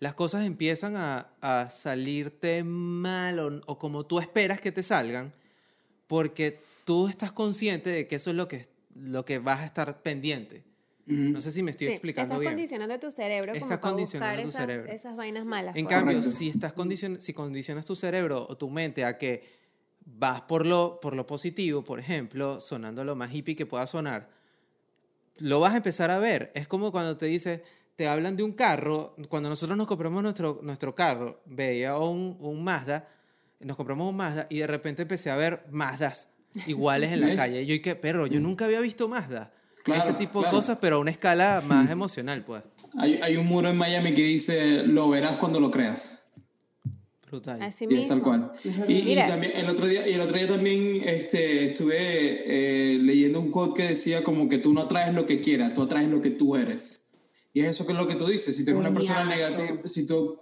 las 0.00 0.14
cosas 0.14 0.46
empiezan 0.46 0.94
a, 0.96 1.28
a 1.40 1.68
salirte 1.68 2.62
mal 2.62 3.38
o, 3.40 3.60
o, 3.66 3.78
como 3.78 4.06
tú 4.06 4.20
esperas 4.20 4.60
que 4.60 4.70
te 4.70 4.82
salgan, 4.82 5.32
porque 6.06 6.60
tú 6.88 7.06
estás 7.06 7.32
consciente 7.32 7.90
de 7.90 8.06
que 8.06 8.16
eso 8.16 8.30
es 8.30 8.36
lo 8.36 8.48
que, 8.48 8.66
lo 8.94 9.22
que 9.26 9.40
vas 9.40 9.60
a 9.60 9.66
estar 9.66 10.00
pendiente. 10.00 10.64
No 11.04 11.38
sé 11.42 11.52
si 11.52 11.62
me 11.62 11.72
estoy 11.72 11.88
sí, 11.88 11.92
explicando 11.92 12.32
estás 12.32 12.40
bien. 12.40 12.52
condicionando 12.52 12.98
tu 12.98 13.10
cerebro 13.10 13.52
estás 13.52 13.78
como 13.78 13.92
condicionando 13.92 14.32
para 14.32 14.44
buscar 14.46 14.66
tu 14.66 14.72
esas, 14.72 14.76
cerebro. 14.86 14.92
esas 14.94 15.16
vainas 15.16 15.44
malas. 15.44 15.76
En 15.76 15.84
pues. 15.84 15.94
cambio, 15.94 16.22
si, 16.22 16.48
estás 16.48 16.72
condicion 16.72 17.20
si 17.20 17.34
condicionas 17.34 17.84
tu 17.84 17.94
cerebro 17.94 18.46
o 18.48 18.56
tu 18.56 18.70
mente 18.70 19.04
a 19.04 19.18
que 19.18 19.44
vas 20.06 20.40
por 20.40 20.64
lo, 20.64 20.98
por 20.98 21.14
lo 21.14 21.26
positivo, 21.26 21.84
por 21.84 22.00
ejemplo, 22.00 22.58
sonando 22.58 23.04
lo 23.04 23.14
más 23.14 23.34
hippie 23.34 23.54
que 23.54 23.66
pueda 23.66 23.86
sonar, 23.86 24.30
lo 25.40 25.60
vas 25.60 25.74
a 25.74 25.76
empezar 25.76 26.10
a 26.10 26.18
ver. 26.18 26.50
Es 26.54 26.68
como 26.68 26.90
cuando 26.90 27.18
te 27.18 27.26
dice, 27.26 27.64
te 27.96 28.08
hablan 28.08 28.34
de 28.34 28.44
un 28.44 28.52
carro, 28.52 29.14
cuando 29.28 29.50
nosotros 29.50 29.76
nos 29.76 29.88
compramos 29.88 30.22
nuestro, 30.22 30.60
nuestro 30.62 30.94
carro, 30.94 31.42
veía 31.44 31.98
un, 31.98 32.38
un 32.40 32.64
Mazda, 32.64 33.06
nos 33.60 33.76
compramos 33.76 34.08
un 34.08 34.16
Mazda 34.16 34.46
y 34.48 34.60
de 34.60 34.66
repente 34.66 35.02
empecé 35.02 35.28
a 35.28 35.36
ver 35.36 35.66
Mazdas 35.70 36.30
iguales 36.66 37.12
en 37.12 37.20
la 37.20 37.36
calle. 37.36 37.62
Y 37.62 37.66
yo, 37.66 37.74
¿y 37.74 37.80
qué 37.80 37.94
perro? 37.94 38.26
Yo 38.26 38.40
nunca 38.40 38.64
había 38.64 38.80
visto 38.80 39.08
Mazda. 39.08 39.52
Claro, 39.84 40.00
Ese 40.00 40.12
tipo 40.14 40.40
claro. 40.40 40.54
de 40.54 40.60
cosas, 40.60 40.78
pero 40.80 40.96
a 40.96 40.98
una 40.98 41.10
escala 41.10 41.62
más 41.66 41.90
emocional, 41.90 42.44
pues. 42.44 42.62
Hay, 42.96 43.20
hay, 43.22 43.36
un 43.36 43.46
muro 43.46 43.68
en 43.68 43.76
Miami 43.76 44.14
que 44.14 44.22
dice, 44.22 44.82
lo 44.86 45.08
verás 45.08 45.36
cuando 45.36 45.60
lo 45.60 45.70
creas. 45.70 46.18
Brutal. 47.30 47.60
Así 47.62 47.84
y 47.84 47.88
mismo. 47.88 48.02
es 48.02 48.08
tal 48.08 48.22
cual. 48.22 48.52
Y, 48.88 49.12
y, 49.12 49.16
también 49.16 49.52
el 49.54 49.68
otro 49.68 49.86
día, 49.86 50.08
y 50.08 50.14
el 50.14 50.20
otro 50.20 50.36
día 50.36 50.48
también 50.48 51.02
este, 51.06 51.66
estuve 51.66 51.96
eh, 51.96 52.98
leyendo 52.98 53.40
un 53.40 53.50
quote 53.50 53.82
que 53.82 53.88
decía 53.90 54.24
como 54.24 54.48
que 54.48 54.58
tú 54.58 54.72
no 54.72 54.80
atraes 54.82 55.14
lo 55.14 55.26
que 55.26 55.40
quieras, 55.40 55.74
tú 55.74 55.82
atraes 55.82 56.08
lo 56.08 56.22
que 56.22 56.30
tú 56.30 56.56
eres. 56.56 57.04
Y 57.52 57.60
es 57.60 57.70
eso 57.70 57.86
que 57.86 57.92
es 57.92 57.98
lo 57.98 58.06
que 58.06 58.14
tú 58.14 58.26
dices. 58.26 58.56
Si 58.56 58.64
tú 58.64 58.70
eres 58.70 58.80
una 58.80 58.94
persona 58.94 59.24
negativa, 59.24 59.86
si 59.86 60.06
tú, 60.06 60.40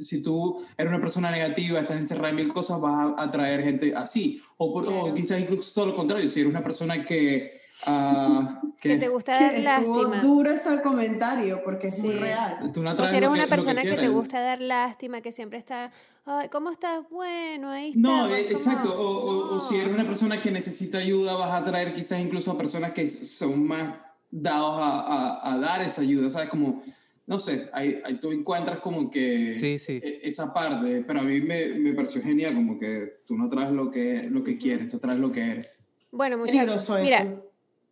si 0.00 0.22
tú 0.22 0.62
eres 0.76 0.90
una 0.92 1.00
persona 1.00 1.30
negativa, 1.30 1.80
estás 1.80 1.98
encerrada 1.98 2.30
en 2.30 2.36
mil 2.36 2.52
cosas, 2.52 2.80
vas 2.80 3.14
a 3.16 3.22
atraer 3.22 3.62
gente 3.62 3.94
así. 3.94 4.40
O, 4.56 4.72
por, 4.72 4.84
claro. 4.86 5.04
o 5.06 5.14
quizás 5.14 5.40
incluso 5.40 5.72
todo 5.74 5.86
lo 5.86 5.96
contrario. 5.96 6.28
Si 6.28 6.40
eres 6.40 6.50
una 6.50 6.62
persona 6.64 7.04
que 7.04 7.62
Uh, 7.88 8.70
que, 8.80 8.90
que, 8.90 8.96
te 8.98 9.08
gusta 9.08 9.32
dar 9.32 9.52
que 9.52 9.60
lástima. 9.62 10.20
duro 10.22 10.48
ese 10.50 10.80
comentario 10.80 11.60
porque 11.64 11.88
es 11.88 11.96
Sí. 11.96 12.02
muy 12.06 12.14
real. 12.14 12.70
tú 12.72 12.82
no 12.82 12.90
O 12.90 12.92
atraes 12.92 13.10
si 13.10 13.16
eres 13.16 13.28
una 13.28 13.42
lo 13.42 13.48
persona 13.48 13.82
que, 13.82 13.88
te 13.88 13.94
quieres. 13.96 14.12
gusta 14.12 14.40
dar 14.40 14.60
lástima, 14.62 15.20
que 15.20 15.32
siempre 15.32 15.58
está, 15.58 15.90
ay, 16.24 16.48
¿cómo 16.50 16.70
estás? 16.70 17.00
Bueno, 17.10 17.70
ahí 17.70 17.88
está. 17.88 18.00
No, 18.00 18.28
pues, 18.28 18.38
eh, 18.44 18.48
exacto. 18.52 18.94
O, 18.96 19.06
o- 19.26 19.56
o 19.56 19.60
si 19.60 19.74
eres 19.74 19.88
No. 19.88 19.94
una 19.96 20.06
persona 20.06 20.40
que 20.40 20.52
necesita 20.52 20.98
ayuda, 20.98 21.34
vas 21.34 21.50
a 21.50 21.56
atraer 21.58 21.92
quizás 21.94 22.20
incluso 22.20 22.52
a 22.52 22.56
personas 22.56 22.92
que 22.92 23.08
son 23.10 23.66
más 23.66 23.92
dados 24.30 24.78
a, 24.80 25.00
a- 25.00 25.52
a 25.54 25.58
dar 25.58 25.82
esa 25.82 26.02
ayuda. 26.02 26.30
¿Sabes? 26.30 26.48
Como, 26.50 26.80
no 27.26 27.38
sé, 27.38 27.70
ahí, 27.72 28.00
ahí 28.04 28.18
tú 28.18 28.32
encuentras 28.32 28.80
como 28.80 29.10
que 29.10 29.54
Sí, 29.54 29.78
sí. 29.78 30.00
e- 30.02 30.20
esa 30.24 30.52
parte. 30.52 31.02
Pero 31.06 31.20
a 31.20 31.22
mí 31.22 31.40
me, 31.40 31.66
me 31.74 31.94
pareció 31.94 32.22
genial, 32.22 32.54
como 32.54 32.78
que 32.78 33.22
tú 33.26 33.36
no 33.36 33.48
traes 33.48 33.72
lo 33.72 33.90
que, 33.90 34.24
lo 34.24 34.42
que 34.42 34.58
quieres, 34.58 34.88
tú 34.88 34.98
traes 34.98 35.18
lo 35.18 35.32
que 35.32 35.42
eres. 35.42 35.82
Bueno, 36.10 36.38
muchachos, 36.38 36.88
mira, 37.00 37.42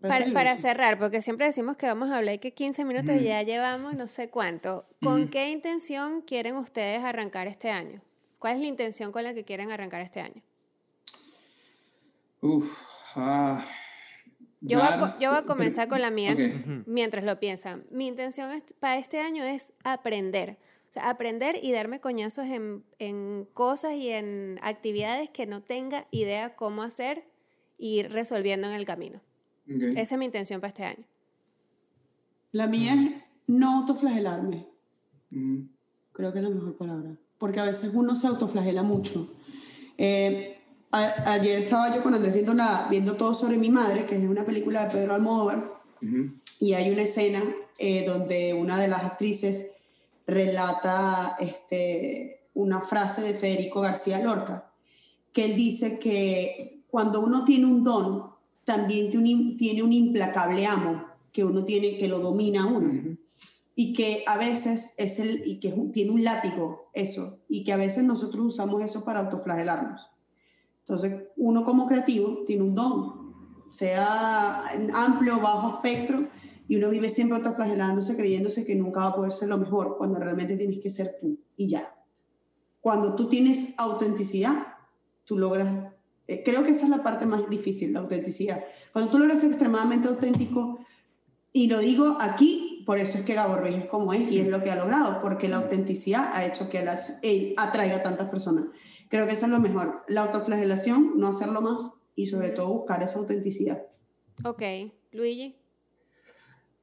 para, 0.01 0.57
cerrar, 0.57 0.99
porque 0.99 1.23
siempre 1.23 1.47
decimos 1.47 1.77
que 1.77 1.87
vamos 1.87 2.11
a 2.11 2.19
hablar 2.19 2.35
y 2.35 2.39
que 2.39 2.53
15 2.53 2.85
minutos 2.85 3.17
y 3.17 3.25
ya 3.25 3.43
llevamos 3.43 3.95
no 3.95 4.07
sé 4.07 4.29
cuánto. 4.29 4.85
¿Con 5.03 5.29
qué 5.29 5.51
intención 5.51 6.23
quieren 6.23 6.57
ustedes 6.57 7.03
arrancar 7.03 7.49
este 7.49 7.71
año? 7.71 8.03
¿Cuál 8.39 8.57
es 8.57 8.61
la 8.61 8.67
intención 8.67 9.13
con 9.13 9.25
la 9.25 9.35
que 9.35 9.45
quieren 9.45 9.71
arrancar 9.71 10.01
este 10.03 10.21
año? 10.21 10.43
Uf, 12.41 12.71
ah, 13.15 13.65
Yo, 14.63 14.79
voy 14.79 14.87
a, 14.89 14.97
dar- 14.97 15.19
yo 15.19 15.31
voy 15.31 15.39
a 15.39 15.43
comenzar 15.45 15.89
con 15.89 16.01
la 16.01 16.11
mía 16.11 16.35
mientras 16.87 17.25
lo 17.25 17.39
piensan. 17.41 17.85
Mi 17.91 18.07
intención 18.07 18.51
es- 18.53 18.65
para 18.81 18.99
este 18.99 19.21
año 19.21 19.45
es 19.45 19.75
aprender. 19.85 20.57
O 20.89 20.93
sea, 20.93 21.09
aprender 21.11 21.57
y 21.63 21.73
darme 21.73 22.01
coñazos 22.01 22.45
en, 22.47 22.85
en 22.99 23.47
cosas 23.55 23.95
y 23.95 24.11
en 24.11 24.59
actividades 24.63 25.31
que 25.31 25.47
no 25.47 25.63
tenga 25.63 26.07
idea 26.11 26.55
cómo 26.55 26.83
hacer 26.83 27.25
y 27.79 27.99
ir 28.01 28.13
resolviendo 28.13 28.69
en 28.69 28.75
el 28.75 28.85
camino. 28.85 29.21
Esa 29.67 30.15
es 30.15 30.19
mi 30.19 30.27
intención 30.27 30.61
para 30.61 30.69
este 30.69 30.85
año. 30.85 31.05
La 32.53 32.67
mía 32.67 32.93
es 32.95 33.23
no 33.47 33.79
autoflagelarme. 33.81 34.67
Mm. 35.31 35.63
Creo 36.13 36.33
que 36.33 36.39
es 36.41 36.45
la 36.45 36.51
mejor 36.51 36.77
palabra. 36.77 37.17
Porque 37.39 37.61
a 37.61 37.65
veces 37.65 37.91
uno 37.95 38.15
se 38.15 38.27
autoflagela 38.27 38.83
mucho. 38.83 39.27
Eh, 39.99 40.59
a- 40.93 41.33
ayer 41.33 41.63
estaba 41.63 41.95
yo 41.95 42.03
con 42.03 42.15
Andrés 42.15 42.35
viendo, 42.91 43.15
todo 43.17 43.35
sobre 43.35 43.57
mi 43.57 43.71
madre, 43.71 44.07
que 44.07 44.15
es 44.17 44.23
una 44.23 44.45
película 44.45 44.85
de 44.85 44.91
Pedro 44.93 45.15
Almodóvar. 45.15 45.65
Y 46.61 46.75
hay 46.75 46.91
una 46.91 47.03
escena 47.03 47.43
eh, 47.79 48.05
donde 48.07 48.55
una 48.55 48.79
de 48.79 48.89
las 48.89 49.05
actrices 49.05 49.71
relata 50.27 51.37
este, 51.41 52.41
una 52.55 52.83
frase 52.83 53.23
de 53.23 53.35
Federico 53.35 53.81
García 53.81 54.21
Lorca, 54.21 54.71
que 55.33 55.47
él 55.47 55.57
dice 55.57 55.99
que 55.99 56.83
cuando 56.91 57.21
uno 57.21 57.45
tiene 57.45 57.67
un 57.67 57.83
don, 57.83 58.31
también 58.65 59.11
tiene 59.57 59.83
un, 59.83 59.93
implacable 59.93 60.67
amo, 60.67 61.05
que 61.33 61.45
uno 61.45 61.65
tiene, 61.65 61.97
que 61.99 62.07
lo 62.09 62.19
domina 62.19 62.65
a 62.65 62.67
uno. 62.67 63.17
Y 63.75 63.95
que 63.95 64.23
a 64.27 64.37
veces 64.37 64.93
es 64.99 65.19
el, 65.19 65.43
y 65.47 65.59
que 65.59 65.71
tiene 65.93 66.11
un 66.11 66.23
látigo, 66.23 66.91
eso, 66.93 67.39
y 67.49 67.65
que 67.65 67.73
a 67.73 67.79
veces 67.79 68.05
nosotros 68.05 68.45
usamos 68.45 68.83
eso 68.83 69.05
para 69.05 69.21
autoflagelarnos. 69.21 70.11
Entonces, 70.87 71.29
uno 71.37 71.65
como 71.65 71.87
creativo 71.87 72.45
tiene 72.45 72.65
un 72.65 72.75
don, 72.75 73.23
sea 73.71 74.63
amplio 74.95 75.39
o 75.39 75.41
bajo 75.41 75.77
espectro, 75.77 76.29
y 76.69 76.77
uno 76.77 76.91
vive 76.91 77.09
siempre 77.09 77.39
autoflagelándose, 77.39 78.17
creyéndose 78.17 78.65
que 78.65 78.75
nunca 78.75 79.01
va 79.01 79.07
a 79.07 79.17
poder 79.17 79.33
ser 79.33 79.49
lo 79.49 79.59
mejor, 79.59 79.97
cuando 79.97 80.19
realmente 80.19 80.57
tienes 80.57 80.81
que 80.83 80.91
ser 80.91 81.17
tú, 81.21 81.39
y 81.57 81.69
ya. 81.69 81.95
Cuando 82.81 83.15
tú 83.15 83.29
tienes 83.29 83.75
autenticidad, 83.79 84.67
tú 85.25 85.39
logras, 85.39 85.93
eh, 86.27 86.43
creo 86.45 86.65
que 86.65 86.71
esa 86.71 86.85
es 86.85 86.91
la 86.91 87.03
parte 87.03 87.27
más 87.27 87.49
difícil, 87.49 87.93
la 87.93 88.01
autenticidad. 88.01 88.63
Cuando 88.93 89.11
tú 89.11 89.19
logras 89.19 89.41
ser 89.41 89.51
extremadamente 89.51 90.09
auténtico, 90.09 90.79
y 91.53 91.69
lo 91.69 91.79
digo 91.79 92.17
aquí, 92.21 92.83
por 92.87 92.99
eso 92.99 93.19
es 93.19 93.25
que 93.25 93.35
Gabo 93.35 93.57
Ruiz 93.57 93.77
es 93.77 93.87
como 93.87 94.13
es 94.13 94.31
y 94.33 94.41
es 94.41 94.49
lo 94.49 94.63
que 94.63 94.71
ha 94.71 94.77
logrado, 94.77 95.21
porque 95.23 95.49
la 95.49 95.59
autenticidad 95.59 96.31
ha 96.33 96.45
hecho 96.45 96.69
que 96.69 96.81
él 96.81 97.55
atraiga 97.57 97.97
a 97.97 98.03
tantas 98.03 98.31
personas. 98.31 98.65
Creo 99.13 99.27
que 99.27 99.35
eso 99.35 99.45
es 99.45 99.53
lo 99.53 99.61
mejor. 99.61 100.05
La 100.09 100.23
autoflagelación, 100.23 101.19
no 101.19 101.29
hacerlo 101.29 101.61
más 101.61 101.93
y 102.17 102.29
sobre 102.29 102.49
todo 102.49 102.73
buscar 102.73 103.03
esa 103.03 103.19
autenticidad. 103.19 103.83
Ok, 104.43 104.63
Luigi. 105.13 105.55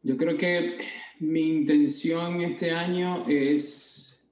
Yo 0.03 0.15
creo 0.15 0.37
que 0.37 0.77
mi 1.19 1.41
intención 1.49 2.41
este 2.41 2.69
año 2.69 3.25
es. 3.27 4.23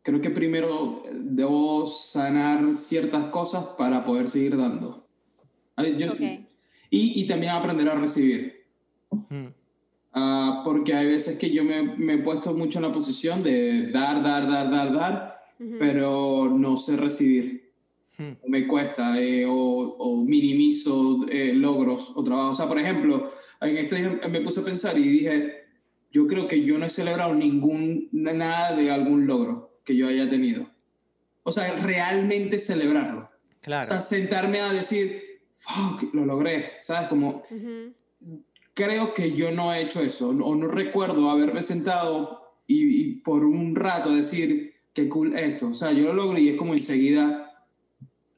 Creo 0.00 0.22
que 0.22 0.30
primero 0.30 1.02
debo 1.12 1.86
sanar 1.86 2.72
ciertas 2.74 3.26
cosas 3.26 3.66
para 3.76 4.06
poder 4.06 4.26
seguir 4.30 4.56
dando. 4.56 5.06
Yo- 5.98 6.12
Ok. 6.12 6.20
y, 6.88 7.20
y 7.22 7.26
también 7.26 7.52
aprender 7.52 7.88
a 7.90 7.94
recibir. 8.00 8.64
Ah, 10.14 10.62
porque 10.64 10.94
hay 10.94 11.08
veces 11.08 11.38
que 11.38 11.50
yo 11.50 11.62
me, 11.62 11.82
me 11.82 12.14
he 12.14 12.18
puesto 12.18 12.54
mucho 12.54 12.78
en 12.78 12.86
la 12.86 12.92
posición 12.92 13.42
de 13.42 13.90
dar, 13.92 14.22
dar, 14.22 14.48
dar, 14.50 14.70
dar, 14.70 14.92
dar, 14.94 15.37
pero 15.78 16.48
no 16.56 16.76
sé 16.76 16.96
recibir. 16.96 17.72
Hmm. 18.16 18.32
O 18.42 18.48
me 18.48 18.66
cuesta, 18.66 19.16
eh, 19.20 19.44
o, 19.46 19.52
o 19.54 20.24
minimizo 20.24 21.20
eh, 21.28 21.52
logros 21.54 22.12
o 22.16 22.24
trabajos. 22.24 22.50
O 22.50 22.54
sea, 22.54 22.68
por 22.68 22.78
ejemplo, 22.78 23.30
en 23.60 23.76
esto 23.76 23.96
me 24.28 24.40
puse 24.40 24.60
a 24.60 24.64
pensar 24.64 24.98
y 24.98 25.02
dije, 25.02 25.54
yo 26.10 26.26
creo 26.26 26.48
que 26.48 26.62
yo 26.64 26.78
no 26.78 26.86
he 26.86 26.90
celebrado 26.90 27.34
ningún, 27.34 28.08
nada 28.12 28.74
de 28.76 28.90
algún 28.90 29.26
logro 29.26 29.80
que 29.84 29.94
yo 29.96 30.08
haya 30.08 30.28
tenido. 30.28 30.68
O 31.44 31.52
sea, 31.52 31.72
realmente 31.76 32.58
celebrarlo. 32.58 33.22
O 33.22 33.60
Claro. 33.60 33.86
sea, 33.88 34.00
sentarme 34.00 34.60
a 34.60 34.72
decir, 34.72 35.22
fuck, 35.52 36.12
lo 36.14 36.24
logré, 36.26 36.72
¿sabes? 36.80 37.08
Como, 37.08 37.42
Ujú. 37.50 37.94
creo 38.74 39.14
que 39.14 39.32
yo 39.32 39.52
no 39.52 39.72
he 39.74 39.82
hecho 39.82 40.00
eso, 40.00 40.30
o 40.30 40.54
no 40.54 40.66
recuerdo 40.68 41.30
haberme 41.30 41.62
sentado 41.62 42.40
y, 42.66 43.00
y 43.02 43.14
por 43.16 43.44
un 43.44 43.74
rato 43.76 44.14
decir, 44.14 44.74
qué 45.02 45.08
cool 45.08 45.36
esto. 45.36 45.68
O 45.68 45.74
sea, 45.74 45.92
yo 45.92 46.06
lo 46.06 46.12
logro 46.14 46.38
y 46.38 46.48
es 46.50 46.56
como 46.56 46.74
enseguida 46.74 47.64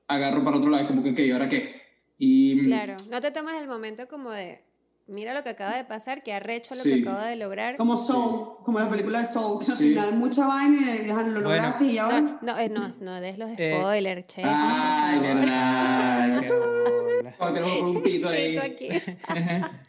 agarro 0.09 0.45
para 0.45 0.57
otro 0.59 0.71
lado, 0.71 0.83
es 0.85 0.89
como 0.89 1.03
que, 1.03 1.11
ok, 1.13 1.19
¿y 1.21 1.31
ahora 1.31 1.49
qué? 1.49 1.81
Y 2.19 2.63
Claro, 2.65 2.97
no 3.11 3.21
te 3.21 3.31
tomas 3.31 3.61
el 3.61 3.69
momento 3.69 4.07
como 4.09 4.31
de, 4.31 4.61
mira 5.07 5.33
lo 5.35 5.43
que 5.43 5.51
acaba 5.51 5.77
de 5.77 5.85
pasar, 5.85 6.23
que 6.23 6.33
arrecho 6.33 6.75
lo 6.75 6.83
Sí. 6.83 6.91
que 7.03 7.09
acabo 7.09 7.23
de 7.25 7.37
lograr. 7.37 7.77
Como 7.77 7.97
Soul, 7.97 8.57
como 8.65 8.79
la 8.81 8.91
película 8.91 9.21
de 9.21 9.27
Soul, 9.27 9.65
que 9.65 9.71
al 9.71 9.79
Sí. 9.79 9.89
final 9.91 10.15
mucha 10.15 10.47
vaina 10.47 10.81
y 10.97 10.99
dejan, 11.07 11.33
lo 11.33 11.41
Bueno. 11.43 11.49
lograste 11.49 11.85
y 11.87 11.99
ahora... 11.99 12.21
No, 12.21 12.39
no, 12.43 12.59
eh, 12.59 12.69
no, 12.69 12.89
no 13.01 13.21
des 13.21 13.39
los 13.39 13.51
Eh, 13.57 13.73
spoilers, 13.81 14.27
che. 14.27 14.43
Ay, 14.45 15.19
verdad. 15.21 16.10
Tenemos 17.55 17.79
por 17.79 17.89
un 17.89 18.03
pito 18.03 18.29
ahí. 18.29 18.57
Aquí. 18.57 18.89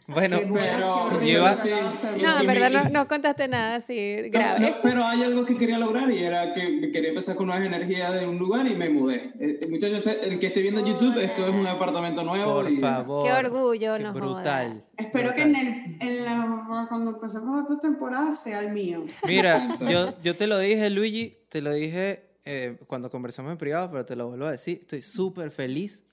Bueno, 0.08 0.36
Pero, 0.52 1.22
y- 1.24 2.22
No, 2.22 2.40
en 2.40 2.46
verdad 2.46 2.70
no, 2.70 2.90
no 2.90 3.08
contaste 3.08 3.48
nada 3.48 3.76
así 3.76 4.16
No, 4.24 4.30
grave. 4.30 4.60
no, 4.70 4.76
pero 4.82 5.04
hay 5.04 5.22
algo 5.22 5.46
que 5.46 5.56
quería 5.56 5.78
lograr 5.78 6.10
y 6.10 6.18
era 6.18 6.52
que 6.52 6.90
quería 6.92 7.10
empezar 7.10 7.34
con 7.36 7.46
nuevas 7.46 7.64
energías 7.64 8.12
de 8.20 8.26
un 8.26 8.36
lugar 8.36 8.66
y 8.66 8.74
me 8.74 8.90
mudé. 8.90 9.32
Eh, 9.40 9.60
muchachos, 9.70 10.02
este- 10.04 10.28
el 10.28 10.38
que 10.38 10.48
esté 10.48 10.60
viendo 10.60 10.84
YouTube, 10.84 11.16
esto 11.18 11.46
es 11.46 11.54
un 11.54 11.66
apartamento 11.66 12.24
nuevo. 12.24 12.52
por 12.54 12.70
y, 12.70 12.76
favor. 12.76 13.26
Qué 13.26 13.32
orgullo, 13.32 13.94
Qué 13.96 14.02
no 14.02 14.12
brutal. 14.12 14.84
Espero 14.98 15.32
que 15.32 15.42
en 15.42 15.56
el, 15.56 15.68
en 16.00 16.24
la, 16.26 16.86
cuando 16.88 17.12
empecemos 17.14 17.62
esta 17.62 17.80
temporada 17.80 18.34
sea 18.34 18.60
el 18.60 18.72
mío. 18.72 19.04
Mira, 19.26 19.68
yo, 19.88 20.12
yo 20.20 20.36
te 20.36 20.46
lo 20.46 20.58
dije, 20.58 20.90
Luigi, 20.90 21.38
te 21.48 21.62
lo 21.62 21.72
dije 21.72 22.22
eh, 22.44 22.76
cuando 22.86 23.08
conversamos 23.08 23.52
en 23.52 23.56
privado, 23.58 23.90
pero 23.90 24.04
te 24.04 24.14
lo 24.16 24.28
vuelvo 24.28 24.46
a 24.46 24.50
decir. 24.50 24.78
Estoy 24.80 25.00
súper 25.00 25.50
feliz 25.52 26.04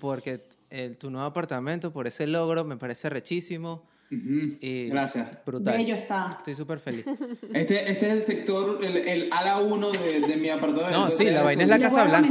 porque 0.00 0.44
el, 0.72 0.96
tu 0.96 1.10
nuevo 1.10 1.26
apartamento, 1.26 1.92
por 1.92 2.06
ese 2.06 2.26
logro, 2.26 2.64
me 2.64 2.76
parece 2.76 3.08
rechísimo. 3.10 3.84
Ujú, 4.10 4.58
Y 4.60 4.88
Gracias. 4.90 5.38
Brutal. 5.46 5.74
Bello 5.78 5.94
está. 5.94 6.34
Estoy 6.38 6.54
súper 6.54 6.78
feliz. 6.80 7.06
Este, 7.54 7.90
este 7.90 8.06
es 8.08 8.12
el 8.12 8.22
sector, 8.24 8.78
el, 8.84 8.96
el 8.96 9.28
ala 9.32 9.58
1 9.60 9.90
de, 9.92 10.20
de 10.20 10.36
mi 10.36 10.48
apartamento. 10.50 10.98
No, 10.98 11.10
sí, 11.10 11.24
la 11.24 11.40
Entonces, 11.40 11.44
vaina 11.44 11.62
es 11.62 11.68
la 11.70 11.76
Les 11.78 11.86
Casa 11.88 12.04
voy 12.04 12.14
a 12.14 12.18
Blanca. 12.20 12.26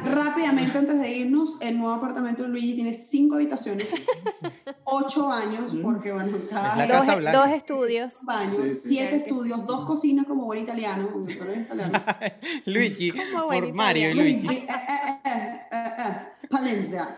comentar 0.00 0.14
rápidamente 0.14 0.78
antes 0.78 1.00
de 1.00 1.10
irnos, 1.16 1.56
el 1.60 1.76
nuevo 1.78 1.92
apartamento 1.94 2.42
de 2.44 2.50
Luigi 2.50 2.74
tiene 2.74 2.94
cinco 2.94 3.34
habitaciones, 3.36 3.88
ocho 4.84 5.26
baños, 5.26 5.76
porque 5.82 6.12
bueno, 6.12 6.38
cada 6.48 6.70
Es 6.82 6.88
la 6.88 6.96
dos, 6.96 7.06
Casa 7.06 7.16
Blanca. 7.16 7.38
dos 7.38 7.48
estudios. 7.56 8.18
baño, 8.24 8.50
Sí, 8.64 8.70
sí. 8.70 8.88
siete 8.90 9.16
estudios, 9.16 9.66
dos 9.66 9.84
cocinas 9.86 10.26
como 10.26 10.44
buen 10.44 10.60
italiano, 10.62 11.10
como 11.12 11.28
italiano. 11.28 11.92
Luigi, 12.66 13.10
Como 13.10 13.46
buen 13.46 13.60
por 13.64 13.74
Mario 13.74 14.10
y. 14.10 14.14
Luigi. 14.14 14.46
Luigi, 14.46 14.62
eh, 14.62 14.66
eh, 14.68 15.20
eh, 15.24 15.60
eh, 15.72 15.88
eh, 15.98 16.46
Palencia. 16.48 17.16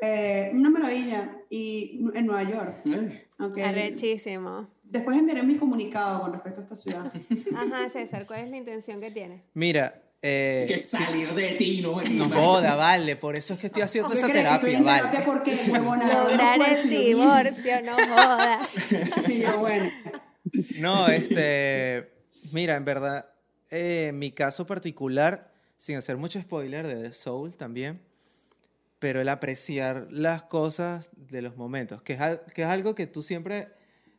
Eh, 0.00 0.50
una 0.54 0.70
maravilla. 0.70 1.38
Y 1.50 2.00
en 2.14 2.26
Nueva 2.26 2.42
York. 2.42 2.74
Eh, 2.86 3.26
ok. 3.38 3.58
Arrechísimo. 3.58 4.68
Después 4.82 5.18
enviaré 5.18 5.42
mi 5.42 5.56
comunicado 5.56 6.22
con 6.22 6.32
respecto 6.32 6.60
a 6.60 6.62
esta 6.62 6.76
ciudad. 6.76 7.12
Ajá, 7.56 7.88
César, 7.88 8.26
¿cuál 8.26 8.40
es 8.40 8.50
la 8.50 8.56
intención 8.56 9.00
que 9.00 9.10
tienes? 9.10 9.42
Mira, 9.54 10.02
eh, 10.22 10.66
que 10.68 10.78
salir 10.78 11.26
de 11.28 11.52
ti, 11.52 11.82
¿no? 11.82 12.00
no 12.10 12.30
joda, 12.30 12.74
vale, 12.74 13.16
por 13.16 13.36
eso 13.36 13.54
es 13.54 13.60
que 13.60 13.66
estoy 13.66 13.82
haciendo 13.82 14.10
¿Qué 14.10 14.18
esa 14.18 14.28
crees? 14.28 14.46
Que 14.46 14.54
estoy 14.54 14.70
terapia, 14.72 14.78
en 14.78 14.84
vale. 14.84 15.10
terapia 15.10 15.24
porque, 15.24 15.70
huevona, 15.70 16.06
Lograr 16.24 16.58
no 16.58 16.64
el 16.66 16.90
divorcio, 16.90 17.82
no 17.82 17.96
mierda. 17.96 18.68
Y 19.28 19.38
yo, 19.40 19.58
bueno. 19.58 19.90
No, 20.78 21.08
este, 21.08 22.12
mira, 22.52 22.76
en 22.76 22.84
verdad, 22.84 23.28
eh, 23.70 24.12
mi 24.14 24.30
caso 24.30 24.66
particular, 24.66 25.52
sin 25.76 25.96
hacer 25.96 26.16
mucho 26.16 26.40
spoiler 26.40 26.86
de 26.86 27.12
Soul 27.12 27.56
también, 27.56 28.00
pero 29.06 29.20
el 29.20 29.28
apreciar 29.28 30.08
las 30.10 30.42
cosas 30.42 31.10
de 31.16 31.40
los 31.40 31.56
momentos, 31.56 32.02
que 32.02 32.14
es, 32.14 32.20
que 32.52 32.62
es 32.62 32.66
algo 32.68 32.96
que 32.96 33.06
tú 33.06 33.22
siempre, 33.22 33.68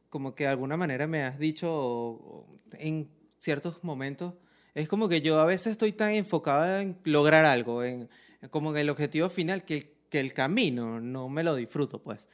como 0.09 0.33
que 0.33 0.45
de 0.45 0.49
alguna 0.51 0.77
manera 0.77 1.07
me 1.07 1.23
has 1.23 1.37
dicho 1.37 1.73
o- 1.75 2.11
o 2.13 2.59
en 2.79 3.09
ciertos 3.37 3.83
momentos, 3.83 4.35
es 4.75 4.87
como 4.87 5.09
que 5.09 5.19
yo 5.19 5.41
a 5.41 5.45
veces 5.45 5.73
estoy 5.73 5.91
tan 5.91 6.11
enfocado 6.13 6.79
en 6.79 6.97
lograr 7.03 7.43
algo, 7.43 7.83
en, 7.83 8.07
como 8.49 8.71
en 8.71 8.77
el 8.77 8.89
objetivo 8.89 9.27
final, 9.29 9.65
que 9.65 9.73
el, 9.75 9.89
que 10.09 10.21
el 10.21 10.31
camino 10.31 11.01
no 11.01 11.27
me 11.27 11.43
lo 11.43 11.53
disfruto, 11.55 12.01
pues. 12.01 12.29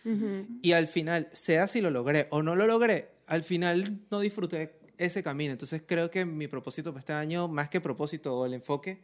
Y 0.61 0.73
al 0.73 0.87
final, 0.87 1.27
sea 1.31 1.67
si 1.67 1.81
lo 1.81 1.89
logré 1.89 2.27
o 2.29 2.43
no 2.43 2.55
lo 2.55 2.67
logré, 2.67 3.09
al 3.25 3.41
final 3.41 3.97
no 4.11 4.19
disfruté 4.19 4.73
ese 5.05 5.23
camino. 5.23 5.51
Entonces 5.51 5.83
creo 5.85 6.09
que 6.09 6.25
mi 6.25 6.47
propósito 6.47 6.91
para 6.91 6.99
este 6.99 7.13
año, 7.13 7.47
más 7.47 7.69
que 7.69 7.81
propósito 7.81 8.37
o 8.37 8.45
el 8.45 8.53
enfoque, 8.53 9.01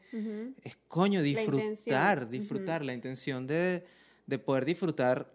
es 0.64 0.78
coño, 0.88 1.22
disfrutar, 1.22 2.30
disfrutar, 2.30 2.86
la 2.86 2.94
intención 2.94 3.48
de, 3.48 3.84
de 4.28 4.40
poder 4.40 4.66
disfrutar, 4.66 5.32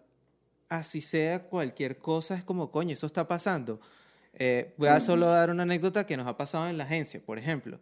así 0.69 1.01
sea 1.01 1.43
cualquier 1.43 1.97
cosa, 1.97 2.35
es 2.35 2.43
como, 2.43 2.71
coño, 2.71 2.93
eso 2.93 3.05
está 3.05 3.27
pasando. 3.27 3.79
Eh, 4.33 4.73
voy 4.77 4.89
a 4.89 4.99
solo 4.99 5.27
dar 5.27 5.49
una 5.49 5.63
anécdota 5.63 6.05
que 6.05 6.17
nos 6.17 6.27
ha 6.27 6.37
pasado 6.37 6.67
en 6.67 6.77
la 6.77 6.83
agencia, 6.83 7.21
por 7.25 7.39
ejemplo. 7.39 7.79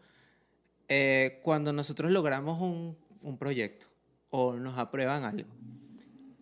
Eh, 0.88 1.40
cuando 1.44 1.74
nosotros 1.74 2.12
logramos 2.12 2.62
un, 2.62 2.98
un 3.22 3.38
proyecto 3.38 3.88
o 4.30 4.54
nos 4.54 4.78
aprueban 4.78 5.24
algo, 5.24 5.50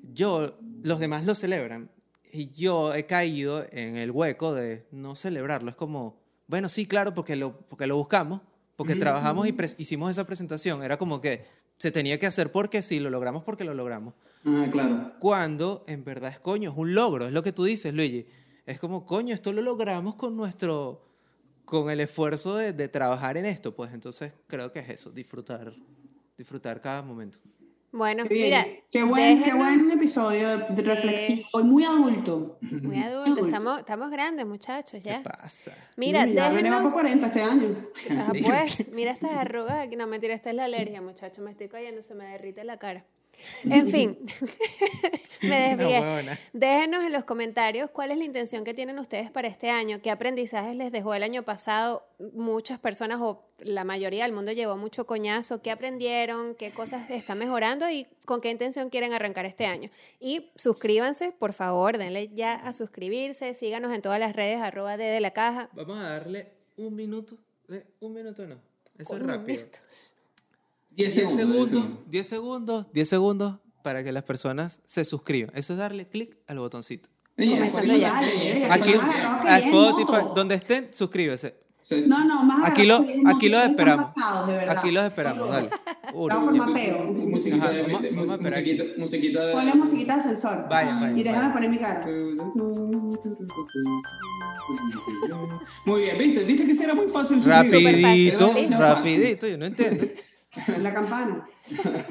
yo, 0.01 0.57
los 0.83 0.99
demás 0.99 1.25
lo 1.25 1.35
celebran 1.35 1.89
y 2.31 2.49
yo 2.51 2.93
he 2.93 3.05
caído 3.05 3.65
en 3.71 3.97
el 3.97 4.11
hueco 4.11 4.53
de 4.53 4.85
no 4.91 5.15
celebrarlo. 5.15 5.69
Es 5.69 5.75
como, 5.75 6.21
bueno, 6.51 6.67
sí, 6.67 6.85
claro, 6.85 7.13
porque 7.13 7.37
lo, 7.37 7.57
porque 7.69 7.87
lo 7.87 7.95
buscamos, 7.95 8.41
porque 8.75 8.97
trabajamos 8.97 9.47
y 9.47 9.55
hicimos 9.77 10.11
esa 10.11 10.25
presentación. 10.25 10.83
Era 10.83 10.97
como 10.97 11.21
que 11.21 11.45
se 11.77 11.93
tenía 11.93 12.19
que 12.19 12.27
hacer 12.27 12.51
porque 12.51 12.83
sí, 12.83 12.99
lo 12.99 13.09
logramos 13.09 13.43
porque 13.45 13.63
lo 13.63 13.73
logramos. 13.73 14.15
Ah, 14.43 14.67
claro. 14.69 15.13
Cuando 15.21 15.81
en 15.87 16.03
verdad 16.03 16.29
es 16.29 16.39
coño, 16.41 16.71
es 16.71 16.77
un 16.77 16.93
logro, 16.93 17.25
es 17.25 17.31
lo 17.31 17.41
que 17.41 17.53
tú 17.53 17.63
dices, 17.63 17.93
Luigi. 17.93 18.27
Es 18.65 18.79
como, 18.79 19.05
coño, 19.05 19.33
esto 19.33 19.53
lo 19.53 19.61
logramos 19.61 20.15
con 20.15 20.35
nuestro, 20.35 21.07
con 21.63 21.89
el 21.89 22.01
esfuerzo 22.01 22.57
de, 22.57 22.73
de 22.73 22.89
trabajar 22.89 23.37
en 23.37 23.45
esto, 23.45 23.73
pues 23.73 23.93
entonces 23.93 24.33
creo 24.47 24.73
que 24.73 24.79
es 24.79 24.89
eso, 24.89 25.09
disfrutar, 25.09 25.71
disfrutar 26.37 26.81
cada 26.81 27.01
momento. 27.01 27.37
Bueno, 27.93 28.23
Qué 28.25 28.33
mira. 28.35 28.65
qué 28.89 29.03
buen, 29.03 29.43
qué 29.43 29.51
déjenos- 29.51 29.57
buen 29.57 29.91
episodio 29.91 30.57
de, 30.59 30.75
Sí. 30.75 30.81
reflexivo. 30.81 31.47
Hoy 31.51 31.63
muy 31.63 31.83
adulto. 31.83 32.57
Muy 32.61 32.97
adultos, 33.03 33.47
estamos, 33.47 33.79
estamos 33.79 34.09
grandes, 34.09 34.45
muchachos, 34.45 34.93
¿Qué 35.03 35.09
ya. 35.09 35.23
pasa? 35.23 35.71
Mira, 35.97 36.25
ya 36.25 36.49
René 36.49 36.69
va 36.69 36.81
por 36.81 36.91
déjenos. 36.91 36.93
40 36.93 37.27
este 37.27 37.41
año. 37.41 37.87
Ah, 38.11 38.31
pues, 38.87 38.87
mira 38.93 39.11
estas 39.11 39.31
arrugas 39.31 39.77
aquí. 39.79 39.97
No, 39.97 40.07
mentira, 40.07 40.33
esta 40.33 40.51
es 40.51 40.55
la 40.55 40.65
alergia, 40.65 41.01
muchacho. 41.01 41.41
Me 41.41 41.51
estoy 41.51 41.67
cayendo, 41.67 42.01
se 42.01 42.15
me 42.15 42.25
derrite 42.25 42.63
la 42.63 42.77
cara. 42.77 43.05
En 43.69 43.87
fin, 43.89 44.17
me 45.41 45.75
desvié. 45.75 46.37
Déjenos 46.53 47.03
en 47.03 47.11
los 47.11 47.23
comentarios 47.25 47.89
cuál 47.91 48.11
es 48.11 48.17
la 48.17 48.23
intención 48.23 48.63
que 48.63 48.73
tienen 48.73 48.99
ustedes 48.99 49.31
para 49.31 49.47
este 49.47 49.69
año, 49.69 50.01
qué 50.01 50.11
aprendizajes 50.11 50.75
les 50.75 50.91
dejó 50.91 51.13
el 51.13 51.23
año 51.23 51.43
pasado. 51.43 52.05
Muchas 52.33 52.79
personas 52.79 53.19
o 53.21 53.43
la 53.59 53.83
mayoría 53.83 54.23
del 54.23 54.33
mundo 54.33 54.51
llevó 54.51 54.77
mucho 54.77 55.05
coñazo, 55.05 55.61
qué 55.61 55.71
aprendieron, 55.71 56.55
qué 56.55 56.71
cosas 56.71 57.09
están 57.09 57.37
mejorando 57.37 57.89
y 57.89 58.07
con 58.25 58.41
qué 58.41 58.49
intención 58.51 58.89
quieren 58.89 59.13
arrancar 59.13 59.45
este 59.45 59.65
año. 59.65 59.89
Y 60.19 60.51
suscríbanse, 60.55 61.31
por 61.31 61.53
favor, 61.53 61.97
denle 61.97 62.29
ya 62.33 62.53
a 62.55 62.73
suscribirse, 62.73 63.53
síganos 63.53 63.93
en 63.93 64.01
todas 64.01 64.19
las 64.19 64.35
redes, 64.35 64.61
arroba 64.61 64.97
de 64.97 65.19
la 65.19 65.31
caja. 65.31 65.69
Vamos 65.73 65.97
a 65.97 66.03
darle 66.09 66.47
un 66.77 66.95
minuto. 66.95 67.35
eh, 67.69 67.83
Un 67.99 68.13
minuto 68.13 68.45
no. 68.47 68.55
Eso 68.97 69.15
es 69.15 69.23
rápido. 69.23 69.57
minuto. 69.59 69.79
10 70.91 71.13
10 71.15 71.29
segundos. 71.35 71.69
segundos, 71.69 71.99
10 72.09 72.27
segundos, 72.27 72.87
10 72.93 73.09
segundos 73.09 73.59
para 73.83 74.03
que 74.03 74.11
las 74.11 74.23
personas 74.23 74.81
se 74.85 75.05
suscriban. 75.05 75.51
Eso 75.55 75.73
es 75.73 75.79
darle 75.79 76.07
clic 76.07 76.37
al 76.47 76.59
botoncito. 76.59 77.09
Aquí, 77.37 78.93
a 79.47 79.57
Spotify, 79.59 80.17
donde 80.35 80.55
estén, 80.55 80.89
suscríbese. 80.93 81.55
Se- 81.81 82.05
No, 82.05 82.23
no, 82.25 82.43
más 82.43 82.69
Aquí, 82.69 82.85
lo, 82.85 83.03
aquí 83.25 83.49
los 83.49 83.63
esperamos. 83.63 84.13
pasados, 84.13 84.47
de. 84.49 84.69
Aquí 84.69 84.91
los 84.91 85.03
esperamos, 85.03 85.49
dale. 85.49 85.69
Uno. 86.13 86.35
Vamos 86.35 86.53
a 86.53 86.55
formar 86.63 86.73
peo. 86.75 87.03
Musiquita, 87.11 87.65
Ajá, 87.65 87.73
de, 87.73 87.81
vamos- 87.81 88.01
de- 88.03 88.11
musiquita, 88.11 88.83
musiquita 88.99 89.45
de... 89.47 89.53
Ponle 89.53 89.73
musiquita 89.73 90.13
de 90.13 90.19
ascensor. 90.19 90.67
Vayan, 90.69 90.99
vayan, 90.99 91.17
Y 91.17 91.23
déjame 91.23 91.51
poner 91.53 91.69
mi 91.71 91.77
cara. 91.79 92.05
Muy 95.85 96.01
bien, 96.01 96.17
¿viste? 96.17 96.43
¿Viste 96.43 96.67
que 96.67 96.75
sí 96.75 96.83
era 96.83 96.93
muy 96.93 97.07
fácil 97.07 97.41
suscribirse? 97.41 98.01
Rapidito, 98.01 98.53
rapidito, 98.77 99.47
yo 99.47 99.57
no 99.57 99.65
entiendo. 99.65 100.05
La 100.79 100.93
campana. 100.93 101.47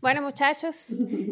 Bueno, 0.00 0.20
muchachos, 0.20 0.88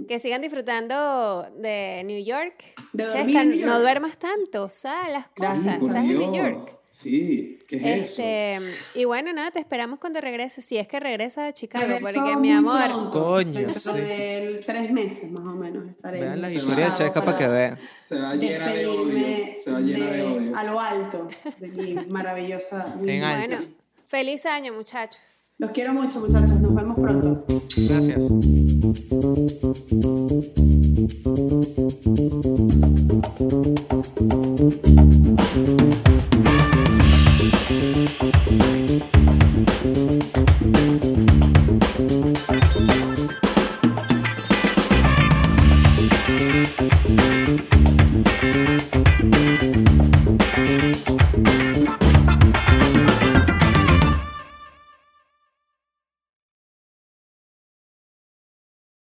que 0.08 0.18
sigan 0.18 0.40
disfrutando 0.40 1.42
de 1.58 2.02
New 2.06 2.24
York. 2.24 2.54
De 2.94 3.04
Chesca, 3.04 3.44
New 3.44 3.60
no 3.60 3.66
York. 3.66 3.80
duermas 3.82 4.18
tanto, 4.18 4.70
sal 4.70 5.12
las 5.12 5.28
cosas. 5.28 5.76
Por 5.76 5.88
Estás 5.90 6.04
en 6.06 6.18
New 6.18 6.32
Dios. 6.32 6.36
York. 6.52 6.78
Sí, 6.90 7.58
¿qué 7.68 7.76
es 7.76 7.84
eso? 8.12 8.22
Este, 8.22 8.58
y 8.94 9.04
bueno, 9.04 9.30
nada, 9.34 9.50
te 9.50 9.58
esperamos 9.58 9.98
cuando 9.98 10.22
regreses, 10.22 10.64
si 10.64 10.78
es 10.78 10.88
que 10.88 11.00
regresa 11.00 11.48
a 11.48 11.52
Chicago, 11.52 11.84
porque 12.00 12.36
mi 12.36 12.50
amor, 12.50 12.82
pronto, 12.86 13.10
Coño, 13.10 13.52
Dentro 13.52 13.74
sí. 13.92 14.00
de 14.00 14.62
tres 14.66 14.90
meses 14.90 15.30
más 15.30 15.42
o 15.44 15.54
menos 15.54 15.90
estaré. 15.90 16.20
Vean 16.20 16.40
las 16.40 16.50
Se 16.52 16.56
historias 16.56 16.98
de 16.98 17.10
para 17.20 17.36
que 17.36 17.48
vean. 17.48 17.78
Se 17.90 18.18
va 18.18 18.34
llena 18.36 18.72
de 18.72 18.86
odio. 18.86 19.56
Se 19.62 19.70
va 19.70 19.80
llena 19.80 20.06
de, 20.06 20.16
de- 20.16 20.22
odio. 20.22 20.52
a 20.56 20.64
lo 20.64 20.80
alto 20.80 21.28
de 21.58 21.68
mi 21.68 21.94
maravillosa 22.06 22.94
En 23.06 23.22
alto. 23.22 23.48
bueno, 23.56 23.66
feliz 24.06 24.46
año, 24.46 24.72
muchachos. 24.72 25.41
Los 25.59 25.70
quiero 25.70 25.94
mucho, 25.94 26.20
muchachos. 26.20 26.61
Nos 26.61 26.74
vemos 26.74 26.98
pronto. 26.98 27.46
Gracias. 27.76 28.32